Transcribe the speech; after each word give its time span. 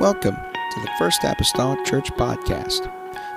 Welcome 0.00 0.36
to 0.36 0.80
the 0.80 0.90
First 0.98 1.24
Apostolic 1.24 1.84
Church 1.84 2.10
Podcast. 2.12 2.90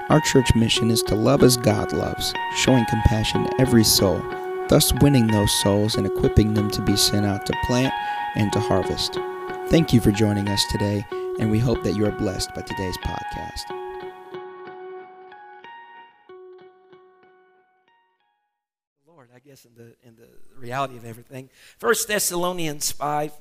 Our 0.08 0.22
church 0.22 0.56
mission 0.56 0.92
is 0.92 1.04
to 1.04 1.14
love 1.14 1.44
as 1.44 1.58
God 1.58 1.92
loves, 1.92 2.34
showing 2.56 2.86
compassion 2.86 3.44
to 3.44 3.60
every 3.60 3.84
soul, 3.84 4.24
thus 4.70 4.94
winning 5.02 5.28
those 5.28 5.52
souls 5.62 5.96
and 5.96 6.08
equipping 6.08 6.54
them 6.54 6.72
to 6.72 6.82
be 6.82 6.96
sent 6.96 7.26
out 7.26 7.46
to 7.48 7.54
plant 7.66 7.94
and 8.36 8.50
to 8.54 8.62
harvest. 8.62 9.16
Thank 9.68 9.92
you 9.92 10.00
for 10.00 10.12
joining 10.12 10.48
us 10.48 10.64
today, 10.72 11.06
and 11.38 11.52
we 11.52 11.60
hope 11.60 11.84
that 11.84 11.98
you 11.98 12.06
are 12.06 12.14
blessed 12.14 12.56
by 12.56 12.62
today's 12.62 12.98
podcast. 13.00 13.64
Lord, 19.06 19.32
I 19.36 19.40
guess 19.40 19.66
in 19.66 19.74
the 19.76 19.96
in 20.02 20.16
the 20.16 20.30
reality 20.58 20.96
of 20.96 21.04
everything. 21.04 21.50
First 21.78 22.08
Thessalonians 22.08 22.90
five 22.90 23.34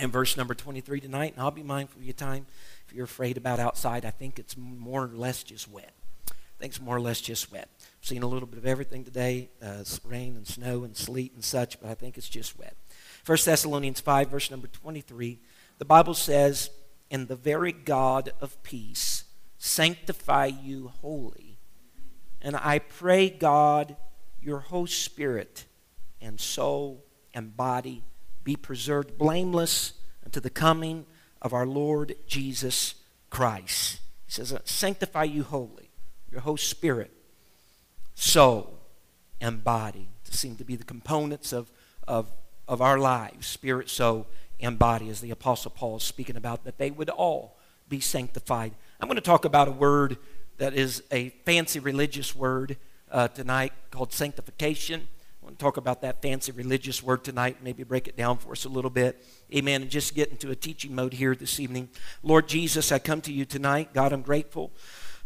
and 0.00 0.10
verse 0.10 0.36
number 0.36 0.54
twenty 0.54 0.80
three 0.80 1.00
tonight, 1.00 1.34
and 1.34 1.42
I'll 1.42 1.50
be 1.50 1.62
mindful 1.62 2.00
of 2.00 2.04
your 2.04 2.14
time. 2.14 2.46
If 2.86 2.94
you're 2.94 3.04
afraid 3.04 3.36
about 3.36 3.60
outside, 3.60 4.04
I 4.04 4.10
think 4.10 4.38
it's 4.38 4.56
more 4.56 5.04
or 5.04 5.08
less 5.08 5.42
just 5.42 5.70
wet. 5.70 5.92
I 6.28 6.32
think 6.58 6.72
it's 6.72 6.80
more 6.80 6.96
or 6.96 7.00
less 7.00 7.20
just 7.20 7.52
wet. 7.52 7.68
I've 7.78 8.08
seen 8.08 8.22
a 8.22 8.26
little 8.26 8.48
bit 8.48 8.58
of 8.58 8.66
everything 8.66 9.04
today, 9.04 9.50
uh, 9.62 9.84
rain 10.04 10.36
and 10.36 10.46
snow 10.46 10.84
and 10.84 10.96
sleet 10.96 11.32
and 11.34 11.44
such, 11.44 11.80
but 11.80 11.90
I 11.90 11.94
think 11.94 12.16
it's 12.18 12.28
just 12.28 12.58
wet. 12.58 12.76
First 13.22 13.46
Thessalonians 13.46 14.00
five, 14.00 14.30
verse 14.30 14.50
number 14.50 14.68
twenty 14.68 15.02
three, 15.02 15.38
the 15.78 15.84
Bible 15.84 16.14
says, 16.14 16.70
"And 17.10 17.28
the 17.28 17.36
very 17.36 17.72
God 17.72 18.32
of 18.40 18.62
peace 18.62 19.24
sanctify 19.58 20.46
you 20.46 20.88
wholly." 20.88 21.58
And 22.40 22.56
I 22.56 22.78
pray, 22.78 23.28
God, 23.28 23.96
your 24.40 24.60
whole 24.60 24.86
spirit 24.86 25.66
and 26.22 26.40
soul 26.40 27.04
and 27.34 27.54
body 27.54 28.02
be 28.42 28.56
preserved 28.56 29.18
blameless 29.18 29.92
unto 30.24 30.40
the 30.40 30.50
coming 30.50 31.06
of 31.42 31.52
our 31.52 31.66
Lord 31.66 32.14
Jesus 32.26 32.94
Christ. 33.30 34.00
He 34.26 34.32
says, 34.32 34.54
Sanctify 34.64 35.24
you 35.24 35.42
wholly, 35.42 35.90
your 36.30 36.40
whole 36.42 36.56
spirit, 36.56 37.10
soul, 38.14 38.78
and 39.40 39.64
body 39.64 40.08
to 40.24 40.36
seem 40.36 40.56
to 40.56 40.64
be 40.64 40.76
the 40.76 40.84
components 40.84 41.52
of, 41.52 41.70
of, 42.06 42.30
of 42.68 42.80
our 42.80 42.98
lives 42.98 43.46
spirit, 43.46 43.88
soul, 43.88 44.26
and 44.60 44.78
body, 44.78 45.08
as 45.08 45.20
the 45.20 45.30
Apostle 45.30 45.70
Paul 45.70 45.96
is 45.96 46.02
speaking 46.02 46.36
about, 46.36 46.64
that 46.64 46.78
they 46.78 46.90
would 46.90 47.08
all 47.08 47.56
be 47.88 48.00
sanctified. 48.00 48.72
I'm 49.00 49.08
going 49.08 49.16
to 49.16 49.22
talk 49.22 49.44
about 49.44 49.68
a 49.68 49.72
word 49.72 50.18
that 50.58 50.74
is 50.74 51.02
a 51.10 51.30
fancy 51.44 51.78
religious 51.78 52.36
word 52.36 52.76
uh, 53.10 53.28
tonight 53.28 53.72
called 53.90 54.12
sanctification. 54.12 55.08
Want 55.50 55.58
to 55.58 55.64
talk 55.64 55.78
about 55.78 56.02
that 56.02 56.22
fancy 56.22 56.52
religious 56.52 57.02
word 57.02 57.24
tonight, 57.24 57.56
maybe 57.60 57.82
break 57.82 58.06
it 58.06 58.16
down 58.16 58.38
for 58.38 58.52
us 58.52 58.66
a 58.66 58.68
little 58.68 58.88
bit. 58.88 59.26
Amen. 59.52 59.82
And 59.82 59.90
just 59.90 60.14
get 60.14 60.30
into 60.30 60.52
a 60.52 60.54
teaching 60.54 60.94
mode 60.94 61.12
here 61.12 61.34
this 61.34 61.58
evening. 61.58 61.88
Lord 62.22 62.46
Jesus, 62.46 62.92
I 62.92 63.00
come 63.00 63.20
to 63.22 63.32
you 63.32 63.44
tonight. 63.44 63.92
God, 63.92 64.12
I'm 64.12 64.22
grateful. 64.22 64.70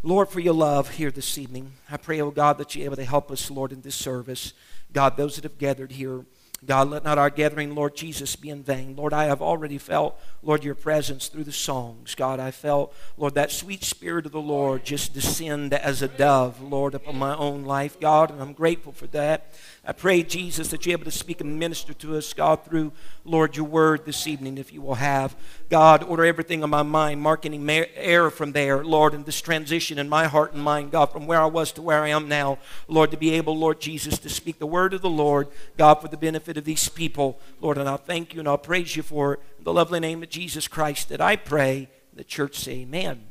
Lord, 0.02 0.30
for 0.30 0.40
your 0.40 0.54
love 0.54 0.92
here 0.92 1.10
this 1.10 1.36
evening. 1.36 1.74
I 1.90 1.98
pray, 1.98 2.22
oh 2.22 2.30
God, 2.30 2.56
that 2.56 2.74
you're 2.74 2.86
able 2.86 2.96
to 2.96 3.04
help 3.04 3.30
us, 3.30 3.50
Lord, 3.50 3.70
in 3.70 3.82
this 3.82 3.96
service. 3.96 4.54
God, 4.94 5.18
those 5.18 5.34
that 5.34 5.44
have 5.44 5.58
gathered 5.58 5.92
here, 5.92 6.24
God, 6.66 6.88
let 6.88 7.04
not 7.04 7.18
our 7.18 7.30
gathering, 7.30 7.74
Lord 7.74 7.94
Jesus, 7.94 8.36
be 8.36 8.50
in 8.50 8.62
vain. 8.62 8.96
Lord, 8.96 9.12
I 9.12 9.24
have 9.24 9.42
already 9.42 9.78
felt, 9.78 10.18
Lord, 10.42 10.64
your 10.64 10.74
presence 10.74 11.28
through 11.28 11.44
the 11.44 11.52
songs. 11.52 12.14
God, 12.14 12.40
I 12.40 12.50
felt, 12.50 12.94
Lord, 13.16 13.34
that 13.34 13.50
sweet 13.50 13.84
spirit 13.84 14.26
of 14.26 14.32
the 14.32 14.40
Lord 14.40 14.84
just 14.84 15.14
descend 15.14 15.74
as 15.74 16.02
a 16.02 16.08
dove, 16.08 16.60
Lord, 16.60 16.94
upon 16.94 17.18
my 17.18 17.36
own 17.36 17.64
life, 17.64 17.98
God, 18.00 18.30
and 18.30 18.40
I'm 18.40 18.52
grateful 18.52 18.92
for 18.92 19.06
that. 19.08 19.52
I 19.86 19.92
pray, 19.92 20.22
Jesus, 20.22 20.68
that 20.68 20.86
you're 20.86 20.94
able 20.94 21.04
to 21.04 21.10
speak 21.10 21.42
and 21.42 21.58
minister 21.58 21.92
to 21.94 22.16
us, 22.16 22.32
God, 22.32 22.64
through, 22.64 22.92
Lord, 23.24 23.56
your 23.56 23.66
word 23.66 24.06
this 24.06 24.26
evening, 24.26 24.56
if 24.56 24.72
you 24.72 24.80
will 24.80 24.94
have. 24.94 25.36
God, 25.68 26.02
order 26.02 26.24
everything 26.24 26.62
in 26.62 26.70
my 26.70 26.82
mind, 26.82 27.20
mark 27.20 27.44
any 27.44 27.86
error 27.94 28.30
from 28.30 28.52
there, 28.52 28.82
Lord, 28.82 29.12
in 29.12 29.24
this 29.24 29.40
transition 29.42 29.98
in 29.98 30.08
my 30.08 30.26
heart 30.26 30.54
and 30.54 30.62
mind, 30.62 30.90
God, 30.90 31.06
from 31.12 31.26
where 31.26 31.40
I 31.40 31.46
was 31.46 31.72
to 31.72 31.82
where 31.82 32.02
I 32.02 32.08
am 32.08 32.28
now, 32.28 32.58
Lord, 32.88 33.10
to 33.10 33.18
be 33.18 33.32
able, 33.32 33.58
Lord 33.58 33.80
Jesus, 33.80 34.18
to 34.20 34.28
speak 34.30 34.58
the 34.58 34.66
word 34.66 34.94
of 34.94 35.02
the 35.02 35.10
Lord, 35.10 35.48
God, 35.76 35.96
for 35.96 36.08
the 36.08 36.16
benefit 36.16 36.53
of 36.56 36.64
these 36.64 36.88
people, 36.88 37.38
Lord, 37.60 37.78
and 37.78 37.88
I'll 37.88 37.96
thank 37.96 38.34
you 38.34 38.40
and 38.40 38.48
I'll 38.48 38.58
praise 38.58 38.96
you 38.96 39.02
for 39.02 39.38
the 39.60 39.72
lovely 39.72 40.00
name 40.00 40.22
of 40.22 40.28
Jesus 40.28 40.68
Christ 40.68 41.08
that 41.08 41.20
I 41.20 41.36
pray. 41.36 41.88
The 42.12 42.24
church 42.24 42.56
say 42.58 42.80
amen. 42.82 43.24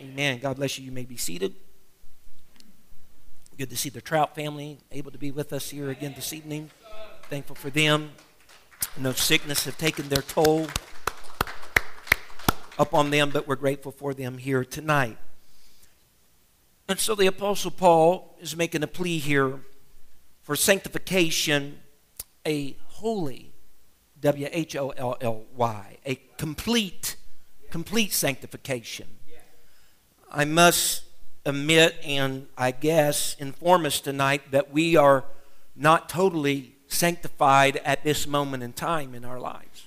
Amen. 0.00 0.12
amen. 0.12 0.38
God 0.40 0.56
bless 0.56 0.78
you. 0.78 0.84
You 0.84 0.92
may 0.92 1.04
be 1.04 1.16
seated. 1.16 1.54
Good 3.56 3.70
to 3.70 3.76
see 3.76 3.88
the 3.88 4.00
Trout 4.00 4.34
family 4.34 4.78
able 4.90 5.12
to 5.12 5.18
be 5.18 5.30
with 5.30 5.52
us 5.52 5.70
here 5.70 5.88
again 5.88 6.14
this 6.16 6.32
evening. 6.32 6.70
Thankful 7.30 7.54
for 7.54 7.70
them. 7.70 8.10
No 8.98 9.12
sickness 9.12 9.64
have 9.64 9.78
taken 9.78 10.08
their 10.08 10.22
toll 10.22 10.66
upon 12.78 13.10
them, 13.10 13.30
but 13.30 13.46
we're 13.46 13.56
grateful 13.56 13.92
for 13.92 14.12
them 14.12 14.38
here 14.38 14.64
tonight. 14.64 15.18
And 16.88 16.98
so 16.98 17.14
the 17.14 17.26
Apostle 17.26 17.70
Paul 17.70 18.36
is 18.40 18.56
making 18.56 18.82
a 18.82 18.86
plea 18.86 19.18
here 19.18 19.60
for 20.42 20.54
sanctification, 20.54 21.80
a 22.46 22.76
holy, 22.86 23.52
W 24.20 24.48
H 24.50 24.76
O 24.76 24.90
L 24.90 25.16
L 25.20 25.44
Y, 25.56 25.98
a 26.06 26.14
complete, 26.36 27.16
complete 27.70 28.12
sanctification. 28.12 29.06
I 30.30 30.44
must 30.44 31.04
admit 31.46 31.94
and 32.04 32.48
I 32.56 32.70
guess 32.72 33.36
inform 33.38 33.86
us 33.86 34.00
tonight 34.00 34.50
that 34.50 34.72
we 34.72 34.96
are 34.96 35.24
not 35.76 36.08
totally 36.08 36.74
sanctified 36.88 37.76
at 37.84 38.02
this 38.02 38.26
moment 38.26 38.62
in 38.62 38.72
time 38.72 39.14
in 39.14 39.24
our 39.24 39.38
lives. 39.38 39.86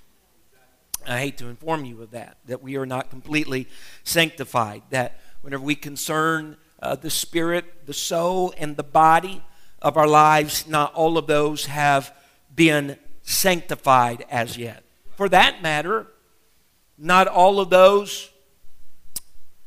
I 1.06 1.20
hate 1.20 1.38
to 1.38 1.48
inform 1.48 1.86
you 1.86 2.02
of 2.02 2.12
that, 2.12 2.38
that 2.48 2.62
we 2.62 2.76
are 2.76 2.86
not 2.86 3.10
completely 3.10 3.68
sanctified, 4.04 4.84
that 4.90 5.20
whenever 5.42 5.64
we 5.64 5.76
concern 5.76 6.58
uh, 6.82 6.96
the 6.96 7.10
spirit, 7.10 7.86
the 7.86 7.94
soul, 7.94 8.54
and 8.58 8.76
the 8.76 8.84
body 8.84 9.42
of 9.82 9.96
our 9.96 10.08
lives, 10.08 10.68
not 10.68 10.94
all 10.94 11.18
of 11.18 11.28
those 11.28 11.68
have 11.68 12.14
been 12.58 12.98
sanctified 13.22 14.26
as 14.30 14.58
yet. 14.58 14.84
For 15.16 15.30
that 15.30 15.62
matter, 15.62 16.08
not 16.98 17.28
all 17.28 17.62
of 17.62 17.70
those 17.70 18.30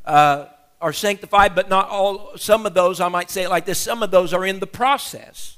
uh, 0.05 0.47
are 0.81 0.93
sanctified, 0.93 1.55
but 1.55 1.71
not 1.71 1.89
all, 1.89 2.37
some 2.37 2.67
of 2.67 2.75
those, 2.75 3.01
I 3.01 3.09
might 3.09 3.31
say 3.31 3.45
it 3.45 3.49
like 3.49 3.65
this, 3.65 3.79
some 3.79 4.03
of 4.03 4.11
those 4.11 4.35
are 4.35 4.45
in 4.45 4.61
the 4.61 4.67
process. 4.67 5.57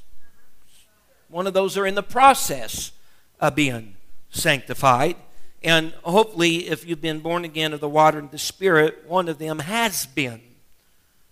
One 1.28 1.48
of 1.48 1.54
those 1.54 1.76
are 1.76 1.86
in 1.86 1.94
the 1.94 2.02
process 2.02 2.92
of 3.40 3.54
being 3.54 3.96
sanctified. 4.30 5.16
And 5.64 5.92
hopefully, 6.02 6.68
if 6.68 6.86
you've 6.86 7.00
been 7.00 7.20
born 7.20 7.44
again 7.44 7.72
of 7.72 7.80
the 7.80 7.88
water 7.88 8.18
and 8.18 8.30
the 8.30 8.38
Spirit, 8.38 9.04
one 9.06 9.28
of 9.28 9.38
them 9.38 9.60
has 9.60 10.06
been, 10.06 10.40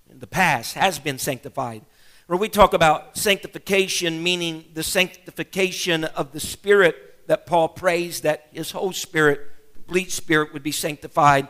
in 0.08 0.20
the 0.20 0.26
past, 0.26 0.74
has 0.74 0.98
been 0.98 1.18
sanctified. 1.18 1.82
Or 2.30 2.38
we 2.38 2.48
talk 2.48 2.72
about 2.72 3.18
sanctification, 3.18 4.22
meaning 4.22 4.64
the 4.72 4.82
sanctification 4.82 6.04
of 6.04 6.32
the 6.32 6.40
Spirit 6.40 7.26
that 7.26 7.44
Paul 7.44 7.68
prays 7.68 8.22
that 8.22 8.46
his 8.52 8.70
whole 8.70 8.92
spirit, 8.92 9.40
complete 9.74 10.10
spirit, 10.10 10.54
would 10.54 10.62
be 10.62 10.72
sanctified 10.72 11.48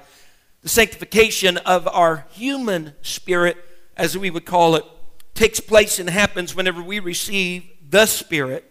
the 0.63 0.69
sanctification 0.69 1.57
of 1.59 1.89
our 1.89 2.27
human 2.33 2.95
spirit, 3.03 3.57
as 3.97 4.17
we 4.17 4.31
would 4.31 4.45
call 4.45 4.75
it, 4.75 4.85
takes 5.35 5.59
place 5.59 5.99
and 5.99 6.11
happens 6.11 6.55
whenever 6.55 6.83
we 6.83 6.99
receive 6.99 7.65
the 7.89 8.05
Spirit, 8.07 8.65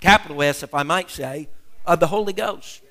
capital 0.00 0.42
S, 0.42 0.62
if 0.62 0.74
I 0.74 0.82
might 0.82 1.10
say, 1.10 1.48
of 1.86 2.00
the 2.00 2.08
Holy 2.08 2.34
Ghost. 2.34 2.82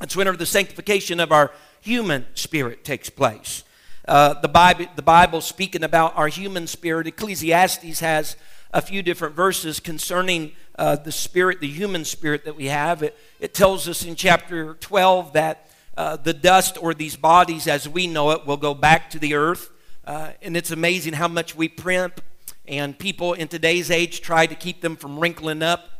It's 0.00 0.14
whenever 0.14 0.36
the 0.36 0.46
sanctification 0.46 1.18
of 1.18 1.32
our 1.32 1.50
human 1.80 2.26
spirit 2.34 2.84
takes 2.84 3.10
place. 3.10 3.64
Uh, 4.08 4.34
the, 4.40 4.48
Bible, 4.48 4.86
the 4.96 5.02
Bible, 5.02 5.40
speaking 5.40 5.82
about 5.82 6.16
our 6.16 6.28
human 6.28 6.66
spirit, 6.66 7.06
Ecclesiastes 7.06 8.00
has 8.00 8.36
a 8.72 8.80
few 8.80 9.02
different 9.02 9.34
verses 9.34 9.78
concerning 9.80 10.52
uh, 10.78 10.96
the 10.96 11.12
spirit, 11.12 11.60
the 11.60 11.68
human 11.68 12.04
spirit 12.04 12.44
that 12.44 12.56
we 12.56 12.66
have. 12.66 13.02
It, 13.02 13.16
it 13.40 13.52
tells 13.52 13.88
us 13.88 14.04
in 14.04 14.16
chapter 14.16 14.74
12 14.74 15.34
that 15.34 15.68
uh, 15.96 16.16
the 16.16 16.32
dust 16.32 16.78
or 16.80 16.94
these 16.94 17.16
bodies 17.16 17.66
as 17.66 17.88
we 17.88 18.06
know 18.06 18.30
it 18.30 18.46
will 18.46 18.56
go 18.56 18.72
back 18.72 19.10
to 19.10 19.18
the 19.18 19.34
earth. 19.34 19.70
Uh, 20.04 20.30
and 20.40 20.56
it's 20.56 20.70
amazing 20.70 21.12
how 21.12 21.28
much 21.28 21.54
we 21.54 21.68
primp, 21.68 22.20
and 22.66 22.98
people 22.98 23.34
in 23.34 23.48
today's 23.48 23.90
age 23.90 24.22
try 24.22 24.46
to 24.46 24.54
keep 24.54 24.80
them 24.80 24.96
from 24.96 25.18
wrinkling 25.18 25.62
up 25.62 25.90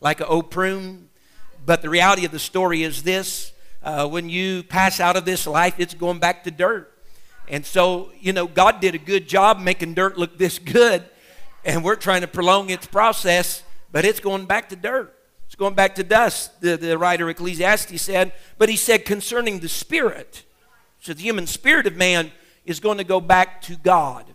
like 0.00 0.20
an 0.20 0.26
old 0.26 0.50
prune. 0.50 1.08
But 1.66 1.82
the 1.82 1.88
reality 1.88 2.24
of 2.24 2.32
the 2.32 2.38
story 2.38 2.84
is 2.84 3.02
this 3.02 3.52
uh, 3.82 4.06
when 4.08 4.28
you 4.28 4.62
pass 4.62 5.00
out 5.00 5.16
of 5.16 5.24
this 5.24 5.46
life, 5.46 5.74
it's 5.78 5.94
going 5.94 6.20
back 6.20 6.44
to 6.44 6.50
dirt. 6.50 6.96
And 7.50 7.66
so, 7.66 8.12
you 8.20 8.32
know, 8.32 8.46
God 8.46 8.80
did 8.80 8.94
a 8.94 8.98
good 8.98 9.28
job 9.28 9.58
making 9.58 9.94
dirt 9.94 10.16
look 10.16 10.38
this 10.38 10.60
good, 10.60 11.04
and 11.64 11.82
we're 11.82 11.96
trying 11.96 12.20
to 12.20 12.28
prolong 12.28 12.70
its 12.70 12.86
process, 12.86 13.64
but 13.90 14.04
it's 14.04 14.20
going 14.20 14.46
back 14.46 14.68
to 14.68 14.76
dirt. 14.76 15.12
It's 15.46 15.56
going 15.56 15.74
back 15.74 15.96
to 15.96 16.04
dust, 16.04 16.60
the, 16.60 16.76
the 16.76 16.96
writer 16.96 17.28
Ecclesiastes 17.28 18.00
said. 18.00 18.32
But 18.56 18.68
he 18.68 18.76
said 18.76 19.04
concerning 19.04 19.58
the 19.58 19.68
spirit, 19.68 20.44
so 21.00 21.12
the 21.12 21.22
human 21.22 21.48
spirit 21.48 21.88
of 21.88 21.96
man 21.96 22.30
is 22.64 22.78
going 22.78 22.98
to 22.98 23.04
go 23.04 23.20
back 23.20 23.60
to 23.62 23.74
God 23.74 24.32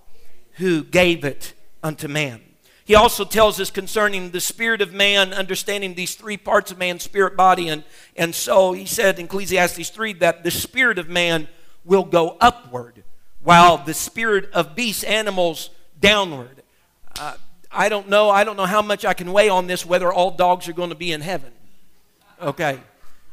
who 0.56 0.84
gave 0.84 1.24
it 1.24 1.54
unto 1.82 2.10
man. 2.10 2.42
He 2.84 2.96
also 2.96 3.24
tells 3.24 3.62
us 3.62 3.72
concerning 3.72 4.32
the 4.32 4.42
spirit 4.42 4.82
of 4.82 4.94
man, 4.94 5.34
understanding 5.34 5.96
these 5.96 6.16
three 6.16 6.38
parts 6.38 6.70
of 6.70 6.78
man 6.78 7.00
spirit, 7.00 7.38
body, 7.38 7.70
and, 7.70 7.86
and 8.18 8.36
soul. 8.36 8.74
He 8.74 8.86
said 8.86 9.18
in 9.18 9.26
Ecclesiastes 9.26 9.90
3 9.90 10.14
that 10.16 10.44
the 10.44 10.52
spirit 10.52 11.00
of 11.00 11.08
man 11.08 11.48
will 11.86 12.04
go 12.04 12.36
upward, 12.42 13.04
while 13.44 13.78
the 13.78 13.94
spirit 13.94 14.52
of 14.52 14.76
beasts, 14.76 15.04
animals, 15.04 15.70
downward. 16.00 16.64
Uh, 17.20 17.36
I 17.72 17.90
don't 17.90 18.10
know. 18.10 18.30
I 18.30 18.44
don't 18.44 18.58
know 18.58 18.66
how 18.66 18.82
much 18.82 19.06
I 19.06 19.14
can 19.14 19.32
weigh 19.32 19.50
on 19.50 19.68
this, 19.68 19.86
whether 19.86 20.12
all 20.12 20.32
dogs 20.32 20.68
are 20.68 20.74
going 20.74 20.90
to 20.90 20.96
be 20.96 21.12
in 21.12 21.22
heaven. 21.22 21.52
Okay. 22.42 22.80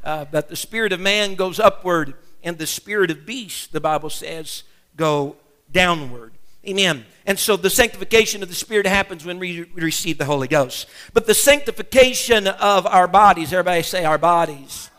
Uh, 0.04 0.24
but 0.24 0.48
the 0.48 0.56
spirit 0.56 0.92
of 0.92 1.00
man 1.00 1.34
goes 1.34 1.58
upward, 1.58 2.14
and 2.42 2.58
the 2.58 2.66
spirit 2.66 3.10
of 3.10 3.24
beast, 3.24 3.72
the 3.72 3.80
Bible 3.80 4.10
says, 4.10 4.64
go 4.96 5.36
downward. 5.70 6.32
Amen. 6.66 7.04
And 7.26 7.38
so 7.38 7.56
the 7.56 7.70
sanctification 7.70 8.42
of 8.42 8.48
the 8.48 8.54
Spirit 8.54 8.86
happens 8.86 9.24
when 9.24 9.40
we 9.40 9.62
receive 9.74 10.18
the 10.18 10.24
Holy 10.24 10.46
Ghost. 10.46 10.88
But 11.12 11.26
the 11.26 11.34
sanctification 11.34 12.46
of 12.46 12.86
our 12.86 13.08
bodies, 13.08 13.52
everybody 13.52 13.82
say 13.82 14.04
our 14.04 14.18
bodies. 14.18 14.90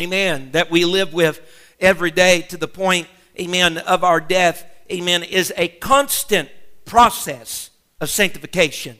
Amen. 0.00 0.50
That 0.52 0.70
we 0.70 0.86
live 0.86 1.12
with 1.12 1.40
every 1.80 2.10
day 2.10 2.42
to 2.42 2.56
the 2.56 2.68
point, 2.68 3.08
amen, 3.38 3.78
of 3.78 4.04
our 4.04 4.20
death, 4.20 4.64
amen, 4.90 5.22
is 5.22 5.52
a 5.56 5.68
constant 5.68 6.48
process 6.84 7.70
of 8.00 8.10
sanctification 8.10 8.96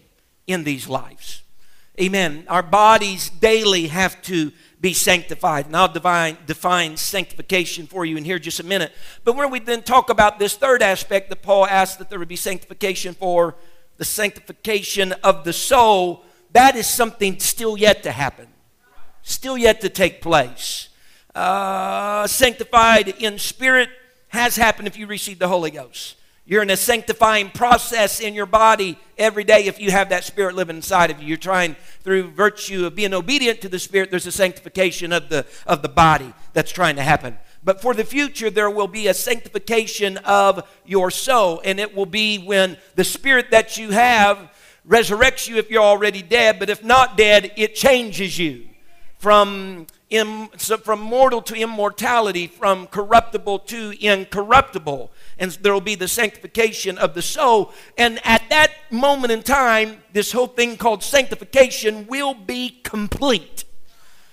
in 0.46 0.64
these 0.64 0.88
lives. 0.88 1.42
Amen. 2.00 2.44
Our 2.48 2.62
bodies 2.62 3.28
daily 3.28 3.88
have 3.88 4.22
to 4.22 4.52
be 4.80 4.92
sanctified. 4.92 5.66
And 5.66 5.76
I'll 5.76 5.92
define, 5.92 6.38
define 6.46 6.96
sanctification 6.96 7.86
for 7.86 8.04
you 8.04 8.16
in 8.16 8.24
here 8.24 8.38
just 8.38 8.60
a 8.60 8.64
minute. 8.64 8.92
But 9.24 9.34
when 9.34 9.50
we 9.50 9.58
then 9.58 9.82
talk 9.82 10.08
about 10.08 10.38
this 10.38 10.54
third 10.54 10.82
aspect 10.82 11.28
that 11.30 11.42
Paul 11.42 11.66
asked 11.66 11.98
that 11.98 12.10
there 12.10 12.18
would 12.20 12.28
be 12.28 12.36
sanctification 12.36 13.14
for, 13.14 13.56
the 13.96 14.04
sanctification 14.04 15.12
of 15.24 15.44
the 15.44 15.52
soul, 15.52 16.24
that 16.52 16.76
is 16.76 16.86
something 16.86 17.40
still 17.40 17.76
yet 17.76 18.04
to 18.04 18.12
happen, 18.12 18.46
still 19.22 19.58
yet 19.58 19.80
to 19.80 19.88
take 19.88 20.22
place. 20.22 20.88
Uh, 21.38 22.26
sanctified 22.26 23.06
in 23.20 23.38
spirit 23.38 23.88
has 24.26 24.56
happened 24.56 24.88
if 24.88 24.98
you 24.98 25.06
receive 25.06 25.38
the 25.38 25.46
Holy 25.46 25.70
Ghost. 25.70 26.16
You're 26.44 26.62
in 26.62 26.70
a 26.70 26.76
sanctifying 26.76 27.50
process 27.50 28.18
in 28.18 28.34
your 28.34 28.44
body 28.44 28.98
every 29.16 29.44
day 29.44 29.66
if 29.66 29.78
you 29.78 29.92
have 29.92 30.08
that 30.08 30.24
Spirit 30.24 30.56
living 30.56 30.74
inside 30.74 31.12
of 31.12 31.22
you. 31.22 31.28
You're 31.28 31.36
trying 31.36 31.76
through 32.00 32.32
virtue 32.32 32.86
of 32.86 32.96
being 32.96 33.14
obedient 33.14 33.60
to 33.60 33.68
the 33.68 33.78
Spirit, 33.78 34.10
there's 34.10 34.26
a 34.26 34.32
sanctification 34.32 35.12
of 35.12 35.28
the, 35.28 35.46
of 35.64 35.82
the 35.82 35.88
body 35.88 36.34
that's 36.54 36.72
trying 36.72 36.96
to 36.96 37.02
happen. 37.04 37.38
But 37.62 37.80
for 37.80 37.94
the 37.94 38.04
future, 38.04 38.50
there 38.50 38.68
will 38.68 38.88
be 38.88 39.06
a 39.06 39.14
sanctification 39.14 40.16
of 40.24 40.68
your 40.84 41.08
soul, 41.08 41.62
and 41.64 41.78
it 41.78 41.94
will 41.94 42.06
be 42.06 42.38
when 42.38 42.76
the 42.96 43.04
Spirit 43.04 43.52
that 43.52 43.76
you 43.76 43.92
have 43.92 44.50
resurrects 44.88 45.46
you 45.46 45.58
if 45.58 45.70
you're 45.70 45.84
already 45.84 46.20
dead, 46.20 46.58
but 46.58 46.68
if 46.68 46.82
not 46.82 47.16
dead, 47.16 47.52
it 47.56 47.76
changes 47.76 48.40
you 48.40 48.67
from 49.18 49.86
Im, 50.10 50.48
from 50.48 51.00
mortal 51.00 51.42
to 51.42 51.54
immortality, 51.54 52.46
from 52.46 52.86
corruptible 52.86 53.58
to 53.58 53.92
incorruptible. 54.00 55.10
And 55.38 55.50
there 55.52 55.72
will 55.72 55.80
be 55.80 55.96
the 55.96 56.08
sanctification 56.08 56.96
of 56.96 57.14
the 57.14 57.22
soul. 57.22 57.72
And 57.98 58.20
at 58.24 58.48
that 58.48 58.72
moment 58.90 59.32
in 59.32 59.42
time, 59.42 60.02
this 60.12 60.32
whole 60.32 60.46
thing 60.46 60.76
called 60.76 61.02
sanctification 61.02 62.06
will 62.06 62.32
be 62.32 62.80
complete. 62.84 63.64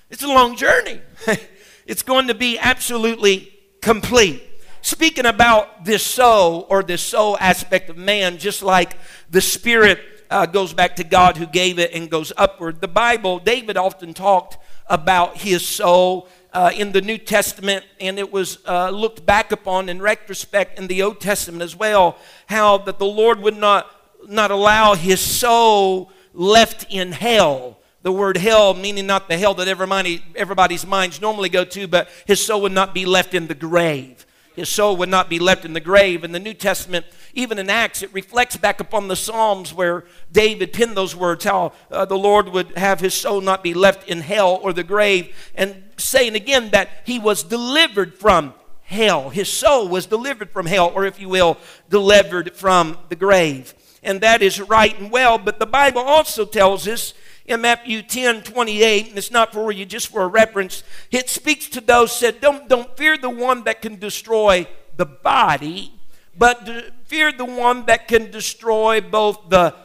It's 0.09 0.23
a 0.23 0.27
long 0.27 0.55
journey. 0.55 1.01
it's 1.85 2.03
going 2.03 2.27
to 2.27 2.35
be 2.35 2.57
absolutely 2.57 3.51
complete. 3.81 4.43
Speaking 4.81 5.25
about 5.25 5.83
this 5.83 6.03
soul 6.03 6.67
or 6.69 6.83
this 6.83 7.01
soul 7.01 7.37
aspect 7.39 7.89
of 7.89 7.97
man, 7.97 8.37
just 8.37 8.61
like 8.61 8.97
the 9.31 9.41
spirit 9.41 9.99
uh, 10.29 10.45
goes 10.45 10.73
back 10.73 10.95
to 10.97 11.03
God 11.03 11.37
who 11.37 11.47
gave 11.47 11.79
it 11.79 11.91
and 11.91 12.09
goes 12.09 12.31
upward, 12.37 12.81
the 12.81 12.87
Bible, 12.87 13.39
David 13.39 13.77
often 13.77 14.13
talked 14.13 14.57
about 14.87 15.37
his 15.37 15.67
soul 15.67 16.27
uh, 16.53 16.71
in 16.75 16.93
the 16.93 17.01
New 17.01 17.17
Testament, 17.17 17.83
and 17.99 18.17
it 18.17 18.31
was 18.31 18.59
uh, 18.65 18.89
looked 18.89 19.25
back 19.25 19.51
upon 19.51 19.89
in 19.89 20.01
retrospect 20.01 20.79
in 20.79 20.87
the 20.87 21.01
Old 21.03 21.19
Testament 21.19 21.61
as 21.61 21.75
well, 21.75 22.17
how 22.47 22.77
that 22.79 22.97
the 22.97 23.05
Lord 23.05 23.39
would 23.41 23.57
not, 23.57 23.91
not 24.27 24.51
allow 24.51 24.95
his 24.95 25.19
soul 25.19 26.11
left 26.33 26.85
in 26.89 27.11
hell. 27.11 27.79
The 28.03 28.11
word 28.11 28.37
hell 28.37 28.73
meaning 28.73 29.07
not 29.07 29.27
the 29.27 29.37
hell 29.37 29.53
that 29.55 29.67
everybody, 29.67 30.23
everybody's 30.35 30.85
minds 30.85 31.19
normally 31.19 31.49
go 31.49 31.65
to, 31.65 31.87
but 31.87 32.07
his 32.25 32.45
soul 32.45 32.61
would 32.61 32.71
not 32.71 32.93
be 32.93 33.05
left 33.05 33.33
in 33.33 33.47
the 33.47 33.55
grave. 33.55 34.24
His 34.55 34.69
soul 34.69 34.95
would 34.97 35.09
not 35.09 35.29
be 35.29 35.39
left 35.39 35.65
in 35.65 35.73
the 35.73 35.79
grave. 35.79 36.23
In 36.23 36.31
the 36.31 36.39
New 36.39 36.53
Testament, 36.53 37.05
even 37.33 37.59
in 37.59 37.69
Acts, 37.69 38.01
it 38.01 38.13
reflects 38.13 38.55
back 38.55 38.79
upon 38.79 39.07
the 39.07 39.15
Psalms 39.15 39.73
where 39.73 40.05
David 40.31 40.71
penned 40.71 40.95
those 40.95 41.15
words 41.15 41.43
how 41.43 41.73
uh, 41.91 42.05
the 42.05 42.17
Lord 42.17 42.49
would 42.49 42.77
have 42.77 42.99
his 42.99 43.13
soul 43.13 43.41
not 43.41 43.63
be 43.63 43.73
left 43.73 44.07
in 44.07 44.21
hell 44.21 44.59
or 44.61 44.71
the 44.71 44.83
grave, 44.83 45.35
and 45.55 45.83
saying 45.97 46.35
again 46.35 46.69
that 46.71 46.89
he 47.05 47.19
was 47.19 47.43
delivered 47.43 48.15
from 48.15 48.53
hell. 48.83 49.29
His 49.29 49.51
soul 49.51 49.87
was 49.87 50.05
delivered 50.05 50.51
from 50.51 50.65
hell, 50.65 50.91
or 50.95 51.05
if 51.05 51.19
you 51.19 51.27
will, 51.27 51.57
delivered 51.89 52.55
from 52.55 52.97
the 53.09 53.15
grave. 53.15 53.73
And 54.03 54.21
that 54.21 54.41
is 54.41 54.61
right 54.61 54.97
and 54.99 55.11
well, 55.11 55.37
but 55.37 55.59
the 55.59 55.65
Bible 55.65 56.01
also 56.01 56.45
tells 56.45 56.87
us 56.87 57.13
in 57.45 57.61
Matthew 57.61 58.01
10 58.01 58.43
28, 58.43 59.09
and 59.09 59.17
it's 59.17 59.31
not 59.31 59.53
for 59.53 59.71
you, 59.71 59.85
just 59.85 60.07
for 60.07 60.23
a 60.23 60.27
reference, 60.27 60.83
it 61.11 61.29
speaks 61.29 61.69
to 61.69 61.81
those 61.81 62.15
said, 62.15 62.41
Don't, 62.41 62.67
don't 62.67 62.95
fear 62.97 63.17
the 63.17 63.29
one 63.29 63.63
that 63.63 63.81
can 63.81 63.99
destroy 63.99 64.67
the 64.97 65.05
body, 65.05 65.93
but 66.37 66.67
fear 67.05 67.31
the 67.31 67.45
one 67.45 67.85
that 67.85 68.07
can 68.07 68.31
destroy 68.31 69.01
both 69.01 69.49
the 69.49 69.75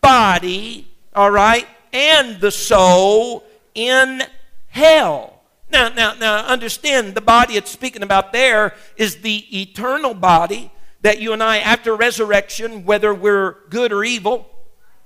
body, 0.00 0.88
all 1.14 1.30
right, 1.30 1.66
and 1.92 2.40
the 2.40 2.50
soul 2.50 3.44
in 3.74 4.22
hell. 4.68 5.42
Now, 5.70 5.88
now, 5.88 6.14
now, 6.14 6.44
understand 6.46 7.14
the 7.14 7.20
body 7.20 7.56
it's 7.56 7.70
speaking 7.70 8.02
about 8.02 8.32
there 8.32 8.74
is 8.96 9.16
the 9.16 9.60
eternal 9.60 10.14
body 10.14 10.72
that 11.02 11.20
you 11.20 11.32
and 11.32 11.42
I, 11.42 11.58
after 11.58 11.94
resurrection, 11.94 12.84
whether 12.84 13.14
we're 13.14 13.56
good 13.68 13.92
or 13.92 14.04
evil, 14.04 14.48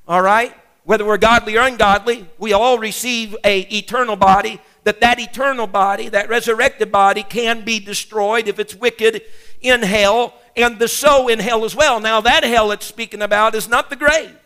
all 0.09 0.23
right, 0.23 0.55
whether 0.85 1.05
we're 1.05 1.17
godly 1.17 1.57
or 1.57 1.67
ungodly, 1.67 2.27
we 2.39 2.53
all 2.53 2.79
receive 2.79 3.37
a 3.45 3.61
eternal 3.61 4.17
body. 4.17 4.61
That 4.85 5.01
that 5.01 5.19
eternal 5.19 5.67
body, 5.67 6.11
that 6.11 6.29
resurrected 6.29 6.93
body, 6.93 7.23
can 7.23 7.65
be 7.65 7.81
destroyed 7.81 8.49
if 8.49 8.59
it's 8.59 8.75
wicked 8.75 9.23
in 9.63 9.83
hell, 9.83 10.35
and 10.57 10.79
the 10.79 10.89
soul 10.89 11.29
in 11.29 11.39
hell 11.39 11.65
as 11.65 11.75
well. 11.75 12.01
Now 12.01 12.21
that 12.21 12.45
hell 12.45 12.71
it's 12.71 12.85
speaking 12.85 13.23
about 13.23 13.55
is 13.55 13.67
not 13.67 13.89
the 13.89 13.97
grave. 13.97 14.37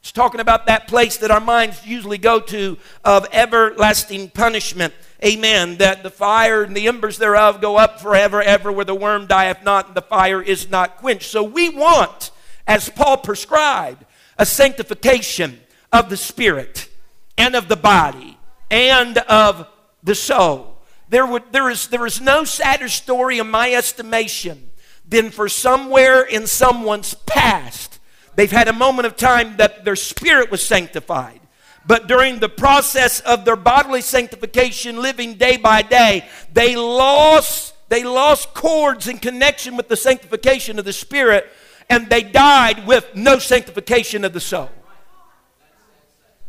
It's 0.00 0.12
talking 0.12 0.40
about 0.40 0.66
that 0.66 0.86
place 0.86 1.16
that 1.16 1.32
our 1.32 1.40
minds 1.40 1.84
usually 1.84 2.18
go 2.18 2.38
to 2.38 2.78
of 3.04 3.26
everlasting 3.32 4.30
punishment. 4.30 4.94
Amen. 5.24 5.78
That 5.78 6.04
the 6.04 6.10
fire 6.10 6.62
and 6.62 6.76
the 6.76 6.86
embers 6.86 7.18
thereof 7.18 7.60
go 7.60 7.76
up 7.76 8.00
forever, 8.00 8.40
ever, 8.40 8.70
where 8.70 8.84
the 8.84 8.94
worm 8.94 9.26
dieth 9.26 9.64
not 9.64 9.88
and 9.88 9.96
the 9.96 10.02
fire 10.02 10.40
is 10.40 10.70
not 10.70 10.98
quenched. 10.98 11.28
So 11.28 11.42
we 11.42 11.68
want, 11.68 12.30
as 12.68 12.88
Paul 12.88 13.16
prescribed, 13.16 14.04
a 14.38 14.46
sanctification 14.46 15.58
of 15.92 16.10
the 16.10 16.16
spirit 16.16 16.88
and 17.36 17.54
of 17.54 17.68
the 17.68 17.76
body 17.76 18.38
and 18.70 19.18
of 19.18 19.66
the 20.02 20.14
soul. 20.14 20.78
There, 21.08 21.26
would, 21.26 21.44
there, 21.52 21.70
is, 21.70 21.88
there 21.88 22.06
is 22.06 22.20
no 22.20 22.44
sadder 22.44 22.88
story 22.88 23.38
in 23.38 23.50
my 23.50 23.72
estimation 23.72 24.70
than 25.08 25.30
for 25.30 25.48
somewhere 25.48 26.22
in 26.22 26.46
someone's 26.46 27.14
past, 27.14 27.98
they've 28.36 28.50
had 28.50 28.68
a 28.68 28.72
moment 28.72 29.06
of 29.06 29.16
time 29.16 29.56
that 29.56 29.84
their 29.84 29.96
spirit 29.96 30.50
was 30.50 30.64
sanctified. 30.64 31.40
But 31.86 32.06
during 32.06 32.38
the 32.38 32.50
process 32.50 33.20
of 33.20 33.46
their 33.46 33.56
bodily 33.56 34.02
sanctification, 34.02 35.00
living 35.00 35.34
day 35.34 35.56
by 35.56 35.80
day, 35.80 36.28
they 36.52 36.76
lost, 36.76 37.74
they 37.88 38.04
lost 38.04 38.52
cords 38.52 39.08
in 39.08 39.18
connection 39.18 39.74
with 39.74 39.88
the 39.88 39.96
sanctification 39.96 40.78
of 40.78 40.84
the 40.84 40.92
spirit, 40.92 41.48
and 41.88 42.10
they 42.10 42.22
died 42.22 42.86
with 42.86 43.14
no 43.14 43.38
sanctification 43.38 44.26
of 44.26 44.34
the 44.34 44.40
soul. 44.40 44.68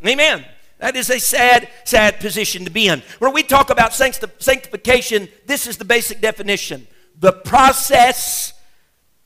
Amen. 0.06 0.46
That 0.80 0.96
is 0.96 1.10
a 1.10 1.20
sad, 1.20 1.70
sad 1.84 2.20
position 2.20 2.64
to 2.66 2.72
be 2.72 2.88
in. 2.88 3.04
When 3.20 3.34
we 3.34 3.44
talk 3.44 3.70
about 3.70 3.94
sanctification, 3.94 5.28
this 5.46 5.68
is 5.68 5.78
the 5.78 5.86
basic 5.86 6.22
definition 6.22 6.88
the 7.18 7.34
process 7.34 8.54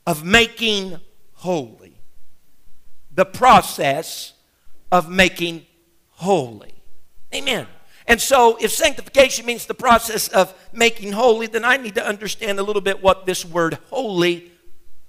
of 0.04 0.24
making 0.24 0.98
holy. 1.34 2.00
The 3.12 3.24
process 3.24 4.32
of 4.90 5.08
making 5.08 5.66
holy. 6.10 6.74
Amen. 7.32 7.68
And 8.06 8.20
so, 8.20 8.56
if 8.60 8.70
sanctification 8.70 9.46
means 9.46 9.66
the 9.66 9.74
process 9.74 10.28
of 10.28 10.52
making 10.72 11.12
holy, 11.12 11.46
then 11.46 11.64
I 11.64 11.76
need 11.76 11.94
to 11.94 12.06
understand 12.06 12.58
a 12.58 12.62
little 12.62 12.82
bit 12.82 13.02
what 13.02 13.26
this 13.26 13.44
word 13.44 13.78
holy 13.90 14.50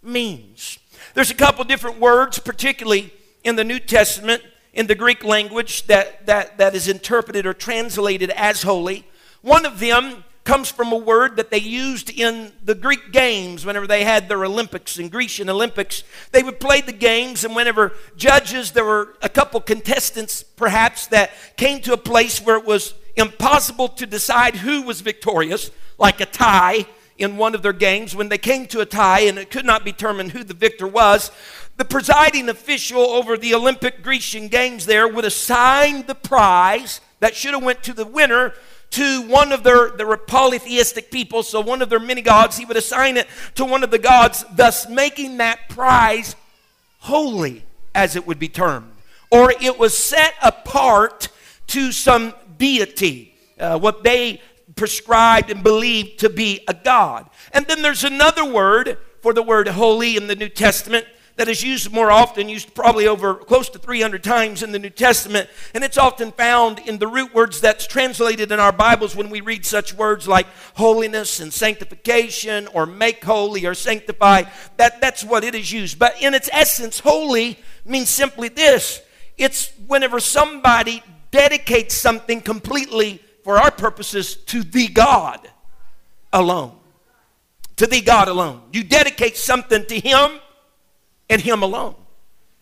means. 0.02 0.78
There's 1.14 1.32
a 1.32 1.36
couple 1.36 1.64
different 1.66 2.00
words, 2.00 2.40
particularly 2.40 3.12
in 3.44 3.56
the 3.56 3.64
New 3.64 3.80
Testament, 3.80 4.44
in 4.76 4.88
the 4.88 4.96
Greek 4.96 5.24
language 5.24 5.88
that, 5.88 6.26
that, 6.28 6.58
that 6.58 6.76
is 6.76 6.88
interpreted 6.88 7.46
or 7.46 7.54
translated 7.54 8.30
as 8.32 8.62
holy. 8.62 9.08
One 9.42 9.66
of 9.66 9.80
them 9.80 10.26
comes 10.44 10.70
from 10.70 10.92
a 10.92 10.98
word 10.98 11.38
that 11.38 11.50
they 11.50 11.58
used 11.58 12.10
in 12.10 12.52
the 12.64 12.76
Greek 12.76 13.12
games 13.12 13.66
whenever 13.66 13.88
they 13.88 14.04
had 14.04 14.30
their 14.30 14.46
Olympics 14.46 15.00
and 15.00 15.10
Grecian 15.10 15.50
Olympics. 15.50 16.04
They 16.32 16.44
would 16.44 16.60
play 16.60 16.82
the 16.82 16.92
games, 16.92 17.44
and 17.44 17.56
whenever 17.56 17.94
judges, 18.16 18.72
there 18.72 18.86
were 18.86 19.16
a 19.24 19.30
couple 19.30 19.60
contestants 19.60 20.44
perhaps 20.44 21.08
that 21.08 21.32
came 21.58 21.82
to 21.82 21.94
a 21.94 21.98
place 21.98 22.40
where 22.40 22.58
it 22.58 22.66
was 22.66 22.94
impossible 23.16 23.88
to 23.88 24.06
decide 24.06 24.58
who 24.58 24.84
was 24.84 25.02
victorious, 25.02 25.72
like 25.98 26.22
a 26.22 26.26
tie 26.28 26.86
in 27.18 27.38
one 27.38 27.56
of 27.56 27.62
their 27.62 27.74
games. 27.74 28.16
When 28.16 28.30
they 28.30 28.38
came 28.38 28.66
to 28.68 28.82
a 28.82 28.86
tie 28.86 29.22
and 29.22 29.38
it 29.38 29.52
could 29.52 29.66
not 29.66 29.86
be 29.86 29.92
determined 29.92 30.32
who 30.32 30.44
the 30.44 30.54
victor 30.54 30.88
was, 30.88 31.32
the 31.78 31.86
presiding 31.86 32.50
official 32.50 33.02
over 33.02 33.38
the 33.38 33.54
Olympic 33.54 34.02
Grecian 34.02 34.48
Games 34.48 34.86
there 34.86 35.08
would 35.08 35.26
assign 35.26 36.06
the 36.06 36.16
prize 36.16 37.02
that 37.20 37.36
should 37.36 37.54
have 37.54 37.64
went 37.64 37.84
to 37.84 37.94
the 37.94 38.06
winner 38.06 38.54
to 38.92 39.22
one 39.24 39.52
of 39.52 39.64
their, 39.64 39.90
their 39.90 40.16
polytheistic 40.16 41.12
people, 41.12 41.44
so 41.44 41.60
one 41.60 41.82
of 41.82 41.90
their 41.90 42.00
many 42.00 42.22
gods, 42.22 42.58
he 42.58 42.66
would 42.66 42.78
assign 42.78 43.18
it 43.18 43.28
to 43.56 43.66
one 43.66 43.84
of 43.84 43.92
the 43.92 44.00
gods, 44.00 44.46
thus 44.56 44.88
making 44.88 45.38
that 45.38 45.68
prize 45.70 46.36
holy, 47.00 47.64
as 47.94 48.16
it 48.16 48.26
would 48.26 48.40
be 48.40 48.48
termed. 48.48 48.90
Or 49.32 49.52
it 49.52 49.78
was 49.78 49.98
set 49.98 50.34
apart 50.42 51.28
to 51.68 51.92
some 51.92 52.34
deity, 52.58 53.36
uh, 53.60 53.78
what 53.78 54.04
they 54.04 54.42
prescribed 54.76 55.50
and 55.50 55.64
believed 55.64 56.20
to 56.20 56.30
be 56.30 56.62
a 56.68 56.74
god. 56.74 57.30
And 57.54 57.66
then 57.68 57.82
there's 57.82 58.04
another 58.04 58.46
word 58.46 58.98
for 59.22 59.34
the 59.34 59.44
word 59.44 59.68
holy 59.68 60.18
in 60.18 60.28
the 60.28 60.36
New 60.36 60.50
Testament 60.50 61.06
that 61.38 61.50
is 61.50 61.64
used 61.64 61.92
more 61.92 62.12
often, 62.12 62.48
used 62.48 62.74
probably 62.74 63.08
over 63.08 63.36
close 63.36 63.70
to 63.70 63.80
300 63.80 64.24
times 64.24 64.64
in 64.64 64.72
the 64.72 64.80
New 64.80 64.90
Testament, 64.90 65.50
and 65.74 65.84
it's 65.84 65.98
often 65.98 66.32
found 66.32 66.80
in 66.80 66.98
the 66.98 67.08
root 67.08 67.34
words 67.34 67.60
that's 67.60 67.86
translated 67.88 68.52
in 68.52 68.60
our 68.60 68.72
Bibles 68.72 69.16
when 69.16 69.30
we 69.30 69.42
read 69.42 69.66
such 69.66 69.94
words 69.94 70.28
like 70.28 70.48
holiness 70.76 71.40
and 71.42 71.52
sanctification 71.52 72.68
or 72.68 72.86
make 72.86 73.24
holy 73.24 73.66
or 73.66 73.74
sanctify. 73.74 74.44
That, 74.78 75.02
that's 75.02 75.24
what 75.24 75.44
it 75.44 75.56
is 75.56 75.72
used. 75.72 76.00
But 76.00 76.22
in 76.22 76.34
its 76.34 76.50
essence, 76.54 77.00
holy 77.00 77.60
means 77.84 78.10
simply 78.10 78.48
this 78.48 79.02
it's 79.38 79.74
whenever 79.88 80.22
somebody 80.22 81.04
dedicates 81.32 81.96
something 81.96 82.40
completely, 82.40 83.22
for 83.46 83.60
our 83.60 83.70
purposes, 83.70 84.36
to 84.36 84.64
the 84.64 84.88
God 84.88 85.48
alone. 86.34 86.76
To 87.76 87.86
the 87.86 88.02
God 88.02 88.28
alone. 88.28 88.64
You 88.74 88.84
dedicate 88.84 89.38
something 89.38 89.86
to 89.86 90.00
Him 90.00 90.40
and 91.30 91.40
Him 91.40 91.62
alone, 91.62 91.94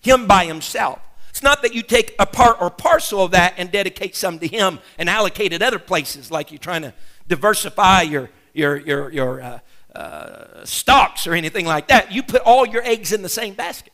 Him 0.02 0.28
by 0.28 0.44
Himself. 0.44 1.00
It's 1.30 1.42
not 1.42 1.62
that 1.62 1.74
you 1.74 1.84
take 1.84 2.14
a 2.20 2.26
part 2.26 2.62
or 2.62 2.70
parcel 2.70 3.24
of 3.24 3.32
that 3.32 3.54
and 3.56 3.72
dedicate 3.72 4.14
some 4.18 4.40
to 4.40 4.48
Him 4.48 4.80
and 4.98 5.10
allocate 5.10 5.54
it 5.54 5.62
other 5.62 5.80
places, 5.80 6.30
like 6.30 6.52
you're 6.52 6.60
trying 6.60 6.82
to 6.82 6.94
diversify 7.30 8.02
your 8.02 8.30
your 8.52 8.76
your 8.76 9.10
your 9.10 9.42
uh, 9.42 9.60
uh, 9.96 10.66
stocks 10.66 11.26
or 11.26 11.34
anything 11.34 11.66
like 11.66 11.88
that. 11.88 12.12
You 12.12 12.24
put 12.24 12.42
all 12.42 12.68
your 12.68 12.84
eggs 12.84 13.14
in 13.14 13.22
the 13.22 13.30
same 13.30 13.54
basket, 13.54 13.94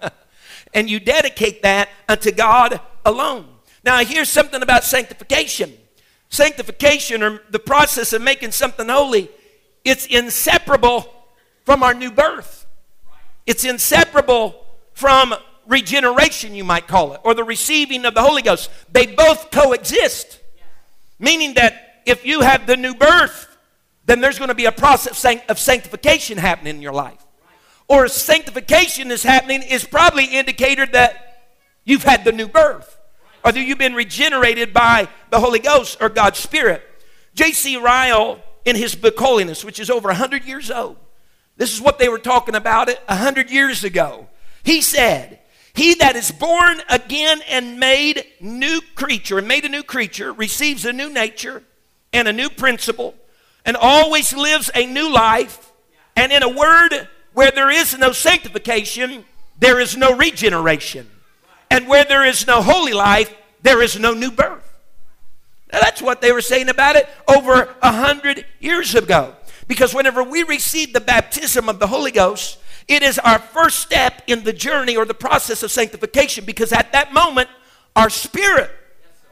and 0.74 0.88
you 0.88 1.00
dedicate 1.00 1.62
that 1.62 1.88
unto 2.08 2.30
God 2.30 2.80
alone. 3.04 3.48
Now, 3.82 3.98
here's 4.04 4.28
something 4.28 4.62
about 4.62 4.84
sanctification. 4.84 5.72
Sanctification, 6.30 7.22
or 7.22 7.42
the 7.50 7.58
process 7.58 8.12
of 8.12 8.22
making 8.22 8.52
something 8.52 8.88
holy, 8.88 9.28
it's 9.84 10.06
inseparable 10.06 11.12
from 11.64 11.82
our 11.82 11.92
new 11.92 12.10
birth. 12.10 12.66
It's 13.46 13.64
inseparable 13.64 14.64
from 14.92 15.34
regeneration, 15.66 16.54
you 16.54 16.64
might 16.64 16.86
call 16.86 17.12
it, 17.14 17.20
or 17.24 17.34
the 17.34 17.44
receiving 17.44 18.04
of 18.04 18.14
the 18.14 18.22
Holy 18.22 18.42
Ghost. 18.42 18.70
They 18.92 19.06
both 19.06 19.50
coexist. 19.50 20.38
Meaning 21.18 21.54
that 21.54 22.02
if 22.06 22.24
you 22.24 22.40
have 22.42 22.66
the 22.66 22.76
new 22.76 22.94
birth, 22.94 23.58
then 24.06 24.20
there's 24.20 24.38
going 24.38 24.48
to 24.48 24.54
be 24.54 24.64
a 24.66 24.72
process 24.72 25.24
of 25.48 25.58
sanctification 25.58 26.38
happening 26.38 26.76
in 26.76 26.82
your 26.82 26.92
life. 26.92 27.24
Or 27.88 28.06
sanctification 28.06 29.10
is 29.10 29.24
happening 29.24 29.62
is 29.62 29.84
probably 29.84 30.26
indicator 30.26 30.86
that 30.86 31.48
you've 31.84 32.04
had 32.04 32.24
the 32.24 32.30
new 32.30 32.46
birth. 32.46 32.99
Or 33.44 33.52
that 33.52 33.60
you've 33.60 33.78
been 33.78 33.94
regenerated 33.94 34.72
by 34.72 35.08
the 35.30 35.40
Holy 35.40 35.58
Ghost 35.58 35.98
or 36.00 36.08
God's 36.08 36.38
Spirit. 36.38 36.82
J.C. 37.34 37.76
Ryle, 37.76 38.42
in 38.64 38.76
his 38.76 38.94
book 38.94 39.18
Holiness, 39.18 39.64
which 39.64 39.80
is 39.80 39.90
over 39.90 40.08
100 40.08 40.44
years 40.44 40.70
old, 40.70 40.96
this 41.56 41.74
is 41.74 41.80
what 41.80 41.98
they 41.98 42.08
were 42.08 42.18
talking 42.18 42.54
about 42.54 42.88
it 42.88 42.98
hundred 43.06 43.50
years 43.50 43.84
ago. 43.84 44.28
He 44.62 44.80
said, 44.80 45.40
He 45.74 45.94
that 45.96 46.16
is 46.16 46.32
born 46.32 46.80
again 46.88 47.42
and 47.48 47.78
made 47.78 48.24
new 48.40 48.80
creature, 48.94 49.38
and 49.38 49.46
made 49.46 49.64
a 49.64 49.68
new 49.68 49.82
creature, 49.82 50.32
receives 50.32 50.84
a 50.84 50.92
new 50.92 51.10
nature 51.10 51.62
and 52.12 52.26
a 52.26 52.32
new 52.32 52.48
principle, 52.48 53.14
and 53.64 53.76
always 53.76 54.34
lives 54.34 54.70
a 54.74 54.86
new 54.86 55.12
life. 55.12 55.70
And 56.16 56.32
in 56.32 56.42
a 56.42 56.48
word, 56.48 57.08
where 57.34 57.50
there 57.50 57.70
is 57.70 57.96
no 57.98 58.12
sanctification, 58.12 59.24
there 59.58 59.80
is 59.80 59.96
no 59.96 60.16
regeneration. 60.16 61.08
And 61.70 61.86
where 61.86 62.04
there 62.04 62.24
is 62.24 62.46
no 62.46 62.62
holy 62.62 62.92
life, 62.92 63.32
there 63.62 63.82
is 63.82 63.98
no 63.98 64.12
new 64.12 64.30
birth. 64.30 64.66
Now, 65.72 65.80
that's 65.80 66.02
what 66.02 66.20
they 66.20 66.32
were 66.32 66.40
saying 66.40 66.68
about 66.68 66.96
it 66.96 67.08
over 67.28 67.74
a 67.80 67.92
hundred 67.92 68.44
years 68.58 68.94
ago. 68.94 69.34
Because 69.68 69.94
whenever 69.94 70.24
we 70.24 70.42
receive 70.42 70.92
the 70.92 71.00
baptism 71.00 71.68
of 71.68 71.78
the 71.78 71.86
Holy 71.86 72.10
Ghost, 72.10 72.58
it 72.88 73.04
is 73.04 73.20
our 73.20 73.38
first 73.38 73.78
step 73.78 74.22
in 74.26 74.42
the 74.42 74.52
journey 74.52 74.96
or 74.96 75.04
the 75.04 75.14
process 75.14 75.62
of 75.62 75.70
sanctification 75.70 76.44
because 76.44 76.72
at 76.72 76.90
that 76.92 77.12
moment, 77.12 77.48
our 77.94 78.10
spirit 78.10 78.70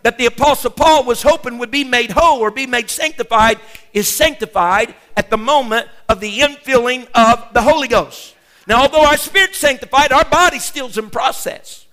that 0.03 0.17
the 0.17 0.27
Apostle 0.27 0.71
Paul 0.71 1.05
was 1.05 1.23
hoping 1.23 1.59
would 1.59 1.73
be 1.73 1.83
made 1.83 2.13
whole 2.13 2.39
or 2.39 2.53
be 2.53 2.69
made 2.69 2.89
sanctified 2.89 3.59
is 3.93 4.07
sanctified 4.07 4.95
at 5.17 5.29
the 5.29 5.37
moment 5.37 5.89
of 6.09 6.21
the 6.21 6.39
infilling 6.39 7.09
of 7.17 7.53
the 7.53 7.63
Holy 7.63 7.89
Ghost. 7.89 8.37
Now, 8.69 8.83
although 8.83 9.05
our 9.05 9.17
spirit's 9.17 9.59
sanctified, 9.59 10.13
our 10.13 10.25
body's 10.25 10.65
still 10.65 10.89
in 10.97 11.11
process. 11.11 11.87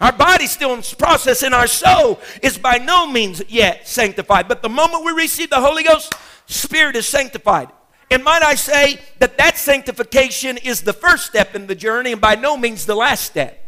Our 0.00 0.12
body's 0.12 0.50
still 0.50 0.74
in 0.74 0.82
process, 0.98 1.42
and 1.42 1.54
our 1.54 1.66
soul 1.66 2.20
is 2.42 2.58
by 2.58 2.78
no 2.78 3.06
means 3.06 3.42
yet 3.48 3.88
sanctified. 3.88 4.46
But 4.46 4.62
the 4.62 4.68
moment 4.68 5.04
we 5.04 5.12
receive 5.12 5.48
the 5.48 5.60
Holy 5.60 5.82
Ghost, 5.82 6.14
spirit 6.46 6.96
is 6.96 7.08
sanctified. 7.08 7.68
And 8.10 8.22
might 8.22 8.42
I 8.42 8.54
say 8.54 9.00
that 9.18 9.38
that 9.38 9.56
sanctification 9.56 10.58
is 10.58 10.82
the 10.82 10.92
first 10.92 11.26
step 11.26 11.54
in 11.54 11.66
the 11.66 11.74
journey 11.74 12.12
and 12.12 12.20
by 12.20 12.36
no 12.36 12.56
means 12.56 12.86
the 12.86 12.94
last 12.94 13.24
step. 13.24 13.62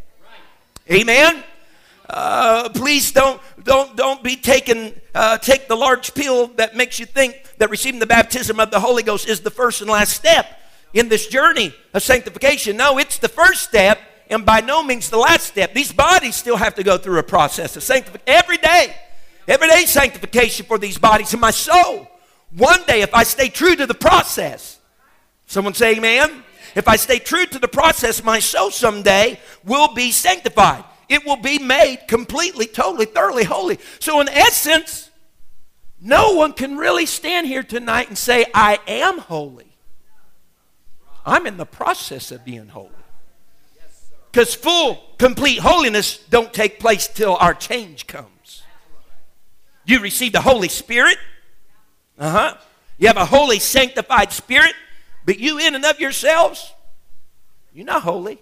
Amen. 0.91 1.43
Uh, 2.09 2.71
please 2.71 3.13
don't 3.13 3.41
don't 3.65 3.95
don't 3.97 4.23
be 4.23 4.35
taken 4.35 4.99
uh, 5.15 5.37
take 5.37 5.69
the 5.69 5.77
large 5.77 6.15
pill 6.15 6.47
that 6.57 6.75
makes 6.75 6.99
you 6.99 7.05
think 7.05 7.43
that 7.59 7.69
receiving 7.69 8.01
the 8.01 8.07
baptism 8.07 8.59
of 8.61 8.71
the 8.71 8.81
Holy 8.81 9.03
Ghost 9.03 9.29
is 9.29 9.41
the 9.41 9.51
first 9.51 9.83
and 9.83 9.91
last 9.91 10.15
step 10.15 10.47
in 10.95 11.11
this 11.11 11.27
journey 11.27 11.75
of 11.93 12.03
sanctification. 12.03 12.79
No, 12.79 12.97
it's 12.99 13.19
the 13.19 13.29
first 13.29 13.65
step 13.65 13.99
and 14.31 14.45
by 14.45 14.61
no 14.61 14.83
means 14.83 15.11
the 15.11 15.19
last 15.19 15.45
step. 15.45 15.75
These 15.75 15.93
bodies 15.93 16.37
still 16.37 16.57
have 16.57 16.75
to 16.75 16.83
go 16.83 16.99
through 16.99 17.19
a 17.19 17.23
process 17.23 17.77
of 17.77 17.83
sanctification 17.83 18.25
every 18.27 18.59
day. 18.59 18.95
Every 19.47 19.69
day 19.69 19.87
sanctification 19.87 20.67
for 20.67 20.79
these 20.79 20.99
bodies 20.99 21.33
and 21.33 21.41
my 21.41 21.51
soul. 21.51 22.07
One 22.57 22.83
day, 22.87 23.03
if 23.03 23.15
I 23.15 23.25
stay 23.25 23.49
true 23.49 23.77
to 23.77 23.87
the 23.87 23.95
process, 23.95 24.79
someone 25.47 25.75
say 25.75 25.97
amen. 25.97 26.45
If 26.75 26.87
I 26.87 26.97
stay 26.97 27.19
true 27.19 27.47
to 27.47 27.59
the 27.59 27.69
process, 27.69 28.23
my 28.23 28.41
soul 28.41 28.71
someday 28.71 29.41
will 29.65 29.95
be 29.95 30.11
sanctified. 30.11 30.85
It 31.09 31.25
will 31.25 31.37
be 31.37 31.59
made 31.59 32.03
completely, 32.07 32.67
totally, 32.67 33.07
thoroughly 33.07 33.45
holy. 33.45 33.79
So, 33.99 34.21
in 34.21 34.29
essence, 34.29 35.11
no 36.01 36.35
one 36.35 36.53
can 36.53 36.77
really 36.77 37.07
stand 37.07 37.47
here 37.47 37.63
tonight 37.63 38.09
and 38.09 38.19
say, 38.19 38.47
I 38.55 38.79
am 38.87 39.19
holy. 39.19 39.73
I'm 41.25 41.47
in 41.47 41.57
the 41.57 41.67
process 41.67 42.31
of 42.31 42.45
being 42.45 42.69
holy. 42.69 42.91
Because 44.31 44.55
full, 44.55 45.03
complete 45.19 45.59
holiness 45.59 46.19
don't 46.31 46.53
take 46.53 46.79
place 46.79 47.09
till 47.09 47.37
our 47.37 47.55
change 47.55 48.07
comes. 48.07 48.63
You 49.85 50.01
receive 50.01 50.33
the 50.33 50.41
Holy 50.41 50.69
Spirit 50.69 51.19
uh 52.19 52.31
huh. 52.31 52.57
You 52.99 53.07
have 53.07 53.17
a 53.17 53.25
holy, 53.25 53.61
sanctified 53.61 54.33
spirit, 54.33 54.75
but 55.25 55.39
you, 55.39 55.59
in 55.59 55.75
and 55.75 55.85
of 55.85 56.01
yourselves, 56.01 56.73
you're 57.73 57.87
not 57.87 58.03
holy. 58.03 58.39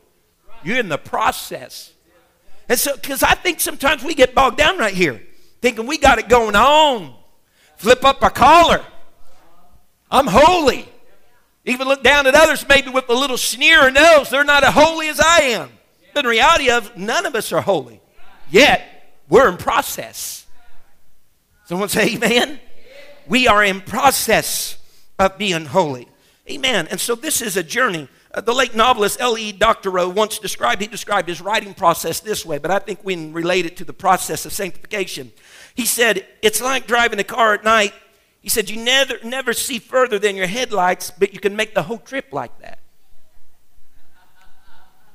You're 0.65 0.79
in 0.79 0.89
the 0.89 0.99
process. 0.99 1.93
And 2.69 2.79
so, 2.79 2.97
because 2.97 3.23
I 3.23 3.35
think 3.35 3.61
sometimes 3.61 4.03
we 4.03 4.15
get 4.15 4.35
bogged 4.35 4.57
down 4.57 4.79
right 4.79 4.95
here, 4.95 5.23
thinking 5.61 5.87
we 5.87 5.99
got 5.99 6.19
it 6.19 6.29
going 6.29 6.57
on. 6.57 7.15
Flip 7.77 8.03
up 8.05 8.23
our 8.23 8.31
collar. 8.31 8.83
I'm 10.11 10.27
holy. 10.27 10.89
Even 11.67 11.87
look 11.87 12.03
down 12.03 12.27
at 12.27 12.35
others 12.35 12.67
maybe 12.67 12.91
with 12.91 13.09
a 13.11 13.15
little 13.15 13.37
sneer 13.37 13.87
or 13.87 13.91
nose. 13.91 14.31
They're 14.31 14.45
not 14.45 14.65
as 14.65 14.73
holy 14.73 15.09
as 15.09 15.21
I 15.21 15.41
am. 15.41 15.71
In 16.17 16.27
reality 16.27 16.71
of 16.71 16.97
none 16.97 17.27
of 17.27 17.35
us 17.35 17.53
are 17.53 17.61
holy. 17.61 18.01
Yet 18.51 18.83
we're 19.29 19.49
in 19.49 19.57
process. 19.57 20.47
Someone 21.67 21.89
say 21.89 22.15
amen. 22.15 22.61
We 23.27 23.49
are 23.49 23.63
in 23.65 23.81
process 23.81 24.79
of 25.19 25.37
being 25.37 25.67
holy. 25.67 26.09
Amen. 26.49 26.87
And 26.91 27.01
so 27.01 27.15
this 27.15 27.43
is 27.43 27.57
a 27.57 27.63
journey. 27.63 28.09
Uh, 28.33 28.41
the 28.41 28.55
late 28.55 28.75
novelist 28.75 29.21
L.E. 29.21 29.51
Doctorow 29.51 30.09
once 30.09 30.39
described, 30.39 30.81
he 30.81 30.87
described 30.87 31.29
his 31.29 31.41
writing 31.41 31.75
process 31.75 32.21
this 32.21 32.47
way, 32.47 32.59
but 32.59 32.71
I 32.71 32.79
think 32.79 33.01
we 33.03 33.15
can 33.15 33.33
relate 33.33 33.67
it 33.67 33.77
to 33.79 33.85
the 33.85 33.93
process 33.93 34.47
of 34.47 34.53
sanctification. 34.53 35.33
He 35.75 35.87
said, 35.87 36.25
It's 36.43 36.61
like 36.61 36.87
driving 36.87 37.19
a 37.19 37.25
car 37.25 37.55
at 37.55 37.65
night 37.65 37.93
He 38.43 38.49
said, 38.49 38.71
You 38.71 38.83
never, 38.83 39.15
never 39.25 39.53
see 39.53 39.79
further 39.81 40.19
than 40.19 40.37
your 40.37 40.47
headlights, 40.47 41.11
but 41.11 41.35
you 41.35 41.41
can 41.41 41.57
make 41.57 41.75
the 41.75 41.83
whole 41.83 41.99
trip 41.99 42.33
like 42.33 42.57
that. 42.61 42.79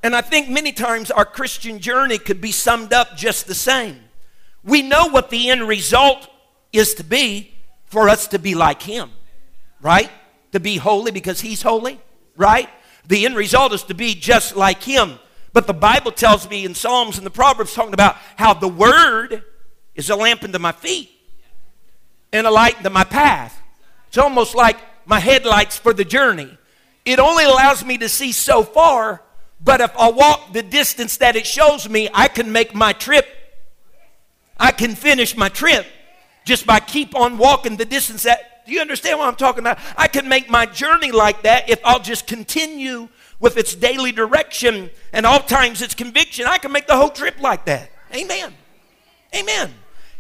And 0.04 0.16
I 0.16 0.22
think 0.22 0.50
many 0.50 0.72
times 0.72 1.12
our 1.12 1.26
Christian 1.26 1.80
journey 1.80 2.18
could 2.18 2.42
be 2.42 2.52
summed 2.52 2.94
up 2.94 3.16
just 3.16 3.48
the 3.48 3.56
same. 3.56 4.00
We 4.64 4.82
know 4.82 5.08
what 5.08 5.30
the 5.30 5.50
end 5.50 5.68
result 5.68 6.28
is 6.74 6.94
to 6.96 7.04
be 7.04 7.54
for 7.86 8.10
us 8.10 8.28
to 8.28 8.40
be 8.40 8.56
like 8.56 8.82
Him, 8.82 9.12
right? 9.82 10.10
To 10.54 10.60
be 10.60 10.78
holy 10.78 11.12
because 11.12 11.42
He's 11.42 11.62
holy, 11.62 12.00
right? 12.36 12.70
The 13.08 13.26
end 13.26 13.36
result 13.36 13.74
is 13.74 13.84
to 13.84 13.94
be 13.94 14.16
just 14.16 14.56
like 14.56 14.84
Him. 14.84 15.20
But 15.54 15.68
the 15.68 15.74
Bible 15.74 16.12
tells 16.12 16.50
me 16.50 16.66
in 16.66 16.74
Psalms 16.74 17.18
and 17.18 17.26
the 17.26 17.32
Proverbs 17.32 17.74
talking 17.74 17.94
about 17.94 18.16
how 18.38 18.54
the 18.54 18.68
Word 18.68 19.44
is 19.96 20.10
a 20.10 20.16
lamp 20.16 20.44
unto 20.44 20.60
my 20.60 20.72
feet 20.72 21.12
and 22.32 22.48
a 22.48 22.52
light 22.52 22.78
unto 22.78 22.90
my 22.90 23.04
path. 23.04 23.62
It's 24.08 24.18
almost 24.18 24.56
like 24.56 24.78
my 25.06 25.20
headlights 25.20 25.78
for 25.78 25.94
the 25.94 26.06
journey. 26.06 26.58
It 27.06 27.20
only 27.20 27.44
allows 27.44 27.84
me 27.84 27.98
to 27.98 28.08
see 28.08 28.32
so 28.32 28.64
far, 28.64 29.22
but 29.64 29.82
if 29.82 29.96
I 29.98 30.10
walk 30.10 30.54
the 30.54 30.64
distance 30.64 31.18
that 31.18 31.36
it 31.36 31.46
shows 31.46 31.88
me, 31.88 32.10
I 32.14 32.28
can 32.28 32.52
make 32.52 32.74
my 32.74 32.94
trip. 32.94 33.28
I 34.58 34.72
can 34.72 34.96
finish 34.96 35.36
my 35.36 35.50
trip 35.50 35.86
just 36.46 36.66
by 36.66 36.80
keep 36.80 37.16
on 37.16 37.38
walking 37.38 37.78
the 37.78 37.86
distance 37.86 38.24
that 38.24 38.52
do 38.66 38.74
you 38.74 38.82
understand 38.82 39.18
what 39.18 39.28
I'm 39.28 39.36
talking 39.36 39.60
about? 39.60 39.80
I 39.98 40.08
can 40.08 40.28
make 40.30 40.50
my 40.50 40.66
journey 40.66 41.12
like 41.12 41.44
that 41.44 41.70
if 41.70 41.80
I'll 41.84 42.00
just 42.00 42.28
continue 42.28 43.10
with 43.40 43.58
its 43.58 43.74
daily 43.74 44.12
direction 44.12 44.92
and 45.14 45.26
all 45.26 45.40
times 45.40 45.82
its 45.82 45.96
conviction. 45.96 46.46
I 46.48 46.58
can 46.60 46.72
make 46.72 46.86
the 46.88 46.96
whole 46.96 47.10
trip 47.10 47.42
like 47.42 47.66
that. 47.66 47.90
Amen. 48.14 48.54
Amen. 49.36 49.74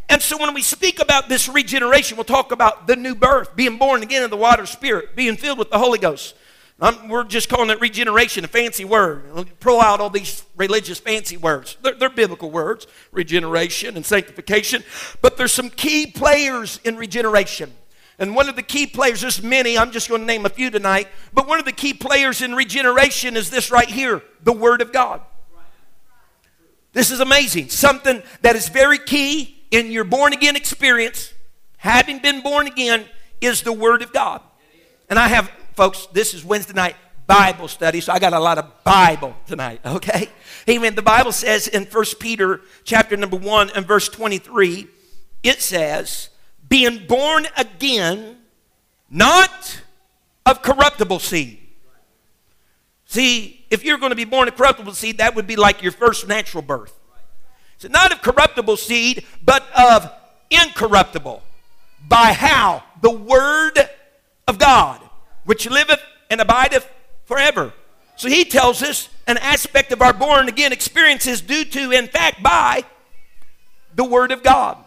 And 0.09 0.21
so 0.21 0.37
when 0.37 0.53
we 0.53 0.61
speak 0.61 0.99
about 0.99 1.29
this 1.29 1.47
regeneration, 1.47 2.17
we'll 2.17 2.23
talk 2.23 2.51
about 2.51 2.87
the 2.87 2.95
new 2.95 3.15
birth, 3.15 3.55
being 3.55 3.77
born 3.77 4.01
again 4.01 4.23
in 4.23 4.29
the 4.29 4.37
water 4.37 4.65
spirit, 4.65 5.15
being 5.15 5.37
filled 5.37 5.59
with 5.59 5.69
the 5.69 5.77
Holy 5.77 5.99
Ghost. 5.99 6.35
I'm, 6.81 7.09
we're 7.09 7.23
just 7.23 7.47
calling 7.47 7.69
it 7.69 7.79
regeneration, 7.79 8.43
a 8.43 8.47
fancy 8.47 8.85
word. 8.85 9.23
Pull 9.59 9.79
out 9.79 9.99
all 9.99 10.09
these 10.09 10.43
religious 10.55 10.97
fancy 10.97 11.37
words. 11.37 11.77
They're, 11.83 11.93
they're, 11.93 12.09
biblical 12.09 12.49
words, 12.49 12.87
regeneration 13.11 13.95
and 13.95 14.03
sanctification. 14.03 14.83
But 15.21 15.37
there's 15.37 15.53
some 15.53 15.69
key 15.69 16.07
players 16.07 16.79
in 16.83 16.97
regeneration. 16.97 17.71
And 18.17 18.35
one 18.35 18.49
of 18.49 18.55
the 18.55 18.63
key 18.63 18.87
players, 18.87 19.21
there's 19.21 19.43
many, 19.43 19.77
I'm 19.77 19.91
just 19.91 20.09
going 20.09 20.21
to 20.21 20.27
name 20.27 20.45
a 20.45 20.49
few 20.49 20.71
tonight. 20.71 21.07
But 21.33 21.47
one 21.47 21.59
of 21.59 21.65
the 21.65 21.71
key 21.71 21.93
players 21.93 22.41
in 22.41 22.55
regeneration 22.55 23.37
is 23.37 23.51
this 23.51 23.69
right 23.69 23.89
here 23.89 24.23
the 24.43 24.51
Word 24.51 24.81
of 24.81 24.91
God. 24.91 25.21
This 26.93 27.11
is 27.11 27.19
amazing. 27.19 27.69
Something 27.69 28.23
that 28.41 28.55
is 28.55 28.69
very 28.69 28.97
key 28.97 29.63
in 29.69 29.91
your 29.91 30.03
born 30.03 30.33
again 30.33 30.55
experience, 30.55 31.31
having 31.77 32.19
been 32.19 32.41
born 32.41 32.65
again, 32.65 33.05
is 33.39 33.61
the 33.61 33.71
Word 33.71 34.01
of 34.01 34.11
God. 34.11 34.41
And 35.09 35.17
I 35.17 35.27
have 35.27 35.51
folks, 35.81 36.05
this 36.13 36.35
is 36.35 36.45
Wednesday 36.45 36.73
night 36.73 36.95
Bible 37.25 37.67
study, 37.67 38.01
so 38.01 38.13
I 38.13 38.19
got 38.19 38.33
a 38.33 38.39
lot 38.39 38.59
of 38.59 38.83
Bible 38.83 39.35
tonight, 39.47 39.81
okay? 39.85 40.29
Amen. 40.69 40.93
The 40.93 41.01
Bible 41.01 41.31
says 41.31 41.67
in 41.67 41.85
1 41.85 42.05
Peter 42.19 42.61
chapter 42.83 43.17
number 43.17 43.35
1 43.35 43.71
and 43.71 43.83
verse 43.83 44.07
23, 44.07 44.87
it 45.41 45.59
says, 45.59 46.29
being 46.69 47.07
born 47.07 47.47
again, 47.57 48.37
not 49.09 49.81
of 50.45 50.61
corruptible 50.61 51.17
seed. 51.17 51.57
See, 53.07 53.65
if 53.71 53.83
you're 53.83 53.97
going 53.97 54.11
to 54.11 54.15
be 54.15 54.25
born 54.25 54.47
of 54.47 54.55
corruptible 54.55 54.93
seed, 54.93 55.17
that 55.17 55.33
would 55.33 55.47
be 55.47 55.55
like 55.55 55.81
your 55.81 55.93
first 55.93 56.27
natural 56.27 56.61
birth. 56.61 56.93
So 57.79 57.87
not 57.87 58.11
of 58.11 58.21
corruptible 58.21 58.77
seed, 58.77 59.25
but 59.43 59.65
of 59.75 60.11
incorruptible. 60.51 61.41
By 62.07 62.33
how? 62.33 62.83
The 63.01 63.09
Word 63.09 63.79
of 64.47 64.59
God 64.59 65.00
which 65.51 65.69
liveth 65.69 66.01
and 66.29 66.39
abideth 66.39 66.89
forever. 67.25 67.73
So 68.15 68.29
he 68.29 68.45
tells 68.45 68.81
us 68.81 69.09
an 69.27 69.37
aspect 69.37 69.91
of 69.91 70.01
our 70.01 70.13
born 70.13 70.47
again 70.47 70.71
experience 70.71 71.27
is 71.27 71.41
due 71.41 71.65
to, 71.65 71.91
in 71.91 72.07
fact, 72.07 72.41
by 72.41 72.85
the 73.93 74.05
Word 74.05 74.31
of 74.31 74.43
God. 74.43 74.77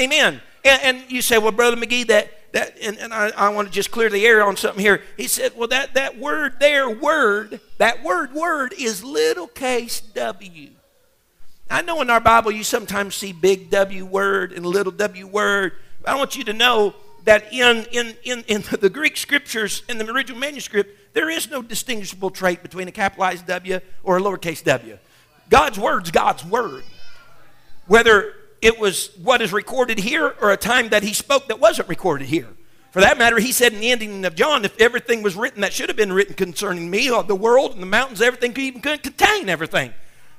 Amen. 0.00 0.40
And, 0.64 0.82
and 0.82 1.12
you 1.12 1.20
say, 1.20 1.36
well, 1.36 1.52
Brother 1.52 1.76
McGee, 1.76 2.06
that, 2.06 2.32
that 2.52 2.78
and, 2.80 2.96
and 2.96 3.12
I, 3.12 3.32
I 3.36 3.50
want 3.50 3.68
to 3.68 3.74
just 3.74 3.90
clear 3.90 4.08
the 4.08 4.24
air 4.24 4.42
on 4.42 4.56
something 4.56 4.80
here. 4.80 5.02
He 5.18 5.28
said, 5.28 5.52
well, 5.54 5.68
that, 5.68 5.92
that 5.92 6.16
word 6.16 6.54
there, 6.58 6.88
word, 6.88 7.60
that 7.76 8.02
word, 8.02 8.32
word 8.32 8.72
is 8.78 9.04
little 9.04 9.46
case 9.46 10.00
W. 10.00 10.70
I 11.68 11.82
know 11.82 12.00
in 12.00 12.08
our 12.08 12.20
Bible 12.20 12.50
you 12.50 12.64
sometimes 12.64 13.14
see 13.14 13.34
big 13.34 13.68
W 13.68 14.06
word 14.06 14.52
and 14.54 14.64
little 14.64 14.90
w 14.90 15.26
word. 15.26 15.72
I 16.06 16.14
want 16.14 16.34
you 16.34 16.44
to 16.44 16.54
know 16.54 16.94
that 17.28 17.52
in, 17.52 17.84
in, 17.92 18.16
in, 18.24 18.42
in 18.48 18.64
the 18.80 18.88
Greek 18.90 19.16
scriptures, 19.16 19.82
in 19.88 19.98
the 19.98 20.10
original 20.10 20.40
manuscript, 20.40 21.14
there 21.14 21.28
is 21.28 21.50
no 21.50 21.60
distinguishable 21.60 22.30
trait 22.30 22.62
between 22.62 22.88
a 22.88 22.92
capitalized 22.92 23.46
W 23.46 23.80
or 24.02 24.16
a 24.16 24.20
lowercase 24.20 24.64
w. 24.64 24.98
God's 25.50 25.78
word's 25.78 26.10
God's 26.10 26.44
word. 26.44 26.84
Whether 27.86 28.34
it 28.62 28.78
was 28.78 29.10
what 29.22 29.42
is 29.42 29.52
recorded 29.52 29.98
here 29.98 30.34
or 30.40 30.50
a 30.50 30.56
time 30.56 30.88
that 30.88 31.02
he 31.02 31.12
spoke 31.12 31.48
that 31.48 31.60
wasn't 31.60 31.88
recorded 31.88 32.28
here. 32.28 32.48
For 32.92 33.00
that 33.02 33.18
matter, 33.18 33.38
he 33.38 33.52
said 33.52 33.74
in 33.74 33.80
the 33.80 33.90
ending 33.90 34.24
of 34.24 34.34
John, 34.34 34.64
if 34.64 34.78
everything 34.80 35.22
was 35.22 35.36
written 35.36 35.60
that 35.60 35.74
should 35.74 35.90
have 35.90 35.96
been 35.96 36.12
written 36.12 36.34
concerning 36.34 36.90
me, 36.90 37.10
or 37.10 37.22
the 37.22 37.36
world 37.36 37.72
and 37.72 37.82
the 37.82 37.86
mountains, 37.86 38.22
everything 38.22 38.54
could 38.54 38.64
even 38.64 38.80
contain 38.80 39.50
everything 39.50 39.92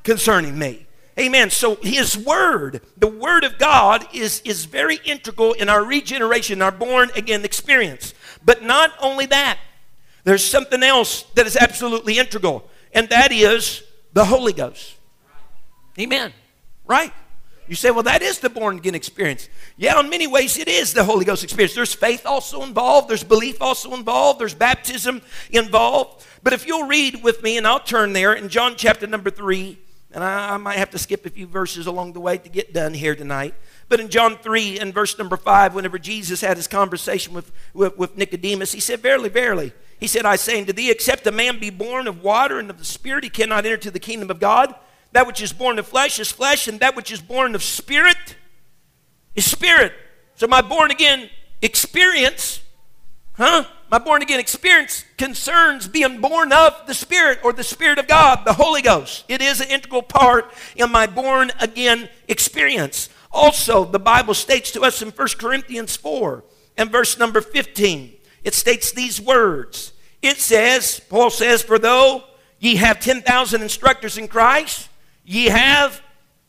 concerning 0.04 0.58
me. 0.58 0.88
Amen. 1.20 1.50
So 1.50 1.76
his 1.76 2.18
word, 2.18 2.82
the 2.98 3.08
word 3.08 3.44
of 3.44 3.58
God, 3.58 4.08
is, 4.14 4.42
is 4.46 4.66
very 4.66 5.00
integral 5.04 5.52
in 5.52 5.68
our 5.68 5.84
regeneration, 5.84 6.62
our 6.62 6.72
born 6.72 7.12
again 7.14 7.44
experience. 7.44 8.14
But 8.46 8.64
not 8.64 8.94
only 9.02 9.26
that, 9.26 9.60
there's 10.24 10.46
something 10.46 10.82
else 10.82 11.24
that 11.36 11.46
is 11.46 11.58
absolutely 11.58 12.20
integral, 12.20 12.70
and 12.94 13.10
that 13.10 13.34
is 13.34 13.84
the 14.14 14.24
Holy 14.24 14.54
Ghost. 14.54 14.96
Amen. 16.00 16.32
Right? 16.88 17.12
You 17.68 17.76
say, 17.76 17.92
well, 17.92 18.04
that 18.04 18.22
is 18.22 18.40
the 18.40 18.50
born 18.50 18.78
again 18.78 18.96
experience. 18.96 19.50
Yeah, 19.76 20.00
in 20.00 20.10
many 20.10 20.26
ways, 20.26 20.58
it 20.58 20.70
is 20.70 20.94
the 20.94 21.04
Holy 21.04 21.26
Ghost 21.26 21.44
experience. 21.44 21.76
There's 21.76 21.94
faith 21.94 22.26
also 22.26 22.64
involved, 22.64 23.10
there's 23.10 23.26
belief 23.26 23.62
also 23.62 23.94
involved, 23.94 24.40
there's 24.40 24.54
baptism 24.56 25.22
involved. 25.52 26.26
But 26.44 26.54
if 26.54 26.66
you'll 26.66 26.88
read 26.88 27.22
with 27.24 27.44
me, 27.44 27.58
and 27.58 27.68
I'll 27.68 27.82
turn 27.82 28.14
there 28.14 28.34
in 28.34 28.48
John 28.48 28.76
chapter 28.78 29.06
number 29.06 29.30
3 29.30 29.78
and 30.12 30.24
I, 30.24 30.56
I, 30.56 30.58
might 30.58 30.78
have 30.78 30.90
to 30.92 30.98
skip 30.98 31.26
a 31.26 31.30
few 31.30 31.46
verses 31.46 31.86
along 31.88 32.14
the 32.14 32.20
way 32.20 32.38
to 32.38 32.50
get 32.50 32.74
done 32.74 32.94
here 32.94 33.16
tonight. 33.16 33.54
But 33.88 34.00
in 34.00 34.10
John 34.10 34.38
3 34.38 34.80
and 34.80 34.94
verse 34.94 35.18
number 35.18 35.38
5, 35.38 35.76
whenever 35.76 36.00
Jesus 36.00 36.42
had 36.42 36.58
his 36.58 36.68
conversation 36.68 37.34
with, 37.34 37.52
with, 37.74 37.98
with 37.98 38.18
Nicodemus, 38.18 38.72
he 38.72 38.80
said, 38.80 39.02
Verily, 39.02 39.30
verily, 39.30 39.72
he 40.00 40.08
said, 40.08 40.26
I 40.26 40.36
say 40.36 40.60
unto 40.60 40.74
thee, 40.74 40.90
except 40.90 41.28
a 41.28 41.32
man 41.32 41.60
be 41.60 41.70
born 41.70 42.08
of 42.08 42.24
water 42.24 42.60
and 42.60 42.70
of 42.70 42.80
the 42.80 42.86
Spirit, 42.86 43.24
he 43.24 43.30
cannot 43.30 43.66
enter 43.66 43.78
to 43.78 43.92
the 43.92 44.00
kingdom 44.00 44.32
of 44.32 44.40
God. 44.40 44.74
That 45.12 45.28
which 45.28 45.42
is 45.42 45.54
born 45.54 45.80
of 45.80 45.88
flesh 45.88 46.20
is 46.20 46.32
flesh, 46.32 46.68
and 46.68 46.80
that 46.80 46.96
which 46.96 47.12
is 47.12 47.22
born 47.22 47.56
of 47.56 47.64
spirit 47.64 48.36
is 49.36 49.50
spirit. 49.50 49.94
So 50.36 50.48
my 50.48 50.62
born 50.62 50.92
again 50.92 51.30
experience 51.62 52.62
Huh? 53.40 53.64
My 53.92 53.98
born 53.98 54.22
again 54.22 54.40
experience 54.40 55.04
concerns 55.18 55.88
being 55.88 56.22
born 56.22 56.54
of 56.54 56.86
the 56.86 56.94
Spirit 56.94 57.40
or 57.44 57.54
the 57.54 57.64
Spirit 57.64 57.98
of 57.98 58.08
God, 58.08 58.46
the 58.46 58.54
Holy 58.54 58.84
Ghost. 58.84 59.26
It 59.28 59.42
is 59.42 59.62
an 59.62 59.70
integral 59.70 60.04
part 60.04 60.54
in 60.76 60.92
my 60.92 61.08
born 61.08 61.52
again 61.60 62.08
experience. 62.28 63.10
Also, 63.32 63.86
the 63.86 64.00
Bible 64.00 64.36
states 64.36 64.72
to 64.72 64.82
us 64.82 65.02
in 65.02 65.10
1 65.10 65.28
Corinthians 65.40 65.96
4 65.96 66.44
and 66.78 66.92
verse 66.92 67.18
number 67.18 67.42
15, 67.42 68.14
it 68.44 68.54
states 68.54 68.92
these 68.92 69.20
words. 69.20 69.94
It 70.22 70.38
says, 70.38 71.00
Paul 71.10 71.32
says, 71.32 71.64
For 71.64 71.80
though 71.80 72.24
ye 72.60 72.76
have 72.76 73.00
10,000 73.00 73.62
instructors 73.62 74.18
in 74.18 74.28
Christ, 74.28 74.88
ye 75.26 75.46
have 75.46 76.02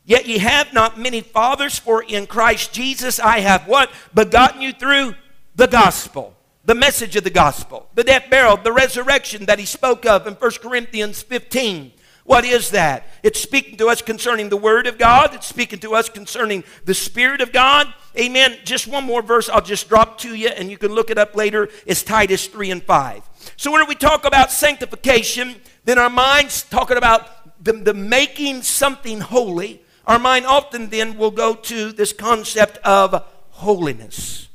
Yet 0.02 0.26
ye 0.26 0.38
have 0.38 0.72
not 0.72 0.98
many 0.98 1.20
fathers, 1.20 1.78
for 1.78 2.02
in 2.02 2.26
Christ 2.26 2.72
Jesus 2.72 3.20
I 3.20 3.40
have 3.40 3.68
what? 3.68 3.92
Begotten 4.12 4.60
you 4.60 4.72
through 4.72 5.14
the 5.54 5.68
gospel 5.68 6.34
the 6.70 6.74
message 6.76 7.16
of 7.16 7.24
the 7.24 7.30
gospel, 7.30 7.88
the 7.96 8.04
death, 8.04 8.30
burial, 8.30 8.56
the 8.56 8.70
resurrection 8.70 9.46
that 9.46 9.58
he 9.58 9.64
spoke 9.64 10.06
of 10.06 10.28
in 10.28 10.34
1 10.34 10.50
Corinthians 10.62 11.20
15. 11.20 11.90
What 12.22 12.44
is 12.44 12.70
that? 12.70 13.08
It's 13.24 13.40
speaking 13.40 13.76
to 13.78 13.88
us 13.88 14.00
concerning 14.02 14.50
the 14.50 14.56
Word 14.56 14.86
of 14.86 14.96
God. 14.96 15.34
It's 15.34 15.48
speaking 15.48 15.80
to 15.80 15.96
us 15.96 16.08
concerning 16.08 16.62
the 16.84 16.94
Spirit 16.94 17.40
of 17.40 17.50
God. 17.50 17.92
Amen. 18.16 18.56
Just 18.62 18.86
one 18.86 19.02
more 19.02 19.20
verse 19.20 19.48
I'll 19.48 19.60
just 19.60 19.88
drop 19.88 20.18
to 20.18 20.36
you, 20.36 20.46
and 20.46 20.70
you 20.70 20.78
can 20.78 20.92
look 20.92 21.10
it 21.10 21.18
up 21.18 21.34
later. 21.34 21.68
It's 21.86 22.04
Titus 22.04 22.46
3 22.46 22.70
and 22.70 22.82
5. 22.84 23.52
So, 23.56 23.72
when 23.72 23.88
we 23.88 23.96
talk 23.96 24.24
about 24.24 24.52
sanctification, 24.52 25.56
then 25.86 25.98
our 25.98 26.08
mind's 26.08 26.62
talking 26.62 26.96
about 26.96 27.64
the, 27.64 27.72
the 27.72 27.94
making 27.94 28.62
something 28.62 29.18
holy. 29.18 29.82
Our 30.06 30.20
mind 30.20 30.46
often 30.46 30.88
then 30.90 31.18
will 31.18 31.32
go 31.32 31.54
to 31.54 31.90
this 31.90 32.12
concept 32.12 32.78
of 32.84 33.24
holiness. 33.48 34.46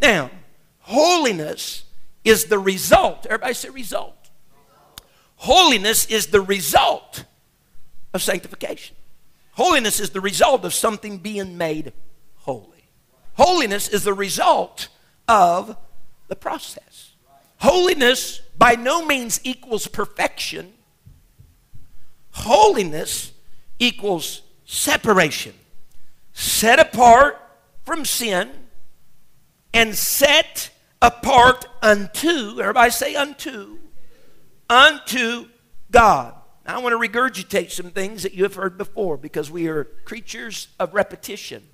Now, 0.00 0.28
Holiness 0.82 1.84
is 2.24 2.46
the 2.46 2.58
result. 2.58 3.26
Everybody 3.26 3.54
say 3.54 3.70
result. 3.70 4.30
Holiness 5.36 6.06
is 6.06 6.28
the 6.28 6.40
result 6.40 7.24
of 8.14 8.22
sanctification. 8.22 8.96
Holiness 9.52 10.00
is 10.00 10.10
the 10.10 10.20
result 10.20 10.64
of 10.64 10.72
something 10.72 11.18
being 11.18 11.58
made 11.58 11.92
holy. 12.36 12.88
Holiness 13.34 13.88
is 13.88 14.04
the 14.04 14.14
result 14.14 14.88
of 15.26 15.76
the 16.28 16.36
process. 16.36 17.12
Holiness 17.58 18.40
by 18.56 18.74
no 18.74 19.04
means 19.04 19.40
equals 19.44 19.86
perfection. 19.86 20.72
Holiness 22.32 23.32
equals 23.78 24.42
separation, 24.64 25.54
set 26.32 26.78
apart 26.78 27.40
from 27.84 28.04
sin, 28.04 28.50
and 29.72 29.94
set 29.94 30.70
apart 31.00 31.66
unto, 31.82 32.60
everybody 32.60 32.90
say 32.90 33.14
unto, 33.14 33.78
unto 34.68 35.46
God. 35.90 36.34
Now, 36.66 36.76
I 36.76 36.78
want 36.78 36.92
to 36.92 37.08
regurgitate 37.08 37.70
some 37.70 37.90
things 37.90 38.22
that 38.22 38.34
you 38.34 38.44
have 38.44 38.54
heard 38.54 38.78
before 38.78 39.16
because 39.16 39.50
we 39.50 39.68
are 39.68 39.84
creatures 40.04 40.68
of 40.78 40.94
repetition. 40.94 41.64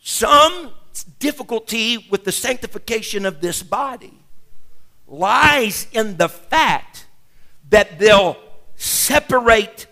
Some 0.00 0.72
difficulty 1.18 2.06
with 2.10 2.24
the 2.24 2.32
sanctification 2.32 3.26
of 3.26 3.40
this 3.40 3.62
body 3.62 4.14
lies 5.06 5.86
in 5.92 6.16
the 6.16 6.28
fact 6.28 7.06
that 7.68 7.98
they'll 7.98 8.36
separate 8.76 9.86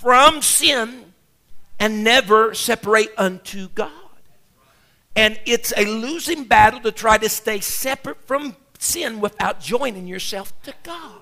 from 0.00 0.40
sin 0.40 1.12
and 1.78 2.02
never 2.02 2.54
separate 2.54 3.10
unto 3.18 3.68
God. 3.68 3.92
And 5.16 5.38
it's 5.44 5.72
a 5.76 5.84
losing 5.84 6.44
battle 6.44 6.80
to 6.80 6.92
try 6.92 7.18
to 7.18 7.28
stay 7.28 7.60
separate 7.60 8.24
from 8.26 8.56
sin 8.78 9.20
without 9.20 9.60
joining 9.60 10.06
yourself 10.06 10.52
to 10.62 10.74
God. 10.82 11.20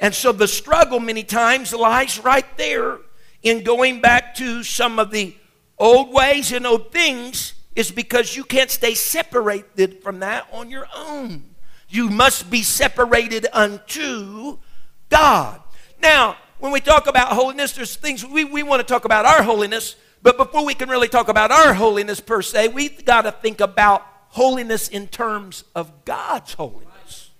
And 0.00 0.14
so 0.14 0.32
the 0.32 0.48
struggle 0.48 0.98
many 0.98 1.22
times 1.22 1.74
lies 1.74 2.18
right 2.18 2.46
there 2.56 2.98
in 3.42 3.62
going 3.62 4.00
back 4.00 4.34
to 4.36 4.62
some 4.62 4.98
of 4.98 5.10
the 5.10 5.36
old 5.78 6.12
ways 6.12 6.52
and 6.52 6.66
old 6.66 6.90
things 6.90 7.54
is 7.76 7.90
because 7.90 8.36
you 8.36 8.44
can't 8.44 8.70
stay 8.70 8.94
separated 8.94 10.02
from 10.02 10.20
that 10.20 10.46
on 10.52 10.70
your 10.70 10.86
own. 10.94 11.54
You 11.88 12.08
must 12.08 12.50
be 12.50 12.62
separated 12.62 13.46
unto 13.52 14.58
God. 15.08 15.60
Now, 16.00 16.36
when 16.58 16.72
we 16.72 16.80
talk 16.80 17.06
about 17.06 17.32
holiness, 17.32 17.72
there's 17.72 17.96
things 17.96 18.24
we, 18.24 18.44
we 18.44 18.62
want 18.62 18.80
to 18.80 18.86
talk 18.86 19.04
about 19.04 19.24
our 19.24 19.42
holiness, 19.42 19.96
but 20.22 20.36
before 20.36 20.64
we 20.64 20.74
can 20.74 20.88
really 20.88 21.08
talk 21.08 21.28
about 21.28 21.50
our 21.50 21.74
holiness 21.74 22.20
per 22.20 22.42
se, 22.42 22.68
we've 22.68 23.04
got 23.04 23.22
to 23.22 23.32
think 23.32 23.60
about 23.60 24.06
holiness 24.28 24.88
in 24.88 25.08
terms 25.08 25.64
of 25.74 26.04
God's 26.04 26.54
holiness. 26.54 27.30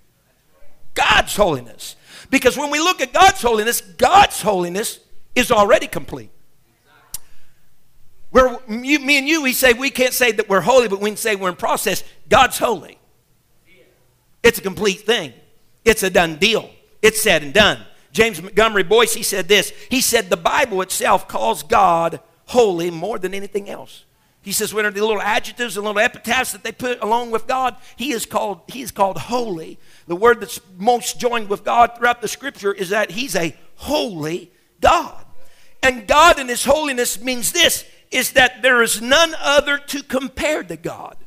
God's 0.93 1.35
holiness. 1.35 1.95
Because 2.29 2.57
when 2.57 2.71
we 2.71 2.79
look 2.79 3.01
at 3.01 3.13
God's 3.13 3.41
holiness, 3.41 3.81
God's 3.81 4.41
holiness 4.41 4.99
is 5.35 5.51
already 5.51 5.87
complete. 5.87 6.31
Where 8.31 8.57
me 8.67 9.17
and 9.17 9.27
you, 9.27 9.43
we 9.43 9.53
say 9.53 9.73
we 9.73 9.89
can't 9.89 10.13
say 10.13 10.31
that 10.31 10.47
we're 10.47 10.61
holy, 10.61 10.87
but 10.87 11.01
we 11.01 11.09
can 11.09 11.17
say 11.17 11.35
we're 11.35 11.49
in 11.49 11.55
process. 11.55 12.03
God's 12.29 12.57
holy. 12.57 12.97
It's 14.41 14.57
a 14.57 14.61
complete 14.61 15.01
thing. 15.01 15.33
It's 15.83 16.03
a 16.03 16.09
done 16.09 16.37
deal. 16.37 16.69
It's 17.01 17.21
said 17.21 17.43
and 17.43 17.53
done. 17.53 17.85
James 18.11 18.41
Montgomery 18.41 18.83
Boice, 18.83 19.13
he 19.13 19.23
said 19.23 19.47
this. 19.47 19.71
He 19.89 20.01
said 20.01 20.29
the 20.29 20.37
Bible 20.37 20.81
itself 20.81 21.27
calls 21.27 21.63
God 21.63 22.21
holy 22.51 22.91
more 22.91 23.17
than 23.17 23.33
anything 23.33 23.69
else. 23.69 24.05
He 24.41 24.51
says, 24.51 24.73
when 24.73 24.85
are 24.85 24.91
the 24.91 25.01
little 25.01 25.21
adjectives 25.21 25.77
and 25.77 25.85
little 25.85 26.01
epitaphs 26.01 26.51
that 26.51 26.63
they 26.63 26.71
put 26.71 27.01
along 27.01 27.29
with 27.31 27.45
God, 27.45 27.75
he 27.95 28.11
is 28.11 28.25
called, 28.25 28.61
he 28.67 28.81
is 28.81 28.91
called 28.91 29.17
holy. 29.17 29.77
The 30.07 30.15
word 30.15 30.41
that's 30.41 30.59
most 30.77 31.19
joined 31.19 31.47
with 31.47 31.63
God 31.63 31.95
throughout 31.95 32.21
the 32.21 32.27
scripture 32.27 32.73
is 32.73 32.89
that 32.89 33.11
he's 33.11 33.35
a 33.35 33.55
holy 33.75 34.51
God. 34.81 35.25
And 35.83 36.07
God 36.07 36.39
in 36.39 36.47
his 36.47 36.65
holiness 36.65 37.21
means 37.21 37.51
this 37.51 37.85
is 38.09 38.33
that 38.33 38.61
there 38.61 38.81
is 38.81 39.01
none 39.01 39.33
other 39.39 39.77
to 39.77 40.03
compare 40.03 40.63
to 40.63 40.75
God. 40.75 41.17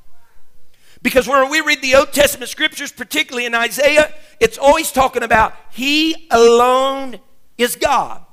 Because 1.03 1.29
when 1.29 1.51
we 1.51 1.61
read 1.61 1.83
the 1.83 1.95
Old 1.97 2.13
Testament 2.13 2.51
scriptures, 2.51 2.91
particularly 2.91 3.47
in 3.47 3.55
Isaiah, 3.55 4.13
it's 4.41 4.59
always 4.59 4.91
talking 4.91 5.23
about 5.23 5.55
He 5.71 6.27
alone 6.31 7.21
is 7.59 7.77
God. 7.77 8.25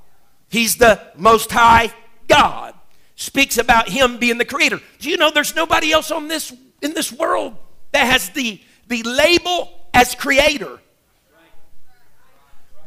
He's 0.50 0.78
the 0.78 1.02
Most 1.18 1.52
High 1.52 1.94
God 2.28 2.74
speaks 3.22 3.60
about 3.60 3.88
him 3.88 4.18
being 4.18 4.40
the 4.40 4.46
creator. 4.46 4.82
Do 4.98 5.10
you 5.10 5.16
know 5.16 5.30
there's 5.30 5.56
nobody 5.56 5.92
else 5.92 6.10
on 6.10 6.28
this 6.28 6.52
in 6.82 6.96
this 6.96 7.12
world 7.12 7.56
that 7.92 8.06
has 8.06 8.30
the, 8.30 8.60
the 8.88 9.04
label 9.04 9.72
as 9.94 10.16
creator? 10.16 10.80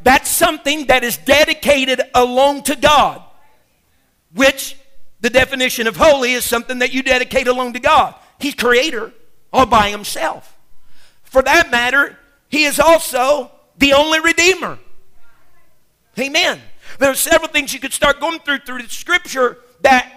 That's 0.03 0.29
something 0.29 0.87
that 0.87 1.05
is 1.05 1.15
dedicated 1.17 2.01
alone 2.13 2.63
to 2.63 2.75
God, 2.75 3.23
which 4.33 4.75
the 5.21 5.29
definition 5.29 5.87
of 5.87 5.95
holy 5.95 6.33
is 6.33 6.43
something 6.43 6.79
that 6.79 6.93
you 6.93 7.01
dedicate 7.01 7.47
alone 7.47 7.71
to 7.71 7.79
God. 7.79 8.13
He's 8.37 8.55
creator 8.55 9.13
all 9.53 9.65
by 9.65 9.89
himself. 9.89 10.57
For 11.23 11.41
that 11.43 11.71
matter, 11.71 12.19
he 12.49 12.65
is 12.65 12.77
also 12.77 13.51
the 13.77 13.93
only 13.93 14.19
redeemer. 14.19 14.79
Amen. 16.19 16.59
There 16.99 17.09
are 17.09 17.15
several 17.15 17.49
things 17.49 17.73
you 17.73 17.79
could 17.79 17.93
start 17.93 18.19
going 18.19 18.39
through 18.39 18.59
through 18.59 18.83
the 18.83 18.89
scripture 18.89 19.59
that 19.81 20.14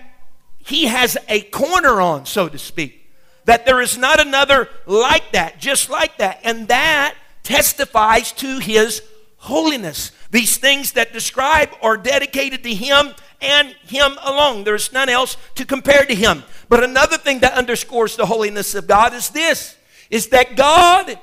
he 0.68 0.84
has 0.84 1.16
a 1.28 1.40
corner 1.40 2.00
on, 2.00 2.26
so 2.26 2.48
to 2.48 2.58
speak. 2.58 3.10
That 3.46 3.64
there 3.64 3.80
is 3.80 3.96
not 3.96 4.20
another 4.20 4.68
like 4.84 5.32
that, 5.32 5.58
just 5.58 5.88
like 5.88 6.18
that. 6.18 6.40
And 6.44 6.68
that 6.68 7.14
testifies 7.42 8.32
to 8.32 8.58
his 8.58 9.02
holiness. 9.38 10.12
These 10.30 10.58
things 10.58 10.92
that 10.92 11.14
describe 11.14 11.70
are 11.80 11.96
dedicated 11.96 12.62
to 12.64 12.74
him 12.74 13.14
and 13.40 13.68
him 13.86 14.12
alone. 14.22 14.64
There's 14.64 14.92
none 14.92 15.08
else 15.08 15.38
to 15.54 15.64
compare 15.64 16.04
to 16.04 16.14
him. 16.14 16.44
But 16.68 16.84
another 16.84 17.16
thing 17.16 17.38
that 17.38 17.54
underscores 17.54 18.16
the 18.16 18.26
holiness 18.26 18.74
of 18.74 18.86
God 18.86 19.14
is 19.14 19.30
this 19.30 19.74
is 20.10 20.28
that 20.28 20.56
God 20.56 21.18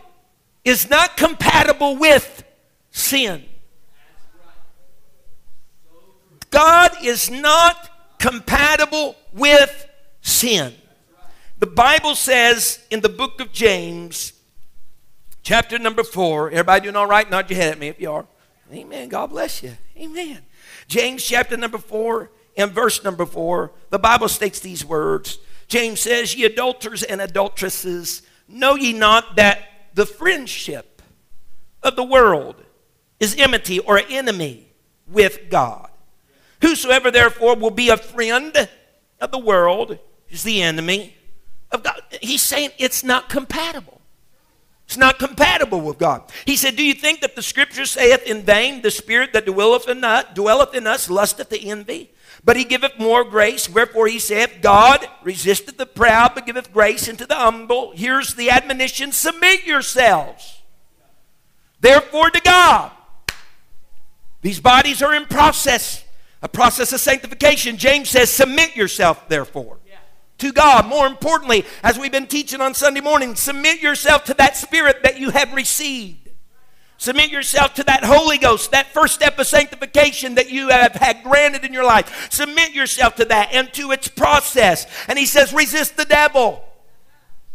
is 0.64 0.90
not 0.90 1.18
compatible 1.18 1.98
with 1.98 2.44
sin. 2.90 3.46
God 6.50 6.92
is 7.04 7.30
not 7.30 8.18
compatible 8.18 9.16
with 9.36 9.88
sin. 10.22 10.74
The 11.60 11.68
Bible 11.68 12.16
says 12.16 12.80
in 12.90 13.02
the 13.02 13.10
book 13.10 13.40
of 13.40 13.52
James, 13.52 14.34
chapter 15.44 15.78
number 15.78 16.04
four, 16.04 16.50
everybody 16.50 16.84
doing 16.84 16.96
all 16.96 17.06
right? 17.06 17.30
Nod 17.30 17.50
your 17.50 17.60
head 17.60 17.74
at 17.74 17.80
me 17.80 17.90
if 17.90 18.00
you 18.00 18.12
are. 18.12 18.26
Amen. 18.74 19.10
God 19.10 19.28
bless 19.28 19.62
you. 19.62 19.74
Amen. 19.98 20.42
James 20.88 21.24
chapter 21.24 21.56
number 21.56 21.78
four 21.78 22.32
and 22.58 22.72
verse 22.72 23.04
number 23.04 23.26
four, 23.26 23.72
the 23.90 24.00
Bible 24.00 24.28
states 24.28 24.60
these 24.60 24.84
words. 24.84 25.38
James 25.68 26.00
says, 26.00 26.36
Ye 26.36 26.46
adulterers 26.46 27.04
and 27.04 27.22
adulteresses, 27.22 28.22
know 28.48 28.76
ye 28.76 28.94
not 28.94 29.36
that 29.36 29.64
the 29.94 30.06
friendship 30.06 31.02
of 31.84 31.96
the 31.96 32.04
world 32.04 32.56
is 33.20 33.36
enmity 33.38 33.80
or 33.80 34.02
enemy 34.10 34.68
with 35.08 35.50
God? 35.50 35.90
Whosoever 36.62 37.12
therefore 37.12 37.56
will 37.56 37.72
be 37.72 37.90
a 37.90 37.98
friend 37.98 38.68
of 39.20 39.32
the 39.32 39.40
world 39.40 39.98
is 40.30 40.44
the 40.44 40.62
enemy 40.62 41.16
of 41.72 41.84
God. 41.84 42.02
He's 42.22 42.42
saying 42.42 42.72
it's 42.78 43.04
not 43.04 43.30
compatible. 43.30 44.02
It's 44.86 44.98
not 44.98 45.18
compatible 45.18 45.82
with 45.82 45.98
God. 45.98 46.24
He 46.46 46.56
said, 46.56 46.76
Do 46.76 46.84
you 46.84 46.94
think 46.94 47.22
that 47.22 47.36
the 47.36 47.42
scripture 47.42 47.86
saith 47.86 48.24
in 48.28 48.44
vain, 48.44 48.82
the 48.82 48.92
spirit 48.92 49.34
that 49.34 49.46
dwelleth 49.46 49.90
in 49.90 50.04
us, 50.04 50.26
dwelleth 50.36 50.76
in 50.76 50.86
us 50.86 51.10
lusteth 51.10 51.50
to 51.50 51.60
envy? 51.60 52.12
But 52.44 52.58
he 52.58 52.64
giveth 52.64 53.00
more 53.00 53.24
grace. 53.24 53.68
Wherefore 53.68 54.08
he 54.08 54.20
saith, 54.20 54.58
God 54.62 55.08
resisteth 55.24 55.78
the 55.78 55.88
proud, 55.88 56.36
but 56.36 56.46
giveth 56.46 56.72
grace 56.72 57.10
unto 57.10 57.26
the 57.26 57.36
humble. 57.36 57.94
Here's 57.96 58.36
the 58.36 58.52
admonition 58.52 59.12
submit 59.12 59.66
yourselves. 59.66 60.62
Therefore 61.80 62.30
to 62.30 62.42
God. 62.42 62.92
These 64.44 64.60
bodies 64.60 65.02
are 65.02 65.16
in 65.16 65.26
process 65.26 66.05
a 66.46 66.48
process 66.48 66.94
of 66.94 67.00
sanctification. 67.00 67.76
James 67.76 68.08
says, 68.08 68.30
Submit 68.30 68.76
yourself, 68.76 69.28
therefore, 69.28 69.80
yeah. 69.88 69.96
to 70.38 70.54
God. 70.54 70.86
More 70.86 71.08
importantly, 71.08 71.66
as 71.82 71.98
we've 71.98 72.12
been 72.12 72.28
teaching 72.28 72.62
on 72.62 72.76
Sunday 72.76 73.02
morning, 73.02 73.34
submit 73.34 73.82
yourself 73.82 74.26
to 74.26 74.36
that 74.36 74.56
Spirit 74.56 75.02
that 75.02 75.20
you 75.20 75.32
have 75.32 75.52
received. 75.56 76.30
Submit 76.98 77.32
yourself 77.32 77.74
to 77.74 77.84
that 77.86 78.04
Holy 78.04 78.38
Ghost, 78.38 78.72
that 78.72 78.94
first 78.94 79.16
step 79.16 79.40
of 79.40 79.48
sanctification 79.48 80.36
that 80.36 80.52
you 80.52 80.70
have 80.70 80.94
had 80.94 81.24
granted 81.24 81.66
in 81.66 81.74
your 81.74 81.84
life. 81.84 82.32
Submit 82.32 82.74
yourself 82.74 83.16
to 83.16 83.26
that 83.26 83.52
and 83.52 83.74
to 83.74 83.92
its 83.92 84.08
process. 84.08 84.86
And 85.08 85.18
he 85.18 85.26
says, 85.26 85.52
resist 85.52 85.98
the 85.98 86.06
devil, 86.06 86.64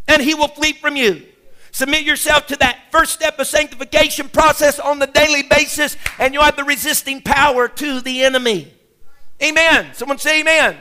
and 0.09 0.21
he 0.21 0.35
will 0.35 0.49
flee 0.49 0.73
from 0.73 0.97
you. 0.97 1.23
Submit 1.71 2.03
yourself 2.03 2.49
to 2.49 2.57
that 2.57 2.91
first 2.91 3.13
step 3.13 3.39
of 3.39 3.47
sanctification 3.47 4.29
process 4.29 4.81
on 4.81 4.99
the 4.99 5.07
daily 5.07 5.45
basis, 5.45 5.97
and 6.19 6.35
you'll 6.35 6.43
have 6.43 6.57
the 6.57 6.65
resisting 6.65 7.23
power 7.23 7.69
to 7.69 8.01
the 8.01 8.25
enemy. 8.25 8.75
Amen. 9.43 9.93
Someone 9.95 10.19
say 10.19 10.41
amen. 10.41 10.77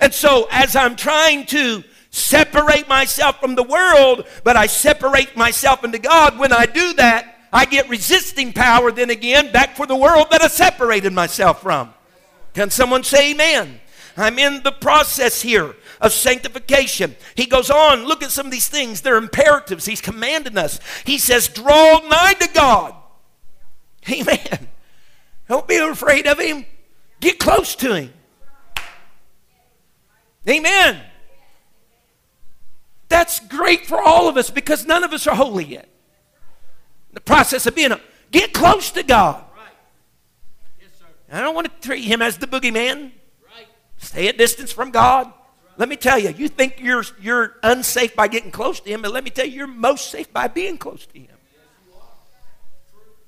And 0.00 0.12
so, 0.12 0.48
as 0.50 0.74
I'm 0.76 0.96
trying 0.96 1.46
to 1.46 1.84
separate 2.10 2.88
myself 2.88 3.40
from 3.40 3.54
the 3.54 3.62
world, 3.62 4.26
but 4.44 4.56
I 4.56 4.66
separate 4.66 5.36
myself 5.36 5.84
into 5.84 5.98
God, 5.98 6.38
when 6.38 6.52
I 6.52 6.66
do 6.66 6.94
that, 6.94 7.38
I 7.52 7.64
get 7.64 7.88
resisting 7.88 8.52
power 8.52 8.92
then 8.92 9.10
again 9.10 9.52
back 9.52 9.76
for 9.76 9.86
the 9.86 9.96
world 9.96 10.28
that 10.30 10.42
I 10.42 10.48
separated 10.48 11.12
myself 11.12 11.62
from. 11.62 11.92
Can 12.54 12.70
someone 12.70 13.04
say 13.04 13.32
amen? 13.32 13.80
I'm 14.16 14.38
in 14.38 14.62
the 14.62 14.72
process 14.72 15.40
here 15.40 15.74
of 16.00 16.12
sanctification. 16.12 17.16
He 17.34 17.46
goes 17.46 17.70
on, 17.70 18.04
look 18.04 18.22
at 18.22 18.30
some 18.30 18.46
of 18.46 18.52
these 18.52 18.68
things. 18.68 19.00
They're 19.00 19.16
imperatives. 19.16 19.86
He's 19.86 20.00
commanding 20.00 20.58
us. 20.58 20.80
He 21.04 21.18
says, 21.18 21.48
draw 21.48 22.00
nigh 22.08 22.34
to 22.34 22.48
God. 22.52 22.94
Amen. 24.10 24.68
Don't 25.48 25.68
be 25.68 25.76
afraid 25.76 26.26
of 26.26 26.38
Him. 26.38 26.64
Get 27.20 27.38
close 27.38 27.74
to 27.76 27.94
Him. 27.94 28.12
Amen. 30.48 31.00
That's 33.08 33.40
great 33.40 33.86
for 33.86 34.00
all 34.00 34.28
of 34.28 34.36
us 34.36 34.50
because 34.50 34.86
none 34.86 35.04
of 35.04 35.12
us 35.12 35.26
are 35.26 35.34
holy 35.34 35.64
yet. 35.64 35.88
The 37.12 37.20
process 37.20 37.66
of 37.66 37.74
being 37.74 37.92
a, 37.92 38.00
get 38.30 38.52
close 38.52 38.90
to 38.92 39.02
God. 39.02 39.44
I 41.32 41.40
don't 41.40 41.54
want 41.54 41.68
to 41.68 41.88
treat 41.88 42.04
him 42.04 42.22
as 42.22 42.38
the 42.38 42.46
boogeyman. 42.46 43.12
Stay 43.98 44.28
at 44.28 44.36
distance 44.36 44.72
from 44.72 44.90
God. 44.90 45.32
Let 45.76 45.88
me 45.88 45.96
tell 45.96 46.18
you, 46.18 46.30
you 46.30 46.48
think 46.48 46.80
you're, 46.80 47.04
you're 47.20 47.56
unsafe 47.62 48.16
by 48.16 48.28
getting 48.28 48.50
close 48.50 48.80
to 48.80 48.90
him, 48.90 49.02
but 49.02 49.12
let 49.12 49.22
me 49.24 49.30
tell 49.30 49.46
you, 49.46 49.52
you're 49.52 49.66
most 49.66 50.10
safe 50.10 50.32
by 50.32 50.48
being 50.48 50.76
close 50.76 51.06
to 51.06 51.18
him. 51.18 51.36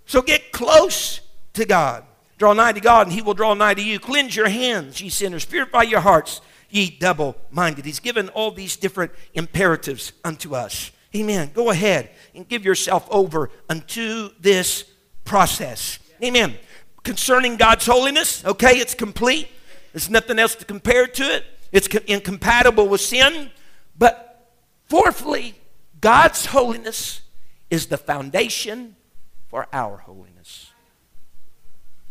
So 0.07 0.21
get 0.21 0.53
close 0.53 1.21
to 1.55 1.65
God. 1.65 2.05
Draw 2.43 2.55
nigh 2.55 2.73
to 2.73 2.81
God, 2.81 3.07
and 3.07 3.15
he 3.15 3.23
will 3.23 3.35
draw 3.35 3.55
nigh 3.55 3.75
to 3.75 3.81
you. 3.81 4.01
Cleanse 4.01 4.35
your 4.35 4.49
hands, 4.49 5.01
ye 5.01 5.11
sinners. 5.11 5.45
Purify 5.45 5.83
your 5.83 6.01
hearts, 6.01 6.41
ye 6.71 6.91
double 6.91 7.37
minded. 7.53 7.85
He's 7.85 8.01
given 8.01 8.29
all 8.31 8.51
these 8.51 8.75
different 8.75 9.13
imperatives 9.33 10.13
unto 10.25 10.57
us. 10.57 10.91
Amen. 11.15 11.53
Go 11.55 11.71
ahead 11.71 12.11
and 12.35 12.49
give 12.49 12.65
yourself 12.65 13.07
over 13.13 13.49
unto 13.69 14.31
this 14.41 14.83
process. 15.25 16.01
Amen. 16.21 16.57
Concerning 17.05 17.55
God's 17.57 17.87
holiness, 17.87 18.45
okay, 18.45 18.77
it's 18.79 18.97
complete. 18.97 19.47
There's 19.93 20.11
nothing 20.11 20.41
else 20.41 20.57
to 20.57 20.65
compare 20.65 21.07
to 21.07 21.23
it. 21.23 21.45
It's 21.71 21.87
incompatible 21.87 22.89
with 22.89 23.03
sin. 23.03 23.53
But 23.97 24.51
fourthly, 24.89 25.55
God's 26.01 26.47
holiness 26.47 27.21
is 27.71 27.87
the 27.87 27.99
foundation 27.99 28.97
for 29.47 29.69
our 29.73 29.99
holiness. 29.99 30.32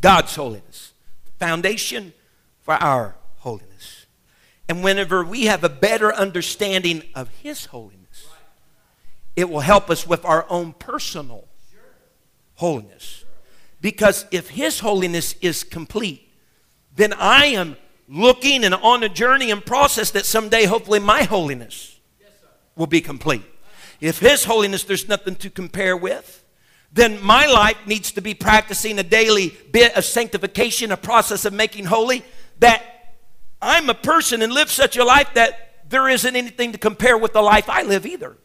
God's 0.01 0.35
holiness, 0.35 0.93
foundation 1.39 2.13
for 2.61 2.73
our 2.73 3.15
holiness. 3.37 4.07
And 4.67 4.83
whenever 4.83 5.23
we 5.23 5.45
have 5.45 5.63
a 5.63 5.69
better 5.69 6.13
understanding 6.13 7.03
of 7.13 7.29
His 7.41 7.65
holiness, 7.65 8.27
it 9.35 9.49
will 9.49 9.61
help 9.61 9.89
us 9.89 10.07
with 10.07 10.25
our 10.25 10.45
own 10.49 10.73
personal 10.73 11.47
holiness. 12.55 13.25
Because 13.79 14.25
if 14.31 14.49
His 14.49 14.79
holiness 14.79 15.35
is 15.41 15.63
complete, 15.63 16.29
then 16.95 17.13
I 17.13 17.47
am 17.47 17.77
looking 18.07 18.63
and 18.63 18.75
on 18.75 19.03
a 19.03 19.09
journey 19.09 19.51
and 19.51 19.65
process 19.65 20.11
that 20.11 20.25
someday, 20.25 20.65
hopefully, 20.65 20.99
my 20.99 21.23
holiness 21.23 21.99
will 22.75 22.87
be 22.87 23.01
complete. 23.01 23.43
If 23.99 24.19
His 24.19 24.45
holiness 24.45 24.83
there's 24.83 25.07
nothing 25.07 25.35
to 25.37 25.49
compare 25.49 25.95
with, 25.95 26.40
then 26.93 27.21
my 27.23 27.45
life 27.45 27.77
needs 27.85 28.11
to 28.13 28.21
be 28.21 28.33
practicing 28.33 28.99
a 28.99 29.03
daily 29.03 29.55
bit 29.71 29.95
of 29.95 30.03
sanctification, 30.03 30.91
a 30.91 30.97
process 30.97 31.45
of 31.45 31.53
making 31.53 31.85
holy, 31.85 32.25
that 32.59 32.83
I'm 33.61 33.89
a 33.89 33.93
person 33.93 34.41
and 34.41 34.51
live 34.51 34.69
such 34.69 34.97
a 34.97 35.05
life 35.05 35.33
that 35.35 35.89
there 35.89 36.09
isn't 36.09 36.35
anything 36.35 36.71
to 36.71 36.77
compare 36.77 37.17
with 37.17 37.33
the 37.33 37.41
life 37.41 37.69
I 37.69 37.83
live 37.83 38.05
either. 38.05 38.37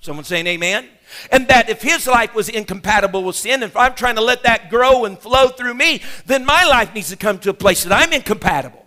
Someone 0.00 0.24
saying 0.24 0.46
amen? 0.48 0.88
And 1.30 1.46
that 1.48 1.68
if 1.68 1.80
his 1.80 2.06
life 2.06 2.34
was 2.34 2.48
incompatible 2.48 3.22
with 3.22 3.36
sin, 3.36 3.62
if 3.62 3.76
I'm 3.76 3.94
trying 3.94 4.16
to 4.16 4.20
let 4.20 4.42
that 4.42 4.68
grow 4.68 5.04
and 5.04 5.18
flow 5.18 5.48
through 5.48 5.74
me, 5.74 6.02
then 6.26 6.44
my 6.44 6.64
life 6.64 6.92
needs 6.92 7.10
to 7.10 7.16
come 7.16 7.38
to 7.40 7.50
a 7.50 7.54
place 7.54 7.84
that 7.84 7.92
I'm 7.92 8.12
incompatible. 8.12 8.81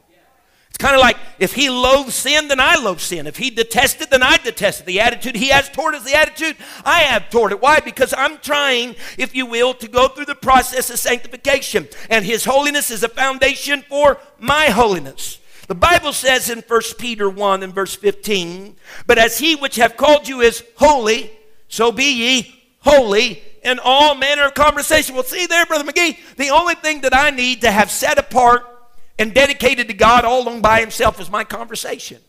It's 0.76 0.84
kind 0.84 0.94
of 0.94 1.00
like 1.00 1.16
if 1.40 1.54
he 1.54 1.70
loathes 1.70 2.16
sin, 2.16 2.50
then 2.50 2.60
I 2.60 2.76
loathe 2.76 3.00
sin. 3.00 3.28
If 3.28 3.38
he 3.38 3.50
detested, 3.50 4.10
then 4.10 4.22
I 4.22 4.36
detest 4.36 4.82
it. 4.82 4.86
The 4.86 5.00
attitude 5.00 5.38
he 5.38 5.48
has 5.48 5.70
toward 5.70 5.96
it 5.96 6.00
is 6.00 6.04
the 6.04 6.18
attitude 6.18 6.58
I 6.84 7.00
have 7.04 7.30
toward 7.30 7.54
it. 7.54 7.62
Why? 7.62 7.80
Because 7.80 8.14
I'm 8.18 8.40
trying, 8.40 8.98
if 9.18 9.34
you 9.34 9.46
will, 9.46 9.74
to 9.76 9.88
go 9.88 10.10
through 10.10 10.26
the 10.26 10.36
process 10.36 10.90
of 10.90 11.00
sanctification. 11.00 11.88
And 12.10 12.26
his 12.26 12.44
holiness 12.44 12.92
is 12.92 13.06
a 13.06 13.08
foundation 13.08 13.86
for 13.88 14.20
my 14.38 14.66
holiness. 14.66 15.40
The 15.70 15.76
Bible 15.76 16.12
says 16.12 16.50
in 16.50 16.60
1 16.60 16.82
Peter 17.00 17.30
1 17.30 17.64
and 17.64 17.74
verse 17.74 17.96
15, 17.96 18.76
But 19.08 19.18
as 19.18 19.40
he 19.40 19.56
which 19.56 19.78
have 19.78 19.96
called 19.96 20.28
you 20.28 20.42
is 20.42 20.62
holy, 20.76 21.32
so 21.70 21.94
be 21.94 22.04
ye 22.04 22.64
holy 22.82 23.42
in 23.64 23.80
all 23.80 24.14
manner 24.14 24.48
of 24.48 24.56
conversation. 24.56 25.16
Well, 25.16 25.24
see 25.24 25.46
there, 25.46 25.66
Brother 25.66 25.90
McGee, 25.90 26.18
the 26.36 26.50
only 26.50 26.76
thing 26.76 27.00
that 27.02 27.16
I 27.16 27.30
need 27.30 27.62
to 27.62 27.72
have 27.72 27.90
set 27.90 28.18
apart 28.18 28.75
and 29.18 29.34
dedicated 29.34 29.88
to 29.88 29.94
God 29.94 30.26
all 30.26 30.44
alone 30.44 30.62
by 30.62 30.80
himself 30.80 31.20
is 31.20 31.30
my 31.30 31.44
conversation. 31.44 32.22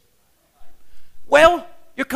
Well, 1.26 1.66
you're 1.96 2.06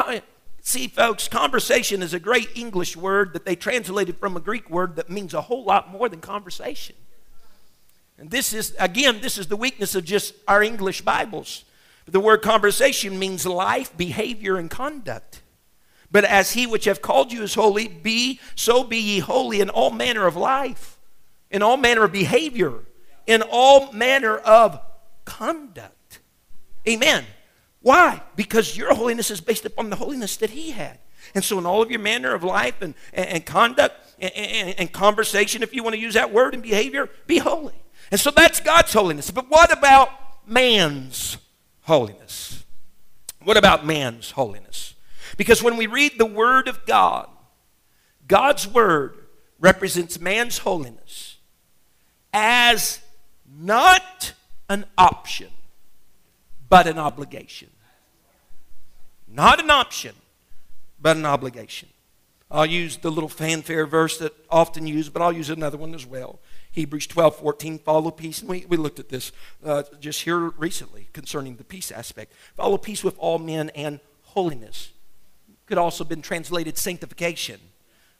see, 0.63 0.89
folks, 0.89 1.27
conversation 1.27 2.03
is 2.03 2.15
a 2.15 2.21
great 2.21 2.49
English 2.55 2.97
word 2.97 3.33
that 3.33 3.45
they 3.45 3.57
translated 3.57 4.19
from 4.19 4.37
a 4.37 4.41
Greek 4.41 4.71
word 4.71 4.97
that 4.97 5.11
means 5.11 5.35
a 5.35 5.41
whole 5.41 5.65
lot 5.65 5.91
more 5.91 6.09
than 6.09 6.21
conversation. 6.21 6.97
And 8.19 8.31
this 8.31 8.53
is, 8.53 8.75
again, 8.79 9.21
this 9.21 9.39
is 9.39 9.47
the 9.47 9.57
weakness 9.57 9.95
of 9.95 10.05
just 10.05 10.35
our 10.47 10.63
English 10.63 11.01
Bibles. 11.01 11.65
The 12.07 12.21
word 12.21 12.43
conversation 12.43 13.19
means 13.19 13.47
life, 13.47 13.97
behavior, 13.97 14.57
and 14.57 14.71
conduct. 14.71 15.43
But 16.11 16.25
as 16.25 16.53
he 16.53 16.67
which 16.67 16.85
hath 16.85 17.03
called 17.03 17.33
you 17.33 17.43
is 17.43 17.55
holy, 17.55 17.89
be 17.89 18.41
so 18.55 18.85
be 18.85 18.99
ye 18.99 19.19
holy 19.21 19.61
in 19.61 19.71
all 19.71 19.91
manner 19.91 20.27
of 20.27 20.37
life, 20.37 20.99
in 21.51 21.63
all 21.63 21.77
manner 21.77 22.05
of 22.05 22.13
behavior, 22.13 22.81
in 23.31 23.43
all 23.43 23.93
manner 23.93 24.37
of 24.39 24.81
conduct. 25.25 26.19
Amen. 26.89 27.25
Why? 27.81 28.23
Because 28.35 28.77
your 28.77 28.93
holiness 28.93 29.31
is 29.31 29.41
based 29.41 29.65
upon 29.65 29.89
the 29.89 29.97
holiness 29.97 30.37
that 30.39 30.51
he 30.51 30.73
had. 30.73 30.99
And 31.33 31.45
so, 31.45 31.57
in 31.57 31.65
all 31.65 31.81
of 31.81 31.93
your 31.93 32.01
manner 32.01 32.35
of 32.35 32.43
life 32.43 32.83
and, 32.83 32.93
and, 33.13 33.29
and 33.29 33.47
conduct 33.47 33.95
and, 34.19 34.33
and, 34.35 34.81
and 34.81 34.93
conversation, 34.93 35.63
if 35.63 35.73
you 35.73 35.85
want 35.85 35.95
to 35.95 36.01
use 36.01 36.15
that 36.15 36.33
word, 36.33 36.55
and 36.55 36.63
behavior, 36.63 37.09
be 37.29 37.39
holy. 37.39 37.81
And 38.11 38.19
so 38.19 38.33
that's 38.33 38.59
God's 38.59 38.93
holiness. 38.93 39.31
But 39.31 39.49
what 39.49 39.73
about 39.73 40.11
man's 40.45 41.39
holiness? 41.83 42.65
What 43.45 43.57
about 43.57 43.87
man's 43.87 44.33
holiness? 44.33 44.95
Because 45.37 45.63
when 45.63 45.77
we 45.77 45.87
read 45.87 46.19
the 46.19 46.27
Word 46.27 46.67
of 46.67 46.85
God, 46.85 47.29
God's 48.27 48.67
Word 48.67 49.17
represents 49.61 50.19
man's 50.19 50.59
holiness 50.59 51.37
as 52.33 53.01
not 53.61 54.33
an 54.69 54.87
option, 54.97 55.49
but 56.69 56.87
an 56.87 56.99
obligation. 56.99 57.69
Not 59.29 59.61
an 59.61 59.71
option, 59.71 60.15
but 61.01 61.17
an 61.17 61.27
obligation. 61.27 61.89
I'll 62.51 62.67
use 62.67 62.97
the 62.97 63.11
little 63.11 63.29
fanfare 63.29 63.87
verse 63.87 64.19
that 64.19 64.33
often 64.51 64.87
used, 64.87 65.13
but 65.13 65.23
I'll 65.23 65.33
use 65.33 65.51
another 65.51 65.77
one 65.77 65.95
as 65.95 66.05
well. 66.05 66.41
Hebrews 66.73 67.07
12, 67.07 67.37
14, 67.37 67.79
follow 67.79 68.11
peace. 68.11 68.41
And 68.41 68.49
we, 68.49 68.65
we 68.69 68.77
looked 68.77 68.99
at 68.99 69.09
this 69.09 69.31
uh, 69.65 69.85
just 70.01 70.23
here 70.23 70.39
recently 70.39 71.09
concerning 71.13 71.57
the 71.57 71.65
peace 71.65 71.93
aspect. 71.93 72.33
Follow 72.57 72.77
peace 72.77 73.05
with 73.05 73.17
all 73.19 73.39
men 73.39 73.71
and 73.71 74.01
holiness. 74.23 74.91
Could 75.67 75.79
also 75.79 76.03
been 76.03 76.23
translated 76.23 76.77
sanctification, 76.77 77.61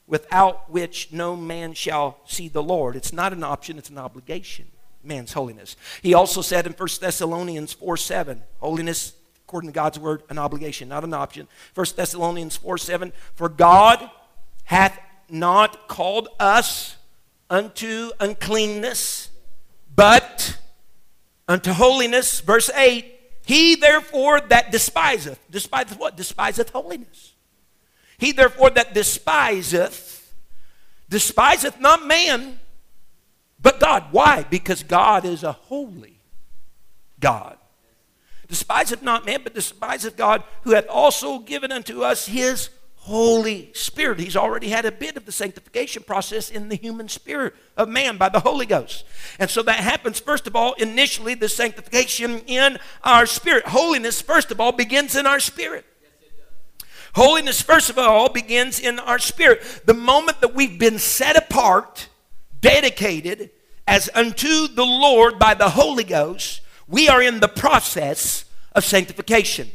without 0.07 0.69
which 0.69 1.11
no 1.11 1.35
man 1.35 1.73
shall 1.73 2.19
see 2.25 2.47
the 2.47 2.63
Lord. 2.63 2.95
It's 2.95 3.11
not 3.11 3.33
an 3.33 3.43
option, 3.43 3.77
it's 3.77 3.89
an 3.89 3.97
obligation, 3.97 4.67
man's 5.03 5.33
holiness. 5.33 5.75
He 6.01 6.13
also 6.13 6.41
said 6.41 6.65
in 6.65 6.73
1 6.73 6.89
Thessalonians 6.99 7.73
4, 7.73 7.97
7, 7.97 8.41
holiness, 8.59 9.13
according 9.47 9.69
to 9.69 9.73
God's 9.73 9.99
word, 9.99 10.23
an 10.29 10.37
obligation, 10.37 10.89
not 10.89 11.03
an 11.03 11.13
option. 11.13 11.47
1 11.73 11.85
Thessalonians 11.95 12.57
4, 12.57 12.77
7, 12.77 13.13
for 13.35 13.49
God 13.49 14.09
hath 14.65 14.99
not 15.29 15.87
called 15.87 16.27
us 16.39 16.97
unto 17.49 18.11
uncleanness, 18.19 19.29
but 19.95 20.57
unto 21.47 21.73
holiness. 21.73 22.39
Verse 22.39 22.69
8 22.69 23.05
He 23.45 23.75
therefore 23.75 24.41
that 24.41 24.71
despiseth, 24.71 25.39
despiseth 25.51 25.99
what? 25.99 26.17
Despiseth 26.17 26.69
holiness. 26.69 27.33
He 28.17 28.31
therefore 28.31 28.69
that 28.71 28.93
despiseth, 28.93 30.33
despiseth 31.09 31.79
not 31.79 32.05
man, 32.05 32.59
but 33.61 33.79
God. 33.79 34.05
Why? 34.11 34.45
Because 34.49 34.83
God 34.83 35.25
is 35.25 35.43
a 35.43 35.51
holy 35.51 36.19
God. 37.19 37.57
Despiseth 38.47 39.01
not 39.01 39.25
man, 39.25 39.41
but 39.43 39.53
despiseth 39.53 40.17
God, 40.17 40.43
who 40.63 40.71
hath 40.71 40.87
also 40.89 41.39
given 41.39 41.71
unto 41.71 42.01
us 42.01 42.27
his 42.27 42.69
Holy 42.95 43.71
Spirit. 43.73 44.19
He's 44.19 44.35
already 44.35 44.69
had 44.69 44.85
a 44.85 44.91
bit 44.91 45.17
of 45.17 45.25
the 45.25 45.31
sanctification 45.31 46.03
process 46.03 46.51
in 46.51 46.69
the 46.69 46.75
human 46.75 47.09
spirit 47.09 47.55
of 47.75 47.89
man 47.89 48.17
by 48.17 48.29
the 48.29 48.41
Holy 48.41 48.67
Ghost. 48.67 49.05
And 49.39 49.49
so 49.49 49.63
that 49.63 49.77
happens, 49.77 50.19
first 50.19 50.45
of 50.45 50.55
all, 50.55 50.73
initially, 50.73 51.33
the 51.33 51.49
sanctification 51.49 52.41
in 52.45 52.77
our 53.03 53.25
spirit. 53.25 53.67
Holiness, 53.67 54.21
first 54.21 54.51
of 54.51 54.61
all, 54.61 54.71
begins 54.71 55.15
in 55.15 55.25
our 55.25 55.39
spirit. 55.39 55.83
Holiness, 57.15 57.61
first 57.61 57.89
of 57.89 57.97
all, 57.97 58.29
begins 58.29 58.79
in 58.79 58.99
our 58.99 59.17
spirit. 59.17 59.81
The 59.85 59.95
moment 59.95 60.39
that 60.41 60.53
we've 60.53 60.77
been 60.77 60.99
set 60.99 61.35
apart, 61.35 62.07
dedicated 62.61 63.51
as 63.87 64.09
unto 64.13 64.67
the 64.67 64.85
Lord 64.85 65.37
by 65.37 65.53
the 65.53 65.69
Holy 65.69 66.03
Ghost, 66.03 66.61
we 66.87 67.09
are 67.09 67.21
in 67.21 67.39
the 67.39 67.47
process 67.47 68.45
of 68.73 68.85
sanctification. 68.85 69.69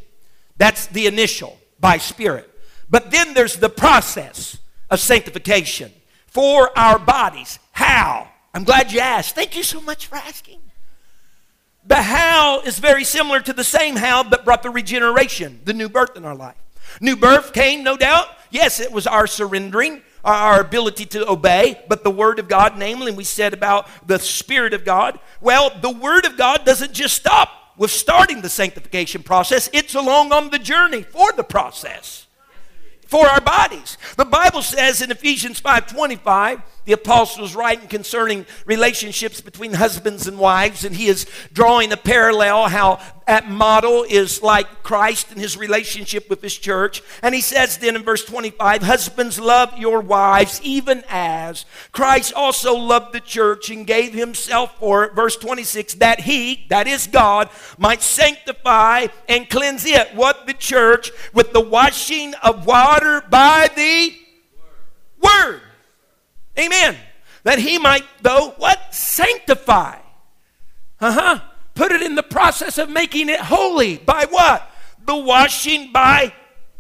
That's 0.57 0.87
the 0.87 1.07
initial 1.07 1.59
by 1.79 1.99
Spirit. 1.99 2.51
But 2.89 3.11
then 3.11 3.35
there's 3.35 3.57
the 3.57 3.69
process 3.69 4.59
of 4.91 5.01
sanctification 5.01 5.93
for 6.27 6.77
our 6.79 6.99
bodies. 6.99 7.59
How? 7.73 8.29
I'm 8.55 8.65
glad 8.65 8.93
you 8.93 9.01
asked. 9.01 9.35
Thank 9.35 9.57
you 9.57 9.63
so 9.63 9.81
much 9.81 10.07
for 10.07 10.17
asking. 10.17 10.61
The 11.85 12.03
how 12.03 12.61
is 12.61 12.79
very 12.79 13.05
similar 13.05 13.41
to 13.41 13.53
the 13.53 13.65
same 13.65 13.97
how 13.97 14.23
that 14.25 14.45
brought 14.45 14.63
the 14.63 14.71
regeneration, 14.71 15.61
the 15.65 15.75
new 15.75 15.89
birth 15.89 16.17
in 16.17 16.25
our 16.25 16.35
life. 16.35 16.57
New 17.01 17.17
birth 17.17 17.53
came, 17.53 17.85
no 17.85 17.97
doubt. 17.97 18.29
Yes, 18.51 18.81
it 18.81 18.91
was 18.91 19.07
our 19.07 19.27
surrendering, 19.27 20.03
our 20.27 20.61
ability 20.61 21.07
to 21.07 21.31
obey, 21.31 21.81
but 21.89 22.05
the 22.05 22.11
Word 22.11 22.39
of 22.39 22.49
God, 22.49 22.77
namely, 22.77 23.13
we 23.13 23.25
said 23.25 23.55
about 23.55 23.89
the 24.07 24.19
Spirit 24.19 24.75
of 24.75 24.85
God. 24.85 25.19
Well, 25.41 25.71
the 25.81 25.93
Word 25.93 26.27
of 26.27 26.37
God 26.37 26.65
doesn't 26.65 26.93
just 26.93 27.15
stop 27.15 27.49
with 27.77 27.91
starting 27.91 28.41
the 28.41 28.49
sanctification 28.49 29.23
process, 29.23 29.69
it's 29.73 29.95
along 29.95 30.33
on 30.33 30.51
the 30.51 30.59
journey 30.59 31.03
for 31.03 31.31
the 31.33 31.45
process 31.45 32.27
for 33.07 33.27
our 33.27 33.41
bodies. 33.41 33.99
The 34.17 34.25
Bible 34.25 34.63
says 34.63 35.01
in 35.01 35.11
Ephesians 35.11 35.61
5:25, 35.61 36.63
the 36.87 36.93
apostle 36.93 37.45
is 37.45 37.55
writing 37.55 37.89
concerning 37.89 38.47
relationships 38.65 39.41
between 39.41 39.75
husbands 39.75 40.27
and 40.29 40.39
wives, 40.39 40.85
and 40.85 40.95
he 40.95 41.09
is 41.09 41.27
drawing 41.53 41.93
a 41.93 41.97
parallel 41.97 42.69
how 42.69 43.01
that 43.27 43.51
model 43.51 44.05
is 44.09 44.41
like 44.41 44.85
Christ 44.85 45.33
and 45.33 45.41
his 45.41 45.57
relationship 45.57 46.31
with 46.31 46.41
his 46.41 46.57
church. 46.57 47.03
And 47.23 47.35
he 47.35 47.41
says 47.41 47.79
then 47.79 47.97
in 47.97 48.05
verse 48.05 48.25
25, 48.25 48.83
Husbands, 48.83 49.41
love 49.41 49.77
your 49.77 50.01
wives, 50.01 50.61
even 50.63 51.03
as 51.09 51.65
Christ 51.91 52.33
also 52.35 52.77
loved 52.77 53.13
the 53.13 53.21
church 53.21 53.69
and 53.69 53.85
gave 53.85 54.15
himself 54.15 54.79
for 54.79 55.05
it. 55.05 55.15
Verse 55.15 55.37
26, 55.37 55.95
that 55.95 56.21
he, 56.21 56.67
that 56.71 56.87
is 56.87 57.09
God, 57.09 57.51
might 57.79 58.01
sanctify 58.01 59.09
and 59.29 59.51
cleanse 59.51 59.85
it. 59.85 60.15
What 60.15 60.47
the 60.47 60.55
church? 60.55 61.11
With 61.35 61.53
the 61.53 61.61
washing 61.61 62.33
of 62.45 62.65
water 62.65 63.25
by 63.29 63.69
the 63.75 64.17
word. 65.21 65.63
word. 65.63 65.66
Amen. 66.59 66.97
That 67.45 67.59
he 67.59 67.79
might, 67.79 68.05
though, 68.23 68.55
what? 68.57 68.95
Sanctify. 68.95 69.99
Uh 71.01 71.13
huh. 71.13 71.41
Put 71.75 71.93
it 71.93 72.03
in 72.03 72.15
the 72.15 72.23
process 72.23 72.79
of 72.79 72.89
making 72.89 73.29
it 73.29 73.41
holy. 73.41 73.99
By 73.99 74.27
what? 74.31 74.69
The 75.05 75.17
washing 75.17 75.93
by 75.93 76.33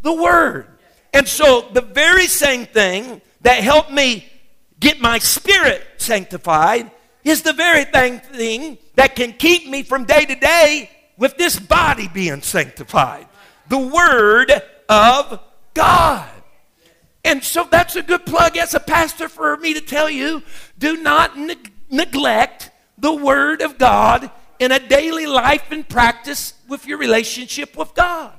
the 0.03 0.13
word. 0.13 0.67
And 1.13 1.29
so, 1.29 1.69
the 1.73 1.83
very 1.83 2.27
same 2.27 2.67
thing 2.67 3.21
that 3.43 3.63
helped 3.63 3.93
me 3.93 4.27
get 4.81 5.01
my 5.01 5.19
spirit 5.19 5.85
sanctified 5.99 6.91
is 7.25 7.43
the 7.43 7.53
very 7.53 7.85
thing, 7.85 8.21
thing 8.21 8.79
that 8.95 9.17
can 9.17 9.33
keep 9.33 9.69
me 9.69 9.83
from 9.83 10.05
day 10.05 10.25
to 10.25 10.35
day 10.35 10.91
with 11.17 11.37
this 11.37 11.59
body 11.59 12.09
being 12.09 12.43
sanctified. 12.43 13.27
The 13.69 13.79
Word 13.79 14.53
of 14.89 15.41
God. 15.75 16.36
And 17.27 17.43
so 17.43 17.67
that's 17.69 17.97
a 17.97 18.03
good 18.03 18.25
plug 18.25 18.57
as 18.57 18.73
a 18.73 18.79
pastor 18.79 19.29
for 19.29 19.57
me 19.57 19.75
to 19.75 19.81
tell 19.81 20.09
you 20.09 20.45
do 20.79 21.03
not 21.03 21.37
ne- 21.37 21.57
neglect 21.91 22.71
the 22.97 23.13
Word 23.13 23.63
of 23.63 23.79
God 23.79 24.31
in 24.61 24.71
a 24.71 24.79
daily 24.79 25.27
life 25.27 25.73
and 25.73 25.87
practice 25.87 26.55
with 26.69 26.87
your 26.87 26.99
relationship 26.99 27.77
with 27.77 27.93
God. 27.95 28.33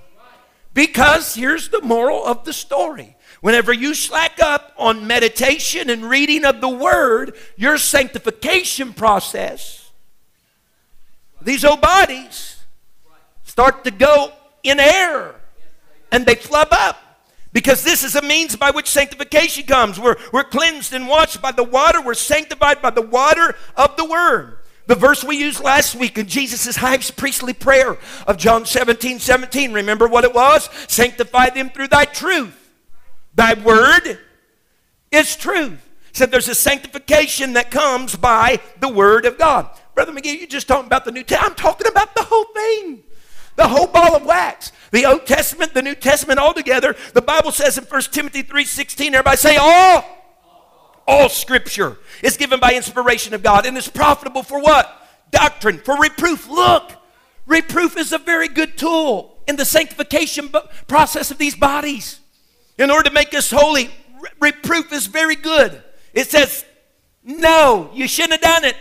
Because 0.73 1.36
here's 1.36 1.67
the 1.67 1.82
moral 1.82 2.23
of 2.23 2.45
the 2.45 2.54
story. 2.54 3.17
Whenever 3.41 3.73
you 3.73 3.93
slack 3.93 4.39
up 4.41 4.71
on 4.78 5.06
meditation 5.06 5.89
and 5.89 6.06
reading 6.10 6.45
of 6.45 6.62
the 6.62 6.69
Word, 6.69 7.36
your 7.58 7.78
sanctification 7.78 8.93
process, 8.93 9.91
these 11.41 11.65
old 11.65 11.82
bodies 11.82 12.63
start 13.43 13.84
to 13.84 13.91
go 13.91 14.32
in 14.63 14.80
error 14.80 15.36
and 16.10 16.26
they 16.26 16.36
flub 16.36 16.69
up. 16.71 17.07
Because 17.54 17.84
this 17.84 18.04
is 18.04 18.16
a 18.16 18.22
means 18.22 18.56
by 18.56 18.72
which 18.72 18.90
sanctification 18.90 19.66
comes. 19.66 20.00
We're, 20.00 20.18
we're 20.32 20.44
cleansed 20.44 20.94
and 20.94 21.08
washed 21.08 21.42
by 21.42 21.52
the 21.52 21.64
water, 21.64 22.02
we're 22.02 22.14
sanctified 22.14 22.82
by 22.82 22.90
the 22.90 23.02
water 23.02 23.56
of 23.76 23.96
the 23.98 24.06
Word. 24.06 24.58
The 24.88 24.96
verse 24.96 25.22
we 25.22 25.38
used 25.38 25.62
last 25.62 25.96
week 25.96 26.18
in 26.18 26.28
Jesus' 26.28 26.78
high 26.78 26.98
priestly 26.98 27.54
prayer 27.54 27.98
of 28.26 28.38
John 28.38 28.66
17 28.66 29.20
17. 29.20 29.74
Remember 29.74 30.08
what 30.08 30.24
it 30.24 30.34
was? 30.34 30.70
Sanctify 30.88 31.50
them 31.50 31.70
through 31.70 31.90
thy 31.90 32.06
truth. 32.06 32.56
Thy 33.36 33.54
word 33.54 34.18
is 35.12 35.36
truth. 35.36 35.78
Said 36.14 36.32
there's 36.32 36.48
a 36.48 36.56
sanctification 36.56 37.54
that 37.54 37.70
comes 37.70 38.16
by 38.16 38.62
the 38.80 38.88
word 38.88 39.26
of 39.26 39.38
God. 39.38 39.70
Brother 39.94 40.14
McGee, 40.14 40.40
you're 40.40 40.48
just 40.48 40.70
talking 40.70 40.88
about 40.88 41.04
the 41.04 41.12
New 41.12 41.24
Testament. 41.24 41.52
I'm 41.52 41.56
talking 41.56 41.88
about 41.88 42.16
the 42.16 42.24
whole 42.24 42.46
thing 42.46 43.04
the 43.58 43.67
whole 43.67 43.88
ball 43.88 44.15
of 44.15 44.24
wax. 44.24 44.72
The 44.91 45.06
Old 45.06 45.26
Testament, 45.26 45.74
the 45.74 45.82
New 45.82 45.96
Testament 45.96 46.39
all 46.39 46.54
together. 46.54 46.96
The 47.13 47.22
Bible 47.22 47.52
says 47.52 47.78
in 47.78 47.84
1 47.84 48.02
Timothy 48.04 48.43
3.16, 48.43 49.08
everybody 49.08 49.38
say 49.38 49.58
all. 49.58 50.06
All 51.06 51.28
scripture 51.28 51.98
is 52.22 52.38
given 52.38 52.60
by 52.60 52.74
inspiration 52.74 53.34
of 53.34 53.43
God 53.43 53.65
and 53.65 53.78
is 53.78 53.88
profitable 53.88 54.43
for 54.43 54.62
what? 54.62 55.08
Doctrine, 55.32 55.80
for 55.80 55.98
reproof. 55.98 56.48
Look, 56.48 56.91
reproof 57.46 57.98
is 57.98 58.13
a 58.13 58.17
very 58.17 58.48
good 58.48 58.78
tool 58.78 59.38
in 59.48 59.56
the 59.56 59.65
sanctification 59.65 60.52
process 60.88 61.32
of 61.32 61.38
these 61.38 61.56
bodies. 61.56 62.20
In 62.78 62.91
order 62.91 63.10
to 63.10 63.13
make 63.13 63.34
us 63.34 63.50
holy, 63.50 63.89
reproof 64.39 64.93
is 64.93 65.08
very 65.08 65.36
good. 65.36 65.82
It 66.13 66.28
says, 66.28 66.63
no, 67.24 67.89
you 67.93 68.08
shouldn't 68.08 68.34
have 68.34 68.41
done 68.41 68.65
it 68.65 68.76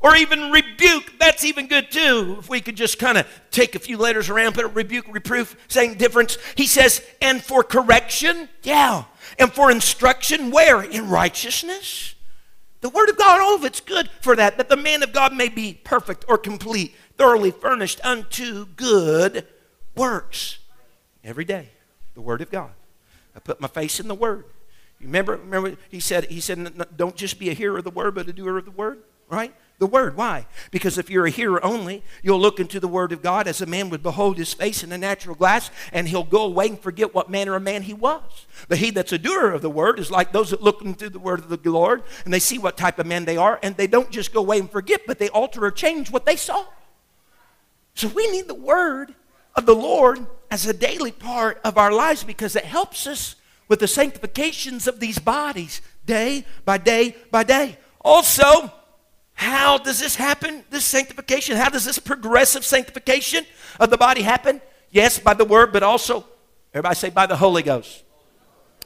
or 0.00 0.16
even 0.16 0.50
rebuke, 0.50 1.18
that's 1.18 1.44
even 1.44 1.66
good 1.66 1.90
too. 1.90 2.36
If 2.38 2.48
we 2.48 2.60
could 2.60 2.76
just 2.76 2.98
kind 2.98 3.18
of 3.18 3.26
take 3.50 3.74
a 3.74 3.78
few 3.78 3.98
letters 3.98 4.30
around, 4.30 4.54
put 4.54 4.64
a 4.64 4.68
rebuke, 4.68 5.06
reproof, 5.12 5.56
same 5.68 5.94
difference. 5.94 6.38
He 6.56 6.66
says, 6.66 7.04
and 7.20 7.42
for 7.42 7.62
correction, 7.62 8.48
yeah. 8.62 9.04
And 9.38 9.52
for 9.52 9.70
instruction, 9.70 10.50
where? 10.50 10.82
In 10.82 11.08
righteousness. 11.10 12.14
The 12.80 12.88
Word 12.88 13.10
of 13.10 13.18
God, 13.18 13.40
oh, 13.40 13.44
all 13.44 13.54
of 13.56 13.64
it's 13.64 13.80
good 13.80 14.08
for 14.22 14.34
that, 14.36 14.56
that 14.56 14.70
the 14.70 14.76
man 14.76 15.02
of 15.02 15.12
God 15.12 15.34
may 15.34 15.50
be 15.50 15.74
perfect 15.84 16.24
or 16.28 16.38
complete, 16.38 16.94
thoroughly 17.18 17.50
furnished 17.50 18.00
unto 18.02 18.64
good 18.64 19.46
works. 19.94 20.58
Every 21.22 21.44
day, 21.44 21.68
the 22.14 22.22
Word 22.22 22.40
of 22.40 22.50
God. 22.50 22.70
I 23.36 23.40
put 23.40 23.60
my 23.60 23.68
face 23.68 24.00
in 24.00 24.08
the 24.08 24.14
Word. 24.14 24.46
You 24.98 25.06
Remember, 25.06 25.36
remember 25.36 25.76
he 25.90 26.00
said, 26.00 26.24
he 26.24 26.40
said, 26.40 26.72
don't 26.96 27.16
just 27.16 27.38
be 27.38 27.50
a 27.50 27.52
hearer 27.52 27.78
of 27.78 27.84
the 27.84 27.90
Word, 27.90 28.14
but 28.14 28.28
a 28.28 28.32
doer 28.32 28.56
of 28.56 28.64
the 28.64 28.70
Word, 28.70 29.02
right? 29.28 29.54
The 29.80 29.86
Word. 29.86 30.16
Why? 30.16 30.46
Because 30.70 30.98
if 30.98 31.10
you're 31.10 31.26
a 31.26 31.30
hearer 31.30 31.64
only, 31.64 32.04
you'll 32.22 32.40
look 32.40 32.60
into 32.60 32.78
the 32.78 32.86
Word 32.86 33.10
of 33.10 33.22
God 33.22 33.48
as 33.48 33.60
a 33.60 33.66
man 33.66 33.90
would 33.90 34.02
behold 34.02 34.38
his 34.38 34.54
face 34.54 34.84
in 34.84 34.92
a 34.92 34.98
natural 34.98 35.34
glass, 35.34 35.70
and 35.92 36.06
he'll 36.06 36.22
go 36.22 36.44
away 36.44 36.68
and 36.68 36.78
forget 36.78 37.14
what 37.14 37.30
manner 37.30 37.56
of 37.56 37.62
man 37.62 37.82
he 37.82 37.94
was. 37.94 38.46
But 38.68 38.78
he 38.78 38.90
that's 38.90 39.12
a 39.12 39.18
doer 39.18 39.50
of 39.50 39.62
the 39.62 39.70
Word 39.70 39.98
is 39.98 40.10
like 40.10 40.32
those 40.32 40.50
that 40.50 40.62
look 40.62 40.82
into 40.82 41.10
the 41.10 41.18
Word 41.18 41.40
of 41.40 41.48
the 41.48 41.70
Lord, 41.70 42.02
and 42.24 42.32
they 42.32 42.38
see 42.38 42.58
what 42.58 42.76
type 42.76 42.98
of 42.98 43.06
man 43.06 43.24
they 43.24 43.38
are, 43.38 43.58
and 43.62 43.76
they 43.76 43.86
don't 43.86 44.10
just 44.10 44.32
go 44.32 44.40
away 44.40 44.60
and 44.60 44.70
forget, 44.70 45.00
but 45.06 45.18
they 45.18 45.30
alter 45.30 45.64
or 45.64 45.70
change 45.70 46.12
what 46.12 46.26
they 46.26 46.36
saw. 46.36 46.66
So 47.94 48.06
we 48.08 48.30
need 48.30 48.46
the 48.46 48.54
Word 48.54 49.14
of 49.56 49.66
the 49.66 49.74
Lord 49.74 50.26
as 50.50 50.66
a 50.66 50.72
daily 50.74 51.12
part 51.12 51.58
of 51.64 51.78
our 51.78 51.90
lives 51.90 52.22
because 52.22 52.54
it 52.54 52.64
helps 52.64 53.06
us 53.06 53.34
with 53.66 53.80
the 53.80 53.88
sanctifications 53.88 54.86
of 54.86 55.00
these 55.00 55.18
bodies 55.18 55.80
day 56.04 56.44
by 56.64 56.76
day 56.76 57.16
by 57.30 57.44
day. 57.44 57.78
Also, 58.02 58.72
how 59.40 59.78
does 59.78 59.98
this 59.98 60.16
happen, 60.16 60.64
this 60.68 60.84
sanctification? 60.84 61.56
How 61.56 61.70
does 61.70 61.86
this 61.86 61.98
progressive 61.98 62.62
sanctification 62.62 63.46
of 63.80 63.88
the 63.88 63.96
body 63.96 64.20
happen? 64.20 64.60
Yes, 64.90 65.18
by 65.18 65.32
the 65.32 65.46
word, 65.46 65.72
but 65.72 65.82
also, 65.82 66.26
everybody 66.74 66.94
say, 66.94 67.08
by 67.08 67.24
the 67.24 67.36
Holy 67.36 67.62
Ghost. 67.62 68.04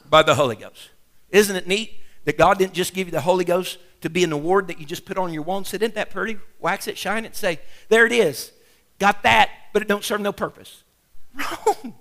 By 0.08 0.22
the 0.22 0.36
Holy 0.36 0.54
Ghost. 0.54 0.90
Isn't 1.30 1.56
it 1.56 1.66
neat 1.66 1.98
that 2.24 2.38
God 2.38 2.56
didn't 2.58 2.74
just 2.74 2.94
give 2.94 3.08
you 3.08 3.10
the 3.10 3.20
Holy 3.20 3.44
Ghost 3.44 3.78
to 4.02 4.08
be 4.08 4.22
an 4.22 4.30
award 4.30 4.68
that 4.68 4.78
you 4.78 4.86
just 4.86 5.04
put 5.04 5.18
on 5.18 5.32
your 5.32 5.42
wall 5.42 5.56
and 5.56 5.66
said, 5.66 5.82
Isn't 5.82 5.96
that 5.96 6.10
pretty? 6.10 6.38
Wax 6.60 6.86
it, 6.86 6.96
shine 6.96 7.24
it, 7.24 7.34
say, 7.34 7.58
There 7.88 8.06
it 8.06 8.12
is. 8.12 8.52
Got 9.00 9.24
that, 9.24 9.50
but 9.72 9.82
it 9.82 9.88
don't 9.88 10.04
serve 10.04 10.20
no 10.20 10.30
purpose. 10.30 10.84
Wrong. 11.34 11.94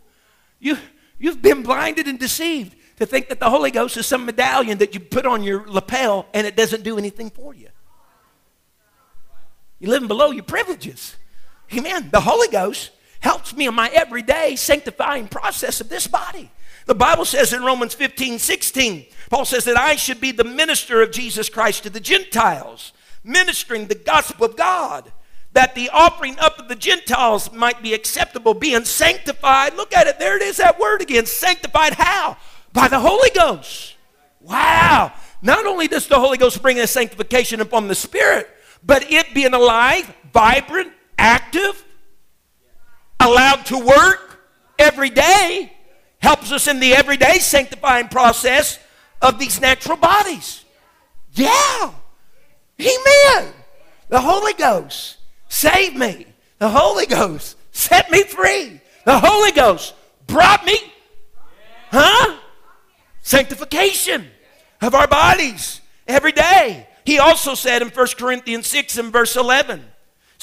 You, 0.60 0.78
you've 1.18 1.42
been 1.42 1.64
blinded 1.64 2.08
and 2.08 2.20
deceived 2.20 2.76
to 2.98 3.08
think 3.08 3.30
that 3.30 3.40
the 3.40 3.50
Holy 3.50 3.72
Ghost 3.72 3.98
is 3.98 4.06
some 4.06 4.28
medallion 4.28 4.78
that 4.78 4.94
you 4.94 5.00
put 5.00 5.26
on 5.26 5.42
your 5.42 5.68
lapel 5.68 6.28
and 6.36 6.46
it 6.46 6.56
doesn't 6.56 6.84
do 6.84 7.00
anything 7.00 7.32
for 7.32 7.56
you. 7.56 7.70
You're 9.84 9.92
living 9.92 10.08
below 10.08 10.32
your 10.32 10.46
privileges. 10.46 11.18
Amen. 11.74 12.08
The 12.10 12.22
Holy 12.22 12.48
Ghost 12.48 12.92
helps 13.20 13.54
me 13.54 13.68
in 13.68 13.74
my 13.74 13.90
everyday 13.90 14.56
sanctifying 14.56 15.28
process 15.28 15.82
of 15.82 15.90
this 15.90 16.08
body. 16.08 16.50
The 16.86 16.96
Bible 16.96 17.26
says 17.26 17.52
in 17.52 17.66
Romans 17.66 17.94
15, 17.94 18.40
16, 18.40 19.06
Paul 19.30 19.44
says 19.44 19.66
that 19.66 19.76
I 19.76 19.98
should 19.98 20.22
be 20.22 20.32
the 20.32 20.46
minister 20.46 21.02
of 21.02 21.12
Jesus 21.12 21.50
Christ 21.50 21.84
to 21.84 21.90
the 21.90 22.00
Gentiles, 22.00 22.94
ministering 23.26 23.88
the 23.88 23.96
gospel 23.96 24.46
of 24.46 24.56
God, 24.56 25.12
that 25.52 25.76
the 25.76 25.90
offering 25.90 26.40
up 26.40 26.60
of 26.60 26.70
the 26.70 26.78
Gentiles 26.78 27.52
might 27.52 27.84
be 27.84 27.94
acceptable, 27.94 28.54
being 28.54 28.86
sanctified. 28.86 29.76
Look 29.76 29.94
at 29.94 30.08
it, 30.08 30.18
there 30.18 30.38
it 30.38 30.44
is, 30.44 30.58
that 30.58 30.80
word 30.80 31.02
again. 31.02 31.26
Sanctified 31.26 31.96
how? 31.96 32.38
By 32.72 32.88
the 32.88 33.02
Holy 33.02 33.32
Ghost. 33.32 33.96
Wow. 34.40 35.12
Not 35.42 35.66
only 35.66 35.90
does 35.90 36.08
the 36.08 36.22
Holy 36.22 36.38
Ghost 36.38 36.62
bring 36.62 36.80
a 36.80 36.88
sanctification 36.88 37.60
upon 37.60 37.90
the 37.90 37.96
Spirit, 37.96 38.50
but 38.86 39.12
it 39.12 39.34
being 39.34 39.54
alive, 39.54 40.14
vibrant, 40.34 40.92
active, 41.18 41.84
allowed 43.20 43.66
to 43.68 43.78
work 43.78 44.40
every 44.78 45.10
day, 45.10 45.72
helps 46.20 46.52
us 46.52 46.68
in 46.68 46.80
the 46.80 46.94
everyday 46.94 47.40
sanctifying 47.40 48.08
process 48.08 48.80
of 49.22 49.40
these 49.40 49.62
natural 49.62 49.98
bodies. 49.98 50.64
Yeah. 51.34 51.92
Amen. 52.80 53.54
The 54.10 54.22
Holy 54.22 54.54
Ghost 54.54 55.18
saved 55.48 55.96
me. 55.96 56.26
The 56.60 56.70
Holy 56.70 57.06
Ghost 57.06 57.58
set 57.72 58.12
me 58.12 58.24
free. 58.24 58.80
The 59.06 59.20
Holy 59.20 59.52
Ghost 59.52 59.94
brought 60.28 60.66
me, 60.66 60.78
huh? 61.92 62.38
Sanctification 63.22 64.28
of 64.82 64.96
our 64.96 65.08
bodies 65.08 65.82
every 66.08 66.32
day. 66.32 66.88
He 67.06 67.20
also 67.20 67.56
said 67.56 67.82
in 67.82 67.90
1 67.90 68.08
Corinthians 68.18 68.68
6 68.68 68.98
and 68.98 69.12
verse 69.12 69.36
11, 69.36 69.84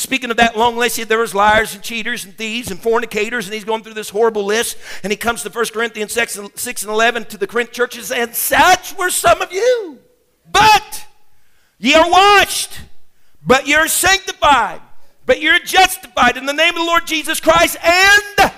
Speaking 0.00 0.30
of 0.30 0.38
that 0.38 0.56
long 0.56 0.78
list, 0.78 1.06
there 1.08 1.18
was 1.18 1.34
liars 1.34 1.74
and 1.74 1.82
cheaters 1.82 2.24
and 2.24 2.34
thieves 2.34 2.70
and 2.70 2.80
fornicators, 2.80 3.44
and 3.44 3.52
he's 3.52 3.64
going 3.64 3.82
through 3.82 3.92
this 3.92 4.08
horrible 4.08 4.46
list. 4.46 4.78
And 5.02 5.12
he 5.12 5.16
comes 5.18 5.42
to 5.42 5.50
1 5.50 5.66
Corinthians 5.74 6.12
6 6.14 6.36
and, 6.38 6.50
6 6.58 6.82
and 6.84 6.90
11 6.90 7.26
to 7.26 7.36
the 7.36 7.46
Corinth 7.46 7.72
churches, 7.72 8.10
and 8.10 8.34
such 8.34 8.96
were 8.96 9.10
some 9.10 9.42
of 9.42 9.52
you. 9.52 9.98
But 10.50 11.06
ye 11.76 11.92
are 11.92 12.10
washed, 12.10 12.80
but 13.44 13.66
you're 13.66 13.88
sanctified, 13.88 14.80
but 15.26 15.42
you're 15.42 15.58
justified 15.58 16.38
in 16.38 16.46
the 16.46 16.54
name 16.54 16.70
of 16.70 16.76
the 16.76 16.84
Lord 16.84 17.06
Jesus 17.06 17.38
Christ 17.38 17.76
and 17.84 18.52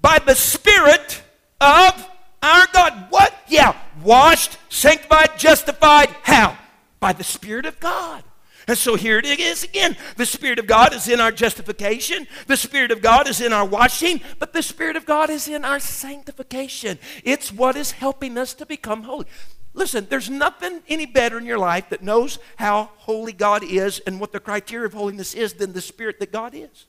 by 0.00 0.18
the 0.20 0.34
Spirit 0.34 1.22
of 1.60 2.08
our 2.42 2.66
God. 2.72 3.08
What? 3.10 3.34
Yeah, 3.46 3.76
washed, 4.02 4.56
sanctified, 4.70 5.38
justified. 5.38 6.08
How? 6.22 6.56
By 7.00 7.12
the 7.12 7.24
Spirit 7.24 7.66
of 7.66 7.80
God. 7.80 8.24
And 8.66 8.76
so 8.76 8.96
here 8.96 9.18
it 9.18 9.24
is 9.24 9.64
again. 9.64 9.96
The 10.16 10.26
Spirit 10.26 10.58
of 10.58 10.66
God 10.66 10.92
is 10.92 11.08
in 11.08 11.20
our 11.20 11.32
justification, 11.32 12.28
the 12.46 12.56
Spirit 12.56 12.90
of 12.90 13.00
God 13.00 13.26
is 13.26 13.40
in 13.40 13.52
our 13.52 13.64
washing, 13.64 14.20
but 14.38 14.52
the 14.52 14.62
Spirit 14.62 14.94
of 14.94 15.06
God 15.06 15.30
is 15.30 15.48
in 15.48 15.64
our 15.64 15.80
sanctification. 15.80 16.98
It's 17.24 17.50
what 17.50 17.76
is 17.76 17.92
helping 17.92 18.36
us 18.36 18.52
to 18.54 18.66
become 18.66 19.04
holy. 19.04 19.24
Listen, 19.72 20.06
there's 20.10 20.28
nothing 20.28 20.82
any 20.88 21.06
better 21.06 21.38
in 21.38 21.46
your 21.46 21.58
life 21.58 21.88
that 21.88 22.02
knows 22.02 22.38
how 22.56 22.90
holy 22.96 23.32
God 23.32 23.62
is 23.62 24.00
and 24.00 24.20
what 24.20 24.32
the 24.32 24.40
criteria 24.40 24.86
of 24.86 24.92
holiness 24.92 25.34
is 25.34 25.54
than 25.54 25.72
the 25.72 25.80
Spirit 25.80 26.20
that 26.20 26.32
God 26.32 26.54
is. 26.54 26.86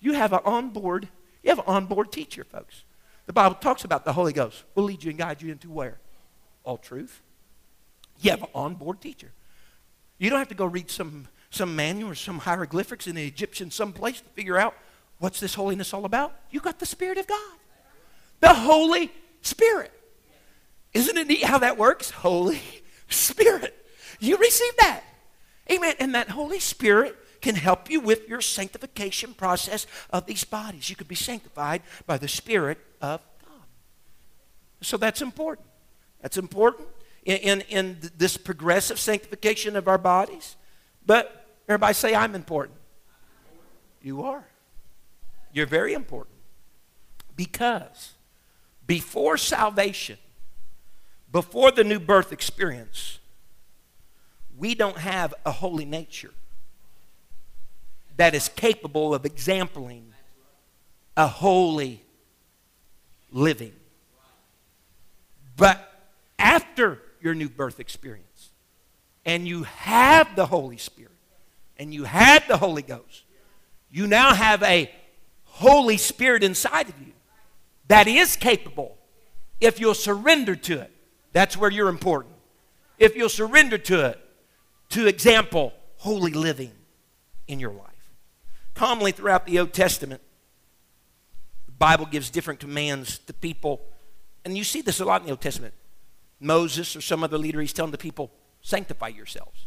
You 0.00 0.12
have 0.12 0.34
an 0.34 0.40
onboard, 0.44 1.08
you 1.42 1.48
have 1.48 1.60
an 1.60 1.64
onboard 1.66 2.12
teacher, 2.12 2.44
folks. 2.44 2.84
The 3.26 3.32
Bible 3.32 3.54
talks 3.54 3.84
about 3.84 4.04
the 4.04 4.12
Holy 4.12 4.34
Ghost. 4.34 4.64
Will 4.74 4.84
lead 4.84 5.02
you 5.04 5.10
and 5.10 5.18
guide 5.18 5.40
you 5.40 5.50
into 5.50 5.70
where? 5.70 5.96
All 6.64 6.76
truth. 6.76 7.22
You 8.20 8.30
have 8.30 8.42
an 8.42 8.48
onboard 8.54 9.00
teacher. 9.00 9.30
You 10.18 10.30
don't 10.30 10.38
have 10.38 10.48
to 10.48 10.54
go 10.54 10.64
read 10.64 10.90
some, 10.90 11.28
some 11.50 11.76
manual 11.76 12.12
or 12.12 12.14
some 12.14 12.38
hieroglyphics 12.38 13.06
in 13.06 13.16
the 13.16 13.26
Egyptian 13.26 13.70
someplace 13.70 14.20
to 14.20 14.28
figure 14.30 14.56
out 14.56 14.74
what's 15.18 15.40
this 15.40 15.54
holiness 15.54 15.92
all 15.92 16.04
about. 16.04 16.34
You 16.50 16.60
got 16.60 16.78
the 16.78 16.86
Spirit 16.86 17.18
of 17.18 17.26
God. 17.26 17.58
The 18.40 18.54
Holy 18.54 19.12
Spirit. 19.42 19.92
Isn't 20.92 21.16
it 21.16 21.26
neat 21.26 21.44
how 21.44 21.58
that 21.58 21.76
works? 21.76 22.10
Holy 22.10 22.60
Spirit. 23.08 23.74
You 24.20 24.36
receive 24.36 24.76
that. 24.78 25.02
Amen. 25.70 25.94
And 25.98 26.14
that 26.14 26.30
Holy 26.30 26.60
Spirit 26.60 27.16
can 27.40 27.54
help 27.54 27.90
you 27.90 28.00
with 28.00 28.28
your 28.28 28.40
sanctification 28.40 29.34
process 29.34 29.86
of 30.10 30.26
these 30.26 30.44
bodies. 30.44 30.88
You 30.88 30.96
could 30.96 31.08
be 31.08 31.14
sanctified 31.14 31.82
by 32.06 32.16
the 32.16 32.28
Spirit 32.28 32.78
of 33.02 33.20
God. 33.42 33.66
So 34.80 34.96
that's 34.96 35.20
important. 35.20 35.66
That's 36.22 36.38
important 36.38 36.88
in, 37.24 37.36
in, 37.36 37.60
in 37.62 38.10
this 38.16 38.36
progressive 38.36 38.98
sanctification 38.98 39.76
of 39.76 39.88
our 39.88 39.98
bodies. 39.98 40.56
But 41.06 41.46
everybody 41.68 41.94
say, 41.94 42.14
I'm 42.14 42.34
important. 42.34 42.78
You 44.02 44.22
are. 44.22 44.44
You're 45.52 45.66
very 45.66 45.94
important. 45.94 46.36
Because 47.36 48.12
before 48.86 49.36
salvation, 49.36 50.18
before 51.32 51.70
the 51.70 51.84
new 51.84 51.98
birth 51.98 52.32
experience, 52.32 53.18
we 54.56 54.74
don't 54.74 54.98
have 54.98 55.34
a 55.44 55.50
holy 55.50 55.84
nature 55.84 56.32
that 58.16 58.34
is 58.34 58.48
capable 58.48 59.14
of 59.14 59.24
exempling 59.24 60.04
a 61.16 61.26
holy 61.26 62.02
living. 63.32 63.72
But 65.56 65.90
after 66.38 67.00
your 67.24 67.34
new 67.34 67.48
birth 67.48 67.80
experience 67.80 68.50
and 69.24 69.48
you 69.48 69.62
have 69.62 70.36
the 70.36 70.46
Holy 70.46 70.76
Spirit 70.76 71.10
and 71.78 71.92
you 71.92 72.04
had 72.04 72.44
the 72.46 72.58
Holy 72.58 72.82
Ghost, 72.82 73.24
you 73.90 74.06
now 74.06 74.34
have 74.34 74.62
a 74.62 74.92
Holy 75.44 75.96
Spirit 75.96 76.44
inside 76.44 76.88
of 76.88 77.00
you 77.00 77.12
that 77.88 78.06
is 78.06 78.36
capable 78.36 78.96
if 79.60 79.80
you'll 79.80 79.94
surrender 79.94 80.54
to 80.54 80.80
it. 80.80 80.92
That's 81.32 81.56
where 81.56 81.70
you're 81.70 81.88
important. 81.88 82.34
If 82.98 83.16
you'll 83.16 83.28
surrender 83.28 83.78
to 83.78 84.06
it, 84.06 84.20
to 84.90 85.06
example 85.06 85.72
holy 85.96 86.32
living 86.32 86.72
in 87.48 87.58
your 87.58 87.72
life. 87.72 87.88
Commonly 88.74 89.12
throughout 89.12 89.46
the 89.46 89.58
Old 89.58 89.72
Testament, 89.72 90.20
the 91.66 91.72
Bible 91.72 92.06
gives 92.06 92.30
different 92.30 92.60
commands 92.60 93.18
to 93.20 93.32
people, 93.32 93.80
and 94.44 94.56
you 94.56 94.64
see 94.64 94.82
this 94.82 95.00
a 95.00 95.04
lot 95.04 95.22
in 95.22 95.26
the 95.26 95.32
Old 95.32 95.40
Testament. 95.40 95.74
Moses 96.44 96.94
or 96.94 97.00
some 97.00 97.24
other 97.24 97.38
leader, 97.38 97.60
he's 97.60 97.72
telling 97.72 97.92
the 97.92 97.98
people, 97.98 98.30
sanctify 98.60 99.08
yourselves. 99.08 99.66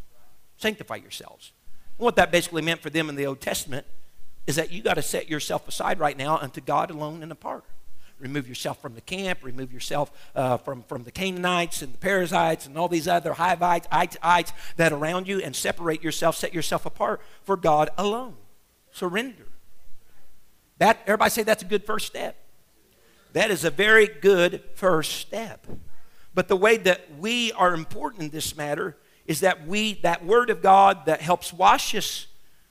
Sanctify 0.58 0.96
yourselves. 0.96 1.52
And 1.98 2.06
what 2.06 2.16
that 2.16 2.32
basically 2.32 2.62
meant 2.62 2.82
for 2.82 2.90
them 2.90 3.10
in 3.10 3.16
the 3.16 3.26
Old 3.26 3.42
Testament 3.42 3.86
is 4.46 4.56
that 4.56 4.72
you 4.72 4.82
got 4.82 4.94
to 4.94 5.02
set 5.02 5.30
yourself 5.30 5.68
aside 5.68 6.00
right 6.00 6.18
now 6.18 6.38
unto 6.38 6.62
God 6.62 6.90
alone 6.90 7.24
and 7.24 7.32
apart. 7.32 7.66
Remove 8.20 8.48
yourself 8.48 8.82
from 8.82 8.96
the 8.96 9.02
camp, 9.02 9.40
remove 9.44 9.72
yourself 9.72 10.12
uh, 10.36 10.58
from, 10.58 10.82
from 10.84 11.04
the 11.04 11.12
Canaanites 11.12 11.84
and 11.84 11.94
the 11.94 11.98
Perizzites 12.00 12.66
and 12.66 12.78
all 12.78 12.88
these 12.88 13.08
other 13.08 13.34
Hivites, 13.34 13.88
ites, 13.92 14.54
that 14.78 14.92
around 14.92 15.28
you, 15.28 15.40
and 15.40 15.56
separate 15.56 16.02
yourself, 16.02 16.36
set 16.36 16.54
yourself 16.54 16.86
apart 16.86 17.22
for 17.44 17.56
God 17.56 17.92
alone. 17.98 18.36
Surrender. 18.92 19.46
That, 20.80 21.00
everybody 21.06 21.30
say 21.30 21.44
that's 21.44 21.62
a 21.62 21.68
good 21.68 21.86
first 21.86 22.08
step. 22.08 22.36
That 23.34 23.52
is 23.52 23.64
a 23.64 23.70
very 23.70 24.08
good 24.08 24.64
first 24.74 25.12
step. 25.18 25.68
But 26.38 26.50
the 26.50 26.56
way 26.56 26.78
that 26.78 27.18
we 27.18 27.52
are 27.54 27.74
important 27.74 28.22
in 28.22 28.30
this 28.30 28.56
matter 28.56 28.96
is 29.26 29.40
that 29.40 29.66
we, 29.66 29.96
that 30.04 30.24
Word 30.24 30.52
of 30.52 30.62
God 30.62 31.08
that 31.08 31.20
helps 31.20 31.52
wash 31.52 31.96
us 31.96 32.28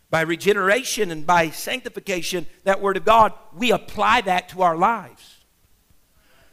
by 0.08 0.20
regeneration 0.20 1.10
and 1.10 1.26
by 1.26 1.50
sanctification, 1.50 2.46
that 2.62 2.80
Word 2.80 2.96
of 2.96 3.04
God, 3.04 3.32
we 3.56 3.72
apply 3.72 4.20
that 4.20 4.50
to 4.50 4.62
our 4.62 4.76
lives. 4.76 5.38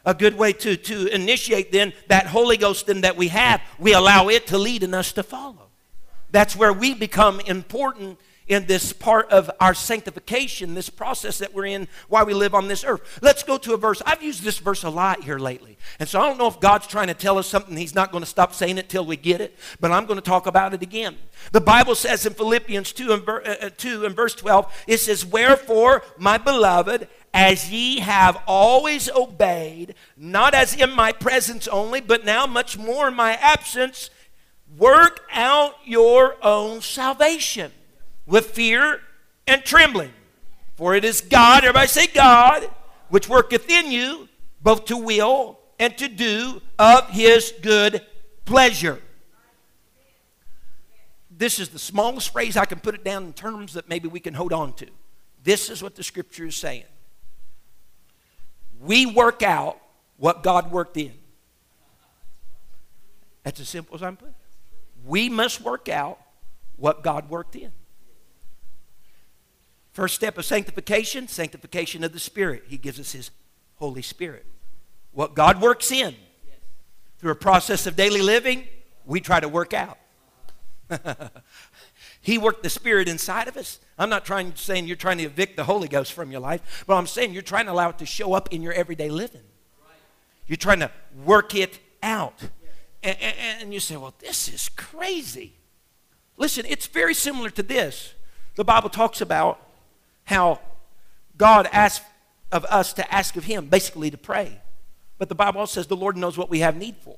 A 0.03 0.15
good 0.15 0.35
way 0.35 0.53
to, 0.53 0.75
to 0.75 1.05
initiate 1.13 1.71
then 1.71 1.93
that 2.07 2.25
Holy 2.25 2.57
Ghost 2.57 2.87
then 2.87 3.01
that 3.01 3.15
we 3.15 3.27
have, 3.27 3.61
we 3.77 3.93
allow 3.93 4.29
it 4.29 4.47
to 4.47 4.57
lead 4.57 4.81
in 4.81 4.95
us 4.95 5.11
to 5.11 5.21
follow. 5.21 5.67
That's 6.31 6.55
where 6.55 6.73
we 6.73 6.95
become 6.95 7.39
important 7.41 8.17
in 8.47 8.65
this 8.65 8.93
part 8.93 9.29
of 9.31 9.49
our 9.59 9.73
sanctification, 9.73 10.73
this 10.73 10.89
process 10.89 11.37
that 11.37 11.53
we're 11.53 11.65
in 11.65 11.87
while 12.09 12.25
we 12.25 12.33
live 12.33 12.53
on 12.53 12.67
this 12.67 12.83
earth. 12.83 13.19
Let's 13.21 13.43
go 13.43 13.57
to 13.57 13.73
a 13.73 13.77
verse. 13.77 14.01
I've 14.05 14.21
used 14.21 14.43
this 14.43 14.59
verse 14.59 14.83
a 14.83 14.89
lot 14.89 15.23
here 15.23 15.39
lately. 15.39 15.77
And 15.99 16.07
so 16.07 16.21
I 16.21 16.27
don't 16.27 16.37
know 16.37 16.47
if 16.47 16.59
God's 16.59 16.87
trying 16.87 17.07
to 17.07 17.13
tell 17.13 17.37
us 17.37 17.47
something. 17.47 17.75
He's 17.77 17.95
not 17.95 18.11
going 18.11 18.23
to 18.23 18.29
stop 18.29 18.53
saying 18.53 18.77
it 18.77 18.89
till 18.89 19.05
we 19.05 19.15
get 19.15 19.41
it, 19.41 19.57
but 19.79 19.91
I'm 19.91 20.05
going 20.05 20.17
to 20.17 20.21
talk 20.21 20.45
about 20.45 20.73
it 20.73 20.81
again. 20.81 21.17
The 21.51 21.61
Bible 21.61 21.95
says 21.95 22.25
in 22.25 22.33
Philippians 22.33 22.91
2 22.93 23.13
and, 23.13 23.23
ver- 23.23 23.43
uh, 23.43 23.65
uh 23.65 23.69
2 23.75 24.05
and 24.05 24.15
verse 24.15 24.35
12, 24.35 24.85
it 24.87 24.97
says, 24.99 25.25
Wherefore, 25.25 26.03
my 26.17 26.37
beloved, 26.37 27.07
as 27.33 27.71
ye 27.71 27.99
have 27.99 28.41
always 28.45 29.09
obeyed, 29.09 29.95
not 30.15 30.53
as 30.53 30.75
in 30.75 30.91
my 30.91 31.11
presence 31.11 31.67
only, 31.67 32.01
but 32.01 32.25
now 32.25 32.45
much 32.45 32.77
more 32.77 33.07
in 33.07 33.15
my 33.15 33.33
absence, 33.33 34.09
work 34.77 35.21
out 35.31 35.75
your 35.85 36.35
own 36.43 36.81
salvation 36.81 37.71
with 38.25 38.47
fear 38.47 39.01
and 39.47 39.63
trembling. 39.63 40.13
For 40.75 40.95
it 40.95 41.05
is 41.05 41.21
God, 41.21 41.63
everybody 41.63 41.87
say 41.87 42.07
God, 42.07 42.69
which 43.09 43.29
worketh 43.29 43.69
in 43.69 43.91
you 43.91 44.27
both 44.61 44.85
to 44.85 44.97
will 44.97 45.59
and 45.79 45.97
to 45.97 46.07
do 46.07 46.61
of 46.79 47.09
his 47.09 47.53
good 47.61 48.01
pleasure. 48.45 48.99
This 51.29 51.59
is 51.59 51.69
the 51.69 51.79
smallest 51.79 52.31
phrase 52.31 52.55
I 52.55 52.65
can 52.65 52.79
put 52.79 52.95
it 52.95 53.03
down 53.03 53.25
in 53.25 53.33
terms 53.33 53.73
that 53.73 53.89
maybe 53.89 54.07
we 54.07 54.19
can 54.19 54.33
hold 54.33 54.53
on 54.53 54.73
to. 54.73 54.87
This 55.43 55.69
is 55.69 55.83
what 55.83 55.95
the 55.95 56.03
scripture 56.03 56.45
is 56.45 56.55
saying. 56.55 56.85
We 58.79 59.05
work 59.05 59.43
out 59.43 59.77
what 60.17 60.43
God 60.43 60.71
worked 60.71 60.97
in. 60.97 61.13
That's 63.43 63.59
as 63.59 63.67
simple 63.67 63.95
as 63.95 64.03
I'm 64.03 64.15
putting 64.15 64.33
it. 64.33 65.05
We 65.05 65.27
must 65.27 65.59
work 65.61 65.89
out 65.89 66.19
what 66.77 67.03
God 67.03 67.29
worked 67.29 67.55
in. 67.55 67.71
First 69.93 70.15
step 70.15 70.37
of 70.37 70.45
sanctification, 70.45 71.27
sanctification 71.27 72.03
of 72.03 72.13
the 72.13 72.19
Spirit. 72.19 72.65
He 72.67 72.77
gives 72.77 72.99
us 72.99 73.11
His 73.13 73.31
Holy 73.75 74.01
Spirit. 74.01 74.45
What 75.11 75.35
God 75.35 75.61
works 75.61 75.91
in 75.91 76.15
through 77.19 77.31
a 77.31 77.35
process 77.35 77.87
of 77.87 77.95
daily 77.95 78.21
living, 78.21 78.67
we 79.05 79.21
try 79.21 79.39
to 79.39 79.47
work 79.47 79.73
out. 79.73 79.97
He 82.23 82.37
worked 82.37 82.63
the 82.63 82.69
Spirit 82.69 83.09
inside 83.09 83.49
of 83.49 83.57
us. 83.57 83.79
I'm 83.99 84.09
not 84.09 84.23
trying 84.23 84.55
saying 84.55 84.87
you're 84.87 84.95
trying 84.95 85.17
to 85.17 85.25
evict 85.25 85.57
the 85.57 85.65
Holy 85.65 85.89
Ghost 85.89 86.13
from 86.13 86.31
your 86.31 86.39
life, 86.39 86.85
but 86.87 86.95
I'm 86.95 87.05
saying 87.05 87.33
you're 87.33 87.41
trying 87.41 87.65
to 87.65 87.73
allow 87.73 87.89
it 87.89 87.97
to 87.97 88.05
show 88.05 88.31
up 88.31 88.53
in 88.53 88.61
your 88.61 88.71
everyday 88.71 89.09
living. 89.09 89.41
You're 90.47 90.55
trying 90.55 90.79
to 90.79 90.89
work 91.25 91.53
it 91.53 91.79
out. 92.01 92.41
And, 93.03 93.17
and, 93.19 93.63
and 93.63 93.73
you 93.73 93.81
say, 93.81 93.97
well, 93.97 94.13
this 94.19 94.47
is 94.47 94.69
crazy. 94.69 95.51
Listen, 96.37 96.65
it's 96.65 96.87
very 96.87 97.13
similar 97.13 97.49
to 97.49 97.61
this. 97.61 98.13
The 98.55 98.63
Bible 98.63 98.89
talks 98.89 99.19
about 99.19 99.59
how 100.25 100.59
God 101.37 101.67
asks 101.71 102.05
of 102.51 102.65
us 102.65 102.93
to 102.93 103.13
ask 103.13 103.35
of 103.35 103.45
Him, 103.45 103.67
basically 103.67 104.11
to 104.11 104.17
pray. 104.17 104.61
But 105.17 105.29
the 105.29 105.35
Bible 105.35 105.59
also 105.61 105.79
says 105.79 105.87
the 105.87 105.95
Lord 105.95 106.17
knows 106.17 106.37
what 106.37 106.49
we 106.49 106.59
have 106.59 106.75
need 106.75 106.95
for. 106.97 107.17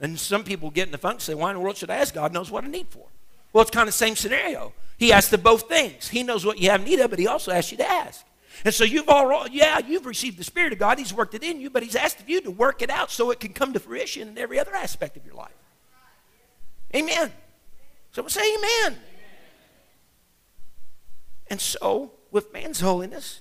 And 0.00 0.18
some 0.18 0.44
people 0.44 0.70
get 0.70 0.86
in 0.86 0.92
the 0.92 0.98
funk 0.98 1.14
and 1.14 1.22
say, 1.22 1.34
Why 1.34 1.50
in 1.50 1.56
the 1.56 1.60
world 1.60 1.76
should 1.76 1.90
I 1.90 1.96
ask? 1.96 2.14
God 2.14 2.32
knows 2.32 2.50
what 2.50 2.64
I 2.64 2.68
need 2.68 2.88
for. 2.88 3.06
Well, 3.52 3.62
it's 3.62 3.70
kind 3.70 3.88
of 3.88 3.94
the 3.94 3.98
same 3.98 4.14
scenario. 4.14 4.72
He 4.98 5.12
asks 5.12 5.32
of 5.32 5.42
both 5.42 5.68
things. 5.68 6.08
He 6.08 6.22
knows 6.22 6.44
what 6.44 6.58
you 6.58 6.70
have 6.70 6.84
need 6.84 7.00
of, 7.00 7.10
but 7.10 7.18
He 7.18 7.26
also 7.26 7.50
asks 7.50 7.72
you 7.72 7.78
to 7.78 7.88
ask. 7.88 8.24
And 8.64 8.74
so 8.74 8.84
you've 8.84 9.08
all, 9.08 9.46
yeah, 9.48 9.78
you've 9.78 10.06
received 10.06 10.38
the 10.38 10.44
Spirit 10.44 10.72
of 10.72 10.78
God. 10.78 10.98
He's 10.98 11.14
worked 11.14 11.34
it 11.34 11.42
in 11.42 11.60
you, 11.60 11.70
but 11.70 11.82
He's 11.82 11.96
asked 11.96 12.20
of 12.20 12.28
you 12.28 12.40
to 12.42 12.50
work 12.50 12.82
it 12.82 12.90
out 12.90 13.10
so 13.10 13.30
it 13.30 13.40
can 13.40 13.52
come 13.52 13.72
to 13.72 13.80
fruition 13.80 14.28
in 14.28 14.38
every 14.38 14.58
other 14.58 14.74
aspect 14.74 15.16
of 15.16 15.24
your 15.24 15.34
life. 15.34 15.52
Amen. 16.94 17.32
Someone 18.12 18.30
say 18.30 18.54
amen. 18.56 18.68
amen. 18.86 18.98
And 21.50 21.60
so, 21.60 22.12
with 22.30 22.52
man's 22.52 22.80
holiness, 22.80 23.40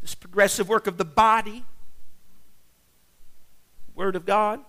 this 0.00 0.14
progressive 0.14 0.68
work 0.68 0.86
of 0.86 0.98
the 0.98 1.04
body, 1.04 1.64
Word 3.94 4.14
of 4.14 4.24
God, 4.24 4.60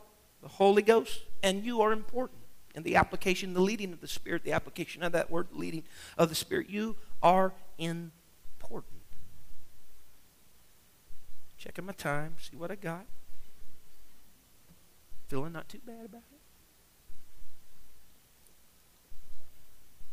the 0.42 0.48
Holy 0.48 0.82
Ghost, 0.82 1.22
and 1.44 1.64
you 1.64 1.82
are 1.82 1.92
important. 1.92 2.40
in 2.76 2.84
the 2.84 2.96
application, 2.96 3.54
the 3.54 3.62
leading 3.62 3.92
of 3.92 4.02
the 4.02 4.08
Spirit, 4.08 4.44
the 4.44 4.54
application 4.54 5.04
of 5.04 5.12
that 5.12 5.30
word, 5.30 5.48
leading 5.52 5.84
of 6.18 6.30
the 6.30 6.36
Spirit, 6.36 6.70
you 6.70 6.96
are 7.22 7.54
important. 7.78 9.02
Checking 11.58 11.86
my 11.86 11.94
time, 11.94 12.36
see 12.40 12.56
what 12.56 12.72
I 12.72 12.76
got. 12.76 13.06
Feeling 15.28 15.52
not 15.52 15.68
too 15.68 15.82
bad 15.86 16.06
about 16.06 16.24
it. 16.32 16.40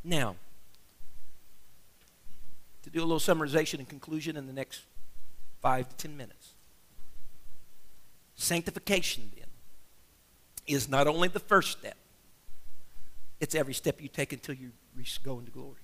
Now, 0.03 0.37
to 2.87 2.91
do 2.93 3.01
a 3.01 3.05
little 3.05 3.18
summarization 3.18 3.80
and 3.80 3.89
conclusion 3.89 4.37
in 4.37 4.47
the 4.47 4.53
next 4.53 4.82
five 5.61 5.89
to 5.89 5.97
ten 5.97 6.16
minutes. 6.16 6.55
Sanctification, 8.37 9.32
then, 9.34 9.49
is 10.68 10.89
not 10.89 11.09
only 11.09 11.26
the 11.26 11.41
first 11.41 11.78
step, 11.78 11.97
it's 13.41 13.57
every 13.57 13.74
step 13.74 14.01
you 14.01 14.09
take 14.09 14.32
until 14.32 14.55
you 14.55 14.70
go 15.24 15.41
into 15.41 15.51
glory. 15.51 15.80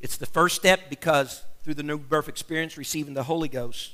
It's 0.00 0.18
the 0.18 0.26
first 0.26 0.54
step 0.56 0.90
because 0.90 1.42
through 1.64 1.74
the 1.74 1.82
new 1.82 1.96
birth 1.96 2.28
experience, 2.28 2.76
receiving 2.76 3.14
the 3.14 3.22
Holy 3.22 3.48
Ghost, 3.48 3.92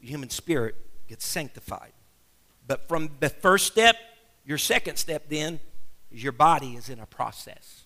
the 0.00 0.06
human 0.06 0.30
spirit 0.30 0.76
gets 1.08 1.26
sanctified. 1.26 1.92
But 2.66 2.88
from 2.88 3.10
the 3.20 3.28
first 3.28 3.66
step, 3.66 3.96
your 4.46 4.58
second 4.58 4.96
step 4.96 5.28
then 5.28 5.60
is 6.10 6.22
your 6.22 6.32
body 6.32 6.74
is 6.74 6.88
in 6.88 7.00
a 7.00 7.06
process. 7.06 7.83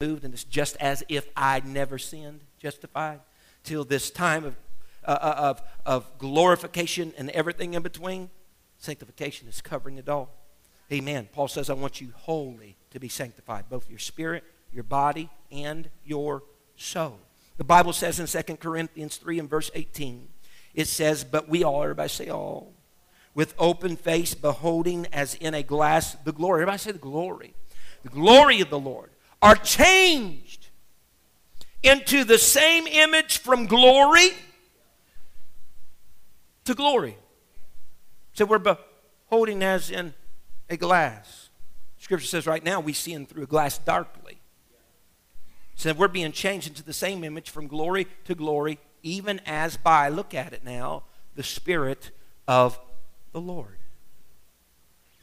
Moved, 0.00 0.24
and 0.24 0.34
it's 0.34 0.44
just 0.44 0.76
as 0.78 1.04
if 1.08 1.28
I'd 1.36 1.66
never 1.66 1.98
sinned, 1.98 2.40
justified, 2.58 3.20
till 3.62 3.84
this 3.84 4.10
time 4.10 4.44
of 4.44 4.56
uh, 5.06 5.18
uh, 5.20 5.34
of, 5.36 5.62
of 5.84 6.18
glorification 6.18 7.12
and 7.18 7.28
everything 7.30 7.74
in 7.74 7.82
between, 7.82 8.30
sanctification 8.78 9.46
is 9.48 9.60
covering 9.60 9.98
it 9.98 10.08
all. 10.08 10.30
Amen. 10.90 11.28
Paul 11.30 11.48
says, 11.48 11.68
I 11.68 11.74
want 11.74 12.00
you 12.00 12.12
wholly 12.16 12.76
to 12.90 12.98
be 12.98 13.08
sanctified, 13.08 13.68
both 13.68 13.90
your 13.90 13.98
spirit, 13.98 14.44
your 14.72 14.84
body, 14.84 15.28
and 15.52 15.90
your 16.04 16.42
soul. 16.76 17.20
The 17.58 17.64
Bible 17.64 17.92
says 17.92 18.18
in 18.18 18.26
2 18.26 18.56
Corinthians 18.56 19.16
3 19.16 19.40
and 19.40 19.50
verse 19.50 19.70
18, 19.74 20.28
it 20.74 20.88
says, 20.88 21.22
But 21.22 21.48
we 21.48 21.62
all, 21.62 21.82
everybody 21.82 22.08
say 22.08 22.28
all, 22.28 22.72
with 23.34 23.54
open 23.58 23.96
face, 23.96 24.34
beholding 24.34 25.06
as 25.12 25.34
in 25.34 25.54
a 25.54 25.62
glass 25.62 26.14
the 26.24 26.32
glory. 26.32 26.62
Everybody 26.62 26.78
say 26.78 26.92
the 26.92 26.98
glory. 26.98 27.54
The 28.02 28.08
glory 28.08 28.60
of 28.60 28.70
the 28.70 28.78
Lord 28.78 29.10
are 29.44 29.56
changed 29.56 30.68
into 31.82 32.24
the 32.24 32.38
same 32.38 32.86
image 32.86 33.36
from 33.36 33.66
glory 33.66 34.30
to 36.64 36.74
glory. 36.74 37.18
So 38.32 38.46
we're 38.46 38.58
beholding 38.58 39.62
as 39.62 39.90
in 39.90 40.14
a 40.70 40.78
glass. 40.78 41.50
Scripture 41.98 42.26
says 42.26 42.46
right 42.46 42.64
now 42.64 42.80
we 42.80 42.94
see 42.94 43.12
in 43.12 43.26
through 43.26 43.42
a 43.42 43.46
glass 43.46 43.76
darkly. 43.76 44.38
So 45.74 45.92
we're 45.92 46.08
being 46.08 46.32
changed 46.32 46.66
into 46.66 46.82
the 46.82 46.94
same 46.94 47.22
image 47.22 47.50
from 47.50 47.66
glory 47.66 48.06
to 48.24 48.34
glory, 48.34 48.78
even 49.02 49.42
as 49.44 49.76
by, 49.76 50.08
look 50.08 50.32
at 50.32 50.54
it 50.54 50.64
now, 50.64 51.02
the 51.34 51.42
Spirit 51.42 52.12
of 52.48 52.80
the 53.32 53.42
Lord. 53.42 53.76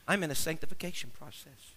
I'm 0.08 0.22
in 0.22 0.30
a 0.30 0.36
sanctification 0.36 1.10
process. 1.10 1.71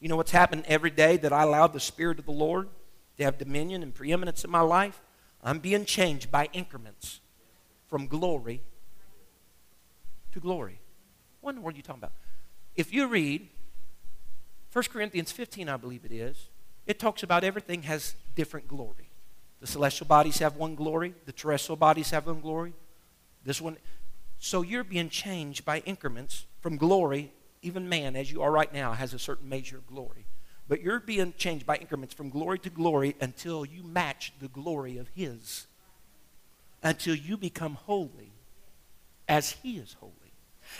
You 0.00 0.08
know 0.08 0.16
what's 0.16 0.32
happened 0.32 0.64
every 0.66 0.90
day 0.90 1.16
that 1.18 1.32
I 1.32 1.42
allow 1.42 1.66
the 1.66 1.80
Spirit 1.80 2.18
of 2.18 2.26
the 2.26 2.32
Lord 2.32 2.68
to 3.16 3.24
have 3.24 3.38
dominion 3.38 3.82
and 3.82 3.94
preeminence 3.94 4.44
in 4.44 4.50
my 4.50 4.60
life? 4.60 5.00
I'm 5.42 5.58
being 5.58 5.84
changed 5.84 6.30
by 6.30 6.48
increments 6.52 7.20
from 7.86 8.06
glory 8.06 8.62
to 10.32 10.40
glory. 10.40 10.80
What 11.40 11.50
in 11.50 11.56
the 11.56 11.62
world 11.62 11.74
are 11.74 11.76
you 11.76 11.82
talking 11.82 12.00
about? 12.00 12.12
If 12.74 12.92
you 12.92 13.06
read 13.06 13.48
1 14.72 14.84
Corinthians 14.90 15.30
15, 15.30 15.68
I 15.68 15.76
believe 15.76 16.04
it 16.04 16.12
is, 16.12 16.48
it 16.86 16.98
talks 16.98 17.22
about 17.22 17.44
everything 17.44 17.82
has 17.84 18.14
different 18.34 18.66
glory. 18.66 19.10
The 19.60 19.66
celestial 19.66 20.06
bodies 20.06 20.38
have 20.38 20.56
one 20.56 20.74
glory, 20.74 21.14
the 21.26 21.32
terrestrial 21.32 21.76
bodies 21.76 22.10
have 22.10 22.26
one 22.26 22.40
glory. 22.40 22.74
This 23.44 23.60
one. 23.60 23.76
So 24.38 24.62
you're 24.62 24.84
being 24.84 25.08
changed 25.08 25.64
by 25.64 25.80
increments 25.80 26.46
from 26.60 26.76
glory. 26.76 27.32
Even 27.64 27.88
man, 27.88 28.14
as 28.14 28.30
you 28.30 28.42
are 28.42 28.50
right 28.50 28.72
now, 28.72 28.92
has 28.92 29.14
a 29.14 29.18
certain 29.18 29.48
measure 29.48 29.78
of 29.78 29.86
glory. 29.86 30.26
But 30.68 30.82
you're 30.82 31.00
being 31.00 31.32
changed 31.38 31.64
by 31.64 31.76
increments 31.76 32.14
from 32.14 32.28
glory 32.28 32.58
to 32.60 32.70
glory 32.70 33.16
until 33.22 33.64
you 33.64 33.82
match 33.82 34.34
the 34.38 34.48
glory 34.48 34.98
of 34.98 35.08
His. 35.08 35.66
Until 36.82 37.14
you 37.14 37.38
become 37.38 37.74
holy 37.74 38.32
as 39.26 39.52
He 39.52 39.78
is 39.78 39.96
holy. 39.98 40.12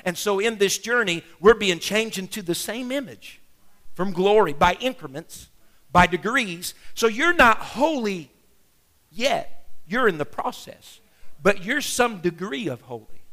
And 0.05 0.18
so 0.18 0.39
in 0.41 0.59
this 0.59 0.76
journey, 0.76 1.24
we're 1.41 1.55
being 1.55 1.78
changed 1.78 2.18
into 2.18 2.43
the 2.43 2.55
same 2.55 2.93
image 2.93 3.41
from 3.95 4.12
glory 4.12 4.53
by 4.53 4.74
increments, 4.74 5.49
by 5.91 6.07
degrees. 6.07 6.74
So 6.95 7.07
you're 7.07 7.32
not 7.32 7.59
holy 7.59 8.30
yet. 9.11 9.66
You're 9.87 10.09
in 10.09 10.18
the 10.18 10.26
process. 10.26 11.01
But 11.43 11.64
you're 11.64 11.80
some 11.80 12.18
degree 12.18 12.68
of 12.68 12.82
holy. 12.82 13.23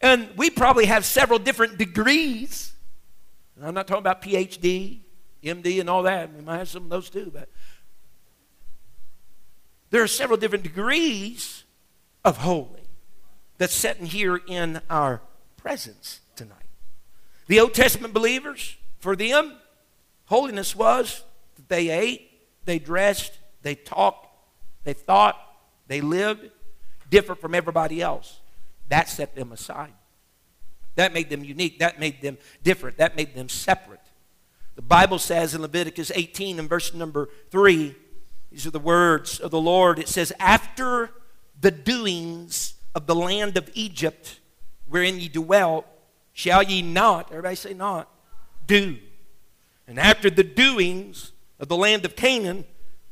And 0.00 0.30
we 0.36 0.50
probably 0.50 0.86
have 0.86 1.04
several 1.04 1.38
different 1.38 1.76
degrees. 1.78 2.72
I'm 3.62 3.74
not 3.74 3.86
talking 3.86 4.00
about 4.00 4.22
PhD, 4.22 5.00
MD, 5.44 5.80
and 5.80 5.90
all 5.90 6.04
that. 6.04 6.32
We 6.34 6.42
might 6.42 6.58
have 6.58 6.68
some 6.68 6.84
of 6.84 6.88
those 6.88 7.10
too, 7.10 7.30
but 7.32 7.48
there 9.90 10.02
are 10.02 10.08
several 10.08 10.38
different 10.38 10.64
degrees 10.64 11.64
of 12.24 12.38
holy 12.38 12.80
that's 13.58 13.74
sitting 13.74 14.06
here 14.06 14.40
in 14.46 14.80
our 14.88 15.20
presence 15.58 16.20
tonight. 16.36 16.56
The 17.48 17.60
Old 17.60 17.74
Testament 17.74 18.14
believers, 18.14 18.76
for 19.00 19.14
them, 19.14 19.56
holiness 20.26 20.74
was 20.74 21.22
that 21.56 21.68
they 21.68 21.90
ate, 21.90 22.30
they 22.64 22.78
dressed, 22.78 23.32
they 23.62 23.74
talked, 23.74 24.26
they 24.84 24.94
thought, 24.94 25.36
they 25.88 26.00
lived 26.00 26.48
different 27.10 27.40
from 27.40 27.54
everybody 27.54 28.00
else. 28.00 28.39
That 28.90 29.08
set 29.08 29.34
them 29.34 29.50
aside. 29.50 29.94
That 30.96 31.14
made 31.14 31.30
them 31.30 31.42
unique. 31.42 31.78
That 31.78 31.98
made 31.98 32.20
them 32.20 32.38
different. 32.62 32.98
That 32.98 33.16
made 33.16 33.34
them 33.34 33.48
separate. 33.48 34.00
The 34.76 34.82
Bible 34.82 35.18
says 35.18 35.54
in 35.54 35.62
Leviticus 35.62 36.12
18 36.14 36.58
and 36.58 36.68
verse 36.68 36.92
number 36.94 37.28
3, 37.50 37.94
these 38.50 38.66
are 38.66 38.70
the 38.70 38.78
words 38.78 39.38
of 39.38 39.50
the 39.50 39.60
Lord. 39.60 39.98
It 39.98 40.08
says, 40.08 40.32
After 40.38 41.10
the 41.60 41.70
doings 41.70 42.74
of 42.94 43.06
the 43.06 43.14
land 43.14 43.56
of 43.56 43.70
Egypt 43.74 44.40
wherein 44.88 45.20
ye 45.20 45.28
dwell, 45.28 45.84
shall 46.32 46.62
ye 46.62 46.82
not, 46.82 47.30
everybody 47.30 47.54
say 47.54 47.74
not, 47.74 48.08
do. 48.66 48.98
And 49.86 49.98
after 49.98 50.30
the 50.30 50.42
doings 50.44 51.32
of 51.60 51.68
the 51.68 51.76
land 51.76 52.04
of 52.04 52.16
Canaan, 52.16 52.64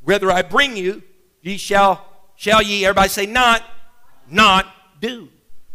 whither 0.03 0.31
I 0.31 0.43
bring 0.43 0.77
you, 0.77 1.03
ye 1.43 1.57
shall, 1.57 2.05
shall 2.35 2.63
ye, 2.63 2.85
everybody 2.85 3.09
say 3.09 3.27
not, 3.27 3.63
not 4.29 4.67
do. 5.01 5.29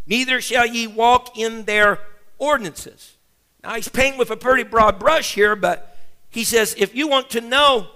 Neither 0.05 0.41
shall 0.41 0.65
ye 0.65 0.87
walk 0.87 1.37
in 1.37 1.63
their 1.63 1.99
ordinances. 2.37 3.17
Now 3.63 3.75
he's 3.75 3.87
painting 3.87 4.19
with 4.19 4.31
a 4.31 4.37
pretty 4.37 4.63
broad 4.63 4.99
brush 4.99 5.33
here, 5.33 5.55
but 5.55 5.97
he 6.29 6.43
says 6.43 6.75
if 6.77 6.93
you 6.95 7.07
want 7.07 7.29
to 7.31 7.41
know 7.41 7.87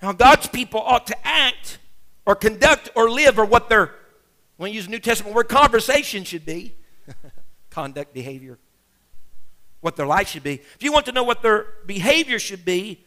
how 0.00 0.12
God's 0.12 0.46
people 0.46 0.80
ought 0.80 1.06
to 1.08 1.26
act 1.26 1.78
or 2.26 2.34
conduct 2.34 2.90
or 2.94 3.10
live 3.10 3.38
or 3.38 3.44
what 3.44 3.68
their 3.68 3.94
when 4.56 4.70
you 4.70 4.76
use 4.76 4.88
New 4.88 5.00
Testament 5.00 5.34
word, 5.34 5.48
conversation 5.48 6.22
should 6.22 6.46
be 6.46 6.76
conduct, 7.70 8.14
behavior. 8.14 8.58
what 9.80 9.96
their 9.96 10.06
life 10.06 10.28
should 10.28 10.44
be, 10.44 10.54
if 10.54 10.82
you 10.82 10.92
want 10.92 11.06
to 11.06 11.12
know 11.12 11.24
what 11.24 11.42
their 11.42 11.66
behavior 11.86 12.38
should 12.38 12.64
be, 12.64 13.04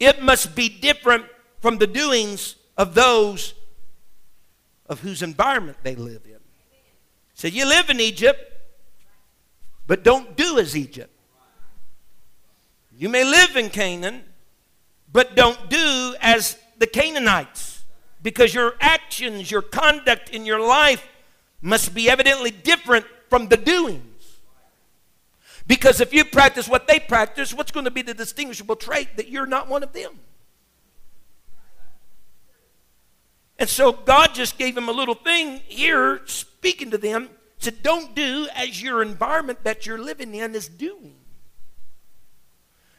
it 0.00 0.20
must 0.20 0.56
be 0.56 0.68
different 0.68 1.24
from 1.60 1.78
the 1.78 1.86
doings 1.86 2.56
of 2.76 2.94
those 2.94 3.54
of 4.88 5.00
whose 5.00 5.22
environment 5.22 5.76
they 5.82 5.94
live 5.94 6.22
in. 6.24 6.35
So 7.36 7.48
you 7.48 7.66
live 7.66 7.90
in 7.90 8.00
Egypt, 8.00 8.40
but 9.86 10.02
don't 10.02 10.38
do 10.38 10.58
as 10.58 10.74
Egypt. 10.74 11.12
You 12.96 13.10
may 13.10 13.24
live 13.24 13.56
in 13.56 13.68
Canaan, 13.68 14.24
but 15.12 15.36
don't 15.36 15.68
do 15.68 16.14
as 16.22 16.56
the 16.78 16.86
Canaanites 16.86 17.84
because 18.22 18.54
your 18.54 18.72
actions, 18.80 19.50
your 19.50 19.60
conduct 19.60 20.30
in 20.30 20.46
your 20.46 20.66
life 20.66 21.06
must 21.60 21.94
be 21.94 22.08
evidently 22.08 22.50
different 22.50 23.04
from 23.28 23.48
the 23.48 23.58
doings. 23.58 24.38
Because 25.66 26.00
if 26.00 26.14
you 26.14 26.24
practice 26.24 26.66
what 26.66 26.88
they 26.88 26.98
practice, 26.98 27.52
what's 27.52 27.70
going 27.70 27.84
to 27.84 27.90
be 27.90 28.00
the 28.00 28.14
distinguishable 28.14 28.76
trait 28.76 29.18
that 29.18 29.28
you're 29.28 29.44
not 29.44 29.68
one 29.68 29.82
of 29.82 29.92
them? 29.92 30.20
And 33.58 33.68
so 33.68 33.92
God 33.92 34.34
just 34.34 34.58
gave 34.58 34.76
him 34.76 34.88
a 34.88 34.92
little 34.92 35.14
thing 35.14 35.60
here, 35.66 36.20
speaking 36.26 36.90
to 36.90 36.98
them, 36.98 37.30
said, 37.58 37.82
Don't 37.82 38.14
do 38.14 38.48
as 38.54 38.82
your 38.82 39.02
environment 39.02 39.64
that 39.64 39.86
you're 39.86 39.98
living 39.98 40.34
in 40.34 40.54
is 40.54 40.68
doing. 40.68 41.16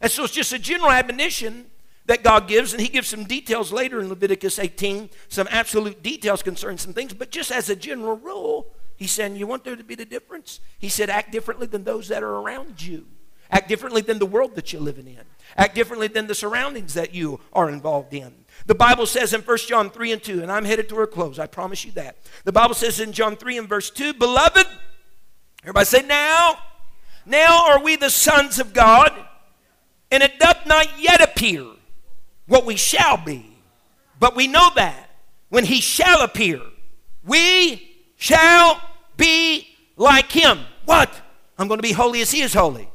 And 0.01 0.11
so 0.11 0.23
it's 0.23 0.33
just 0.33 0.53
a 0.53 0.59
general 0.59 0.91
admonition 0.91 1.67
that 2.05 2.23
God 2.23 2.47
gives, 2.47 2.73
and 2.73 2.81
He 2.81 2.87
gives 2.87 3.07
some 3.07 3.25
details 3.25 3.71
later 3.71 3.99
in 3.99 4.09
Leviticus 4.09 4.59
18, 4.59 5.09
some 5.27 5.47
absolute 5.51 6.01
details 6.01 6.41
concerning 6.41 6.77
some 6.77 6.93
things, 6.93 7.13
but 7.13 7.31
just 7.31 7.51
as 7.51 7.69
a 7.69 7.75
general 7.75 8.15
rule, 8.15 8.67
He's 8.95 9.11
saying, 9.11 9.35
You 9.35 9.45
want 9.45 9.63
there 9.63 9.75
to 9.75 9.83
be 9.83 9.95
the 9.95 10.05
difference? 10.05 10.59
He 10.79 10.89
said, 10.89 11.09
Act 11.09 11.31
differently 11.31 11.67
than 11.67 11.83
those 11.83 12.07
that 12.07 12.23
are 12.23 12.35
around 12.35 12.81
you. 12.81 13.05
Act 13.49 13.69
differently 13.69 14.01
than 14.01 14.19
the 14.19 14.25
world 14.25 14.55
that 14.55 14.73
you're 14.73 14.81
living 14.81 15.07
in. 15.07 15.21
Act 15.55 15.75
differently 15.75 16.07
than 16.07 16.27
the 16.27 16.35
surroundings 16.35 16.93
that 16.95 17.13
you 17.13 17.39
are 17.53 17.69
involved 17.69 18.13
in. 18.13 18.33
The 18.68 18.76
Bible 18.76 19.05
says 19.05 19.34
in 19.34 19.41
1 19.41 19.57
John 19.59 19.89
3 19.89 20.11
and 20.11 20.22
2, 20.22 20.41
and 20.41 20.51
I'm 20.51 20.65
headed 20.65 20.89
toward 20.89 21.07
a 21.07 21.11
close, 21.11 21.39
I 21.39 21.47
promise 21.47 21.86
you 21.86 21.93
that. 21.93 22.18
The 22.43 22.51
Bible 22.51 22.76
says 22.76 22.99
in 22.99 23.13
John 23.13 23.38
3 23.38 23.57
and 23.59 23.70
verse 23.70 23.89
2, 23.89 24.13
Beloved, 24.13 24.68
everybody 25.63 25.86
say, 25.86 26.05
Now, 26.05 26.59
now 27.26 27.70
are 27.70 27.82
we 27.82 27.95
the 27.95 28.09
sons 28.09 28.59
of 28.59 28.74
God, 28.74 29.11
and 30.11 30.22
it 30.22 30.38
doth 30.38 30.65
not 30.68 30.99
yet 30.99 31.22
appear 31.22 31.65
what 32.47 32.65
we 32.65 32.76
shall 32.76 33.15
be. 33.15 33.57
But 34.20 34.36
we 34.36 34.47
know 34.47 34.70
that 34.76 35.11
when 35.47 35.63
he 35.63 35.80
shall 35.80 36.22
appear, 36.22 36.59
we 37.24 37.89
shall 38.18 38.82
be 39.15 39.68
like 39.95 40.30
him. 40.30 40.59
What? 40.84 41.09
I'm 41.57 41.70
going 41.70 41.78
to 41.78 41.84
be 41.84 41.93
holy 41.93 42.20
as 42.20 42.32
he 42.32 42.41
is 42.41 42.53
holy. 42.53 42.89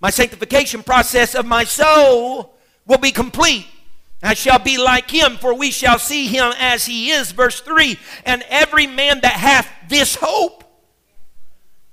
My 0.00 0.10
sanctification 0.10 0.82
process 0.82 1.34
of 1.34 1.46
my 1.46 1.64
soul 1.64 2.56
will 2.86 2.98
be 2.98 3.10
complete. 3.10 3.66
I 4.24 4.32
shall 4.34 4.58
be 4.58 4.78
like 4.78 5.10
him, 5.10 5.36
for 5.36 5.54
we 5.54 5.70
shall 5.70 5.98
see 5.98 6.26
him 6.26 6.52
as 6.58 6.86
he 6.86 7.10
is. 7.10 7.32
Verse 7.32 7.60
3 7.60 7.98
And 8.24 8.42
every 8.48 8.86
man 8.86 9.20
that 9.20 9.34
hath 9.34 9.68
this 9.88 10.16
hope 10.18 10.64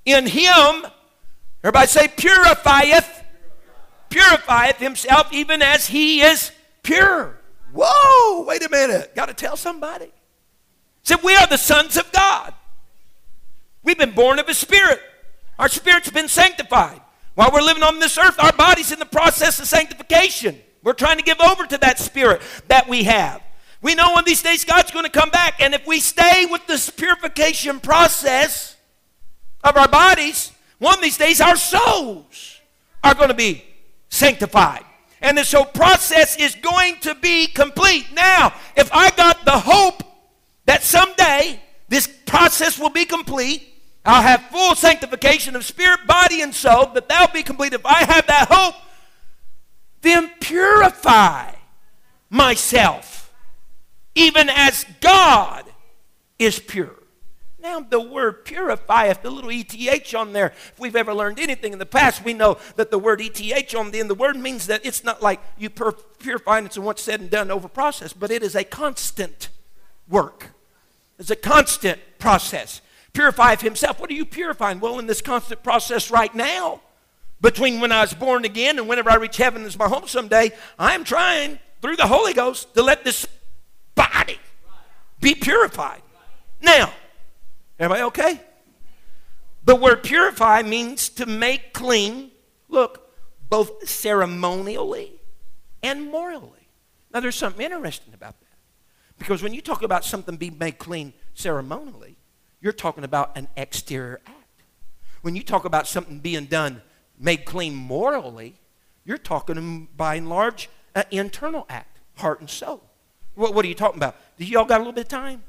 in 0.05 0.25
him, 0.27 0.85
everybody 1.61 1.87
say, 1.87 2.07
purifieth, 2.07 3.23
purifieth 4.09 4.77
himself 4.77 5.31
even 5.33 5.61
as 5.61 5.87
he 5.87 6.21
is 6.21 6.51
pure. 6.83 7.37
Whoa, 7.73 8.43
wait 8.43 8.63
a 8.65 8.69
minute. 8.69 9.13
Got 9.13 9.27
to 9.27 9.33
tell 9.33 9.57
somebody. 9.57 10.11
Said, 11.03 11.19
we 11.23 11.35
are 11.35 11.47
the 11.47 11.57
sons 11.57 11.97
of 11.97 12.11
God. 12.11 12.53
We've 13.83 13.97
been 13.97 14.11
born 14.11 14.39
of 14.39 14.47
His 14.47 14.57
Spirit. 14.57 14.99
Our 15.57 15.67
spirit's 15.67 16.09
been 16.11 16.27
sanctified. 16.27 17.01
While 17.35 17.51
we're 17.51 17.61
living 17.61 17.83
on 17.83 17.99
this 17.99 18.17
earth, 18.17 18.35
our 18.39 18.53
body's 18.53 18.91
in 18.91 18.99
the 18.99 19.05
process 19.05 19.59
of 19.59 19.65
sanctification. 19.65 20.59
We're 20.83 20.93
trying 20.93 21.17
to 21.17 21.23
give 21.23 21.39
over 21.39 21.65
to 21.65 21.77
that 21.79 21.99
spirit 21.99 22.41
that 22.67 22.87
we 22.87 23.03
have. 23.03 23.41
We 23.81 23.95
know 23.95 24.11
one 24.11 24.19
of 24.19 24.25
these 24.25 24.43
days 24.43 24.63
God's 24.63 24.91
going 24.91 25.05
to 25.05 25.11
come 25.11 25.29
back, 25.29 25.59
and 25.59 25.73
if 25.73 25.85
we 25.87 25.99
stay 25.99 26.45
with 26.49 26.65
this 26.67 26.89
purification 26.89 27.79
process 27.79 28.75
of 29.63 29.75
our 29.77 29.87
bodies, 29.87 30.51
one 30.77 30.95
of 30.95 31.01
these 31.01 31.17
days 31.17 31.41
our 31.41 31.55
souls 31.55 32.59
are 33.03 33.15
going 33.15 33.29
to 33.29 33.35
be 33.35 33.63
sanctified. 34.09 34.83
And 35.21 35.37
this 35.37 35.51
whole 35.51 35.65
process 35.65 36.35
is 36.37 36.55
going 36.55 36.97
to 37.01 37.15
be 37.15 37.47
complete. 37.47 38.07
Now, 38.13 38.53
if 38.75 38.91
I 38.91 39.11
got 39.11 39.45
the 39.45 39.59
hope 39.59 40.03
that 40.65 40.83
someday 40.83 41.61
this 41.89 42.07
process 42.25 42.79
will 42.79 42.89
be 42.89 43.05
complete, 43.05 43.67
I'll 44.03 44.23
have 44.23 44.41
full 44.49 44.73
sanctification 44.73 45.55
of 45.55 45.63
spirit, 45.63 46.07
body, 46.07 46.41
and 46.41 46.53
soul, 46.53 46.87
that 46.93 47.07
that'll 47.07 47.33
be 47.33 47.43
complete. 47.43 47.73
If 47.73 47.85
I 47.85 48.03
have 48.03 48.25
that 48.27 48.47
hope, 48.49 48.75
then 50.01 50.31
purify 50.39 51.53
myself, 52.29 53.33
even 54.15 54.49
as 54.49 54.85
God 54.99 55.65
is 56.39 56.59
pure. 56.59 56.95
Now, 57.61 57.79
the 57.79 58.01
word 58.01 58.43
purify, 58.43 59.07
if 59.07 59.21
the 59.21 59.29
little 59.29 59.51
ETH 59.51 60.15
on 60.15 60.33
there, 60.33 60.47
if 60.47 60.79
we've 60.79 60.95
ever 60.95 61.13
learned 61.13 61.39
anything 61.39 61.73
in 61.73 61.79
the 61.79 61.85
past, 61.85 62.25
we 62.25 62.33
know 62.33 62.57
that 62.75 62.89
the 62.89 62.97
word 62.97 63.21
ETH 63.21 63.75
on 63.75 63.91
the 63.91 63.99
end, 63.99 64.09
the 64.09 64.15
word 64.15 64.35
means 64.35 64.65
that 64.65 64.83
it's 64.83 65.03
not 65.03 65.21
like 65.21 65.39
you 65.59 65.69
pur- 65.69 65.91
purify 65.91 66.57
and 66.57 66.65
it's 66.65 66.77
a 66.77 66.81
once 66.81 67.01
said 67.01 67.19
and 67.19 67.29
done 67.29 67.51
over 67.51 67.67
process, 67.67 68.13
but 68.13 68.31
it 68.31 68.41
is 68.41 68.55
a 68.55 68.63
constant 68.63 69.49
work. 70.09 70.47
It's 71.19 71.29
a 71.29 71.35
constant 71.35 71.99
process. 72.17 72.81
Purifieth 73.13 73.61
himself. 73.61 73.99
What 73.99 74.09
are 74.09 74.15
you 74.15 74.25
purifying? 74.25 74.79
Well, 74.79 74.97
in 74.97 75.05
this 75.05 75.21
constant 75.21 75.61
process 75.61 76.09
right 76.09 76.33
now, 76.33 76.81
between 77.41 77.81
when 77.81 77.91
I 77.91 78.01
was 78.01 78.13
born 78.13 78.45
again 78.45 78.77
and 78.79 78.87
whenever 78.87 79.09
I 79.09 79.15
reach 79.15 79.37
heaven 79.37 79.65
as 79.65 79.77
my 79.77 79.87
home 79.87 80.07
someday, 80.07 80.51
I'm 80.77 81.03
trying 81.03 81.59
through 81.81 81.95
the 81.95 82.07
Holy 82.07 82.33
Ghost 82.33 82.73
to 82.75 82.83
let 82.83 83.03
this 83.03 83.25
body 83.95 84.39
be 85.19 85.35
purified. 85.35 86.01
Now, 86.61 86.91
Everybody 87.81 88.03
okay? 88.03 88.39
The 89.63 89.75
word 89.75 90.03
purify 90.03 90.61
means 90.61 91.09
to 91.09 91.25
make 91.25 91.73
clean, 91.73 92.29
look, 92.69 93.09
both 93.49 93.89
ceremonially 93.89 95.13
and 95.81 96.11
morally. 96.11 96.69
Now, 97.11 97.21
there's 97.21 97.35
something 97.35 97.65
interesting 97.65 98.13
about 98.13 98.39
that. 98.39 98.47
Because 99.17 99.41
when 99.41 99.55
you 99.55 99.61
talk 99.61 99.81
about 99.81 100.05
something 100.05 100.37
being 100.37 100.59
made 100.59 100.77
clean 100.77 101.13
ceremonially, 101.33 102.17
you're 102.61 102.71
talking 102.71 103.03
about 103.03 103.35
an 103.35 103.47
exterior 103.57 104.21
act. 104.27 104.61
When 105.23 105.35
you 105.35 105.41
talk 105.41 105.65
about 105.65 105.87
something 105.87 106.19
being 106.19 106.45
done, 106.45 106.83
made 107.21 107.45
clean 107.45 107.75
morally, 107.75 108.55
you're 109.05 109.17
talking 109.17 109.87
by 109.95 110.15
and 110.15 110.27
large 110.27 110.69
an 110.95 111.05
internal 111.11 111.65
act, 111.69 111.99
heart 112.17 112.41
and 112.41 112.49
soul. 112.49 112.83
What, 113.35 113.53
what 113.53 113.63
are 113.63 113.67
you 113.67 113.75
talking 113.75 113.97
about? 113.97 114.17
Do 114.37 114.43
y'all 114.43 114.65
got 114.65 114.77
a 114.77 114.83
little 114.83 114.93
bit 114.93 115.05
of 115.05 115.09
time? 115.09 115.43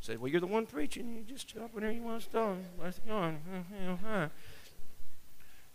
said, 0.00 0.20
Well, 0.20 0.30
you're 0.30 0.40
the 0.40 0.46
one 0.46 0.64
preaching. 0.64 1.14
You 1.14 1.22
just 1.22 1.50
stop 1.50 1.74
whenever 1.74 1.92
you 1.92 2.02
want 2.02 2.22
to 2.22 2.28
stop. 2.30 2.56
Let's 2.82 2.98
go 3.00 3.14
on. 3.14 4.30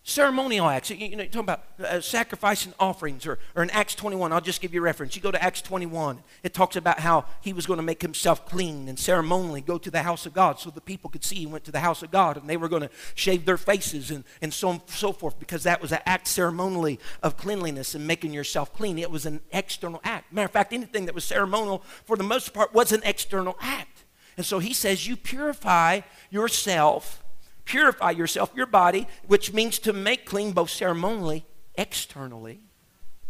Ceremonial 0.06 0.68
acts. 0.68 0.90
You, 0.90 0.98
you 0.98 1.16
know, 1.16 1.24
you're 1.24 1.32
talking 1.32 1.40
about 1.40 1.64
uh, 1.80 2.02
sacrifice 2.02 2.66
and 2.66 2.76
offerings, 2.78 3.26
or, 3.26 3.40
or 3.56 3.64
in 3.64 3.70
Acts 3.70 3.96
21. 3.96 4.34
I'll 4.34 4.42
just 4.42 4.60
give 4.60 4.74
you 4.74 4.82
a 4.82 4.84
reference. 4.84 5.16
You 5.16 5.22
go 5.22 5.32
to 5.32 5.42
Acts 5.42 5.62
21. 5.62 6.22
It 6.44 6.54
talks 6.54 6.76
about 6.76 7.00
how 7.00 7.24
he 7.40 7.54
was 7.54 7.66
going 7.66 7.78
to 7.78 7.84
make 7.84 8.02
himself 8.02 8.46
clean 8.46 8.90
and 8.90 9.00
ceremonially 9.00 9.62
go 9.62 9.78
to 9.78 9.90
the 9.90 10.04
house 10.04 10.26
of 10.26 10.34
God 10.34 10.60
so 10.60 10.70
the 10.70 10.82
people 10.82 11.10
could 11.10 11.24
see 11.24 11.38
he 11.38 11.46
went 11.46 11.64
to 11.64 11.72
the 11.72 11.80
house 11.80 12.04
of 12.04 12.12
God 12.12 12.36
and 12.36 12.50
they 12.50 12.58
were 12.58 12.68
going 12.68 12.82
to 12.82 12.90
shave 13.16 13.46
their 13.46 13.56
faces 13.56 14.12
and, 14.12 14.26
and 14.42 14.54
so 14.54 14.68
on 14.68 14.82
so 14.88 15.14
forth 15.14 15.40
because 15.40 15.64
that 15.64 15.82
was 15.82 15.94
an 15.94 16.02
act 16.06 16.28
ceremonially 16.28 17.00
of 17.22 17.38
cleanliness 17.38 17.96
and 17.96 18.06
making 18.06 18.34
yourself 18.34 18.74
clean. 18.74 19.00
It 19.00 19.10
was 19.10 19.26
an 19.26 19.40
external 19.54 20.02
act. 20.04 20.34
Matter 20.34 20.48
of 20.48 20.52
fact, 20.52 20.74
anything 20.74 21.06
that 21.06 21.16
was 21.16 21.24
ceremonial 21.24 21.82
for 22.04 22.18
the 22.18 22.24
most 22.24 22.54
part 22.54 22.74
was 22.74 22.92
an 22.92 23.02
external 23.06 23.56
act. 23.62 24.04
And 24.36 24.46
so 24.46 24.60
he 24.60 24.74
says, 24.74 25.08
You 25.08 25.16
purify 25.16 26.02
yourself, 26.30 27.23
purify 27.66 28.12
yourself, 28.12 28.52
your 28.56 28.66
body, 28.66 29.08
which 29.28 29.54
means 29.54 29.80
to 29.80 29.94
make 29.94 30.26
clean 30.26 30.52
both 30.52 30.70
ceremonially, 30.70 31.46
externally. 31.76 32.60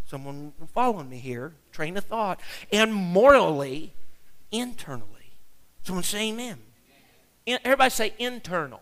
Someone 0.06 0.52
following 0.72 1.08
me 1.08 1.18
here, 1.18 1.54
train 1.72 1.96
of 1.96 2.04
thought, 2.04 2.40
and 2.70 2.94
morally, 2.94 3.92
internally. 4.52 5.32
Someone 5.82 6.04
say 6.04 6.28
amen. 6.30 6.58
Everybody 7.46 7.90
say 7.90 8.12
internal. 8.18 8.80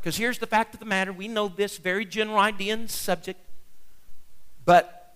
Because 0.00 0.16
here's 0.16 0.38
the 0.38 0.46
fact 0.46 0.74
of 0.74 0.80
the 0.80 0.86
matter 0.86 1.12
we 1.12 1.28
know 1.28 1.48
this 1.48 1.78
very 1.78 2.04
general 2.04 2.38
idea 2.38 2.74
and 2.74 2.90
subject, 2.90 3.40
but 4.64 5.14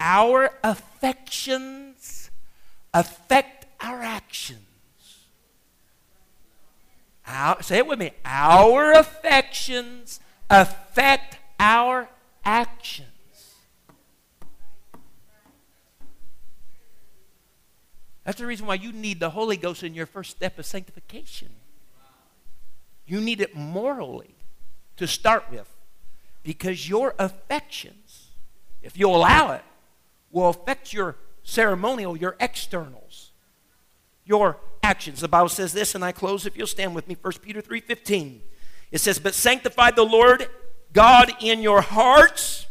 our 0.00 0.50
affections 0.64 2.30
affect 2.94 3.66
our 3.80 4.02
actions. 4.02 4.60
Our, 7.30 7.62
say 7.62 7.78
it 7.78 7.86
with 7.86 7.98
me. 7.98 8.10
Our 8.24 8.92
affections 8.92 10.20
affect 10.48 11.38
our 11.58 12.08
actions. 12.44 13.06
That's 18.24 18.38
the 18.38 18.46
reason 18.46 18.66
why 18.66 18.74
you 18.74 18.92
need 18.92 19.20
the 19.20 19.30
Holy 19.30 19.56
Ghost 19.56 19.82
in 19.82 19.94
your 19.94 20.06
first 20.06 20.30
step 20.30 20.58
of 20.58 20.66
sanctification. 20.66 21.48
You 23.06 23.20
need 23.20 23.40
it 23.40 23.54
morally 23.54 24.34
to 24.96 25.06
start 25.06 25.50
with. 25.50 25.68
Because 26.42 26.88
your 26.88 27.14
affections, 27.18 28.28
if 28.82 28.98
you 28.98 29.08
allow 29.08 29.52
it, 29.52 29.62
will 30.30 30.48
affect 30.48 30.92
your 30.92 31.16
ceremonial, 31.42 32.16
your 32.16 32.36
externals, 32.40 33.32
your 34.24 34.58
actions. 34.82 35.20
The 35.20 35.28
Bible 35.28 35.48
says 35.48 35.72
this, 35.72 35.94
and 35.94 36.04
I 36.04 36.12
close 36.12 36.46
if 36.46 36.56
you'll 36.56 36.66
stand 36.66 36.94
with 36.94 37.08
me, 37.08 37.16
1 37.20 37.32
Peter 37.42 37.62
3.15. 37.62 38.40
It 38.90 39.00
says, 39.00 39.18
But 39.18 39.34
sanctify 39.34 39.92
the 39.92 40.04
Lord 40.04 40.48
God 40.92 41.32
in 41.40 41.62
your 41.62 41.80
hearts, 41.80 42.66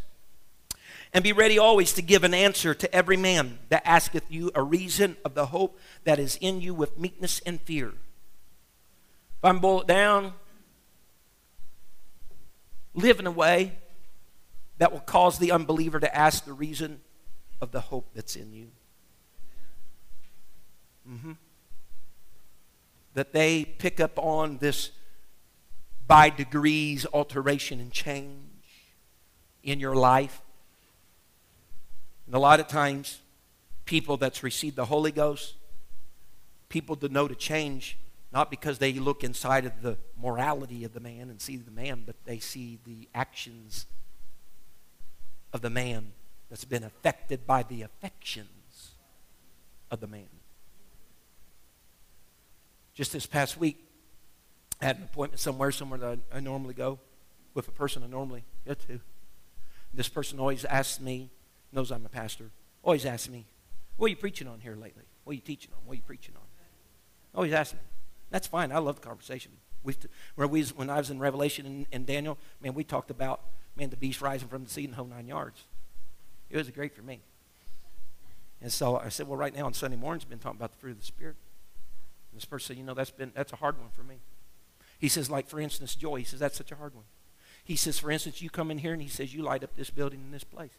and 1.12 1.24
be 1.24 1.32
ready 1.32 1.58
always 1.58 1.92
to 1.94 2.02
give 2.02 2.22
an 2.22 2.34
answer 2.34 2.74
to 2.74 2.94
every 2.94 3.16
man 3.16 3.58
that 3.68 3.82
asketh 3.84 4.30
you 4.30 4.50
a 4.54 4.62
reason 4.62 5.16
of 5.24 5.34
the 5.34 5.46
hope 5.46 5.78
that 6.04 6.18
is 6.18 6.38
in 6.40 6.60
you 6.60 6.72
with 6.74 6.98
meekness 6.98 7.40
and 7.44 7.60
fear. 7.60 7.88
If 7.88 9.44
I'm 9.44 9.58
boil 9.58 9.80
it 9.80 9.86
down, 9.86 10.34
live 12.94 13.18
in 13.18 13.26
a 13.26 13.30
way 13.30 13.72
that 14.78 14.92
will 14.92 15.00
cause 15.00 15.38
the 15.38 15.52
unbeliever 15.52 15.98
to 15.98 16.14
ask 16.16 16.44
the 16.44 16.52
reason 16.52 17.00
of 17.60 17.72
the 17.72 17.80
hope 17.80 18.10
that's 18.14 18.36
in 18.36 18.52
you. 18.52 18.68
Mm-hmm. 21.08 21.32
That 23.20 23.34
they 23.34 23.66
pick 23.66 24.00
up 24.00 24.18
on 24.18 24.56
this 24.62 24.92
by 26.06 26.30
degrees 26.30 27.04
alteration 27.12 27.78
and 27.78 27.92
change 27.92 28.88
in 29.62 29.78
your 29.78 29.94
life. 29.94 30.40
And 32.24 32.34
a 32.34 32.38
lot 32.38 32.60
of 32.60 32.66
times, 32.66 33.20
people 33.84 34.16
that's 34.16 34.42
received 34.42 34.76
the 34.76 34.86
Holy 34.86 35.12
Ghost, 35.12 35.56
people 36.70 36.96
denote 36.96 37.30
a 37.30 37.34
change 37.34 37.98
not 38.32 38.50
because 38.50 38.78
they 38.78 38.94
look 38.94 39.22
inside 39.22 39.66
of 39.66 39.82
the 39.82 39.98
morality 40.18 40.82
of 40.84 40.94
the 40.94 41.00
man 41.00 41.28
and 41.28 41.42
see 41.42 41.58
the 41.58 41.70
man, 41.70 42.04
but 42.06 42.16
they 42.24 42.38
see 42.38 42.78
the 42.86 43.06
actions 43.14 43.84
of 45.52 45.60
the 45.60 45.68
man 45.68 46.12
that's 46.48 46.64
been 46.64 46.84
affected 46.84 47.46
by 47.46 47.64
the 47.64 47.82
affections 47.82 48.94
of 49.90 50.00
the 50.00 50.06
man. 50.06 50.39
Just 52.94 53.12
this 53.12 53.26
past 53.26 53.56
week, 53.58 53.84
I 54.80 54.86
had 54.86 54.96
an 54.96 55.04
appointment 55.04 55.40
somewhere, 55.40 55.70
somewhere 55.70 55.98
that 55.98 56.18
I, 56.32 56.38
I 56.38 56.40
normally 56.40 56.74
go 56.74 56.98
with 57.54 57.68
a 57.68 57.72
person 57.72 58.02
I 58.02 58.06
normally 58.06 58.44
get 58.66 58.80
to. 58.88 59.00
This 59.92 60.08
person 60.08 60.38
always 60.38 60.64
asks 60.64 61.00
me, 61.00 61.30
knows 61.72 61.90
I'm 61.90 62.06
a 62.06 62.08
pastor, 62.08 62.50
always 62.82 63.04
asks 63.04 63.28
me, 63.28 63.46
What 63.96 64.06
are 64.06 64.10
you 64.10 64.16
preaching 64.16 64.48
on 64.48 64.60
here 64.60 64.76
lately? 64.76 65.04
What 65.24 65.32
are 65.32 65.34
you 65.34 65.40
teaching 65.40 65.72
on? 65.76 65.80
What 65.84 65.92
are 65.92 65.96
you 65.96 66.02
preaching 66.02 66.34
on? 66.36 66.42
Always 67.34 67.52
asks 67.52 67.74
me. 67.74 67.80
That's 68.30 68.46
fine. 68.46 68.72
I 68.72 68.78
love 68.78 68.96
the 68.96 69.06
conversation. 69.06 69.52
We, 69.82 69.94
we, 70.36 70.62
when 70.62 70.90
I 70.90 70.98
was 70.98 71.10
in 71.10 71.18
Revelation 71.18 71.66
and, 71.66 71.86
and 71.92 72.06
Daniel, 72.06 72.38
man, 72.60 72.74
we 72.74 72.84
talked 72.84 73.10
about, 73.10 73.40
man, 73.76 73.90
the 73.90 73.96
beast 73.96 74.20
rising 74.20 74.48
from 74.48 74.64
the 74.64 74.70
sea 74.70 74.84
and 74.84 74.92
the 74.92 74.96
whole 74.96 75.06
nine 75.06 75.26
yards. 75.26 75.64
It 76.50 76.56
was 76.56 76.68
great 76.70 76.94
for 76.94 77.02
me. 77.02 77.20
And 78.60 78.70
so 78.70 78.98
I 78.98 79.08
said, 79.08 79.26
well, 79.26 79.38
right 79.38 79.54
now 79.54 79.66
on 79.66 79.72
Sunday 79.72 79.96
mornings, 79.96 80.24
I've 80.24 80.30
been 80.30 80.38
talking 80.38 80.58
about 80.58 80.72
the 80.72 80.78
fruit 80.78 80.92
of 80.92 81.00
the 81.00 81.06
Spirit. 81.06 81.36
And 82.32 82.40
this 82.40 82.44
person 82.44 82.68
said, 82.68 82.76
you 82.78 82.84
know, 82.84 82.94
that's 82.94 83.10
been 83.10 83.32
that's 83.34 83.52
a 83.52 83.56
hard 83.56 83.78
one 83.78 83.90
for 83.90 84.02
me. 84.02 84.16
He 84.98 85.08
says, 85.08 85.30
like, 85.30 85.48
for 85.48 85.60
instance, 85.60 85.94
joy. 85.94 86.16
He 86.16 86.24
says, 86.24 86.40
that's 86.40 86.58
such 86.58 86.72
a 86.72 86.76
hard 86.76 86.94
one. 86.94 87.04
He 87.64 87.76
says, 87.76 87.98
for 87.98 88.10
instance, 88.10 88.42
you 88.42 88.50
come 88.50 88.70
in 88.70 88.78
here 88.78 88.92
and 88.92 89.00
he 89.00 89.08
says, 89.08 89.34
you 89.34 89.42
light 89.42 89.64
up 89.64 89.74
this 89.76 89.90
building 89.90 90.20
in 90.20 90.30
this 90.30 90.44
place. 90.44 90.72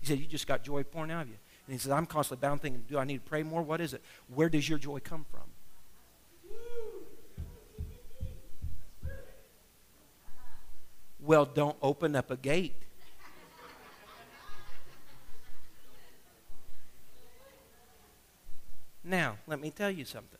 He 0.00 0.06
said, 0.06 0.18
you 0.18 0.26
just 0.26 0.46
got 0.46 0.62
joy 0.62 0.82
pouring 0.82 1.10
out 1.10 1.22
of 1.22 1.28
you. 1.28 1.36
And 1.66 1.74
he 1.74 1.78
says, 1.78 1.92
I'm 1.92 2.06
constantly 2.06 2.46
bound 2.46 2.62
thinking, 2.62 2.84
do 2.88 2.98
I 2.98 3.04
need 3.04 3.24
to 3.24 3.28
pray 3.28 3.42
more? 3.42 3.62
What 3.62 3.80
is 3.80 3.94
it? 3.94 4.02
Where 4.34 4.48
does 4.48 4.68
your 4.68 4.78
joy 4.78 5.00
come 5.00 5.26
from? 5.30 5.42
Well, 11.20 11.44
don't 11.44 11.76
open 11.82 12.16
up 12.16 12.30
a 12.30 12.36
gate. 12.36 12.74
Now, 19.04 19.36
let 19.46 19.60
me 19.60 19.70
tell 19.70 19.90
you 19.90 20.04
something. 20.04 20.38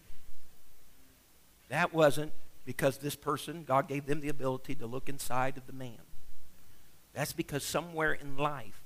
That 1.69 1.93
wasn't 1.93 2.33
because 2.65 2.99
this 2.99 3.17
person, 3.17 3.65
God 3.65 3.89
gave 3.89 4.07
them 4.07 4.21
the 4.21 4.29
ability 4.29 4.75
to 4.77 4.87
look 4.87 5.09
inside 5.09 5.57
of 5.57 5.67
the 5.67 5.73
man. 5.73 5.99
That's 7.15 7.33
because 7.33 7.65
somewhere 7.65 8.13
in 8.13 8.37
life, 8.37 8.85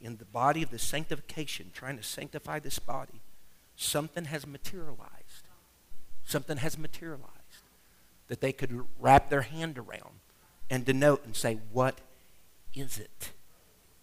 in 0.00 0.16
the 0.16 0.24
body 0.24 0.62
of 0.62 0.70
the 0.70 0.78
sanctification, 0.78 1.70
trying 1.72 1.96
to 1.96 2.02
sanctify 2.02 2.58
this 2.58 2.78
body, 2.78 3.20
something 3.76 4.24
has 4.24 4.46
materialized. 4.46 5.44
Something 6.24 6.58
has 6.58 6.78
materialized 6.78 7.30
that 8.28 8.40
they 8.40 8.52
could 8.52 8.84
wrap 8.98 9.30
their 9.30 9.42
hand 9.42 9.76
around 9.78 10.20
and 10.70 10.84
denote 10.84 11.24
and 11.24 11.34
say, 11.34 11.58
What 11.72 12.00
is 12.74 12.98
it? 12.98 13.32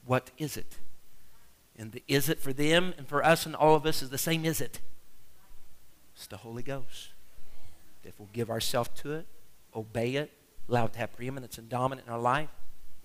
What 0.05 0.32
is 0.38 0.57
it? 0.57 0.78
And 1.78 1.91
the 1.91 2.03
is 2.07 2.28
it 2.30 2.39
for 2.39 2.53
them 2.53 2.93
and 2.97 3.07
for 3.07 3.24
us 3.24 3.45
and 3.45 3.55
all 3.55 3.76
of 3.76 3.86
us 3.86 4.01
is 4.01 4.09
the 4.09 4.18
same 4.18 4.45
is 4.45 4.61
it? 4.61 4.80
It's 6.15 6.28
the 6.28 6.38
Holy 6.38 6.63
Ghost. 6.63 7.09
If 8.07 8.19
we'll 8.19 8.29
give 8.33 8.49
ourselves 8.49 8.89
to 9.01 9.13
it, 9.13 9.27
obey 9.75 10.15
it, 10.15 10.31
allow 10.69 10.85
it 10.85 10.93
to 10.93 10.99
have 10.99 11.15
preeminence 11.15 11.57
and 11.57 11.69
dominant 11.69 12.07
in 12.07 12.13
our 12.13 12.19
life, 12.19 12.49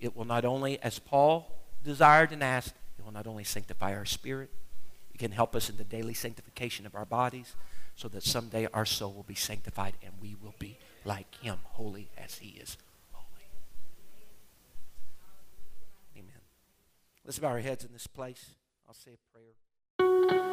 it 0.00 0.16
will 0.16 0.24
not 0.24 0.44
only, 0.44 0.80
as 0.82 0.98
Paul 0.98 1.50
desired 1.84 2.32
and 2.32 2.42
asked, 2.42 2.74
it 2.98 3.04
will 3.04 3.12
not 3.12 3.26
only 3.26 3.44
sanctify 3.44 3.94
our 3.94 4.04
spirit, 4.04 4.50
it 5.12 5.18
can 5.18 5.32
help 5.32 5.54
us 5.54 5.68
in 5.68 5.76
the 5.76 5.84
daily 5.84 6.14
sanctification 6.14 6.86
of 6.86 6.94
our 6.94 7.04
bodies 7.04 7.54
so 7.96 8.08
that 8.08 8.22
someday 8.22 8.66
our 8.72 8.86
soul 8.86 9.12
will 9.12 9.22
be 9.22 9.34
sanctified 9.34 9.94
and 10.02 10.12
we 10.20 10.36
will 10.42 10.54
be 10.58 10.78
like 11.04 11.34
him, 11.36 11.58
holy 11.64 12.08
as 12.16 12.38
he 12.38 12.58
is 12.60 12.76
holy. 13.12 13.46
Amen. 16.16 16.40
Let's 17.24 17.38
bow 17.38 17.48
our 17.48 17.60
heads 17.60 17.84
in 17.84 17.92
this 17.92 18.06
place. 18.06 18.50
I'll 18.88 18.94
say 18.94 19.12
a 19.12 19.32
prayer. 19.32 19.54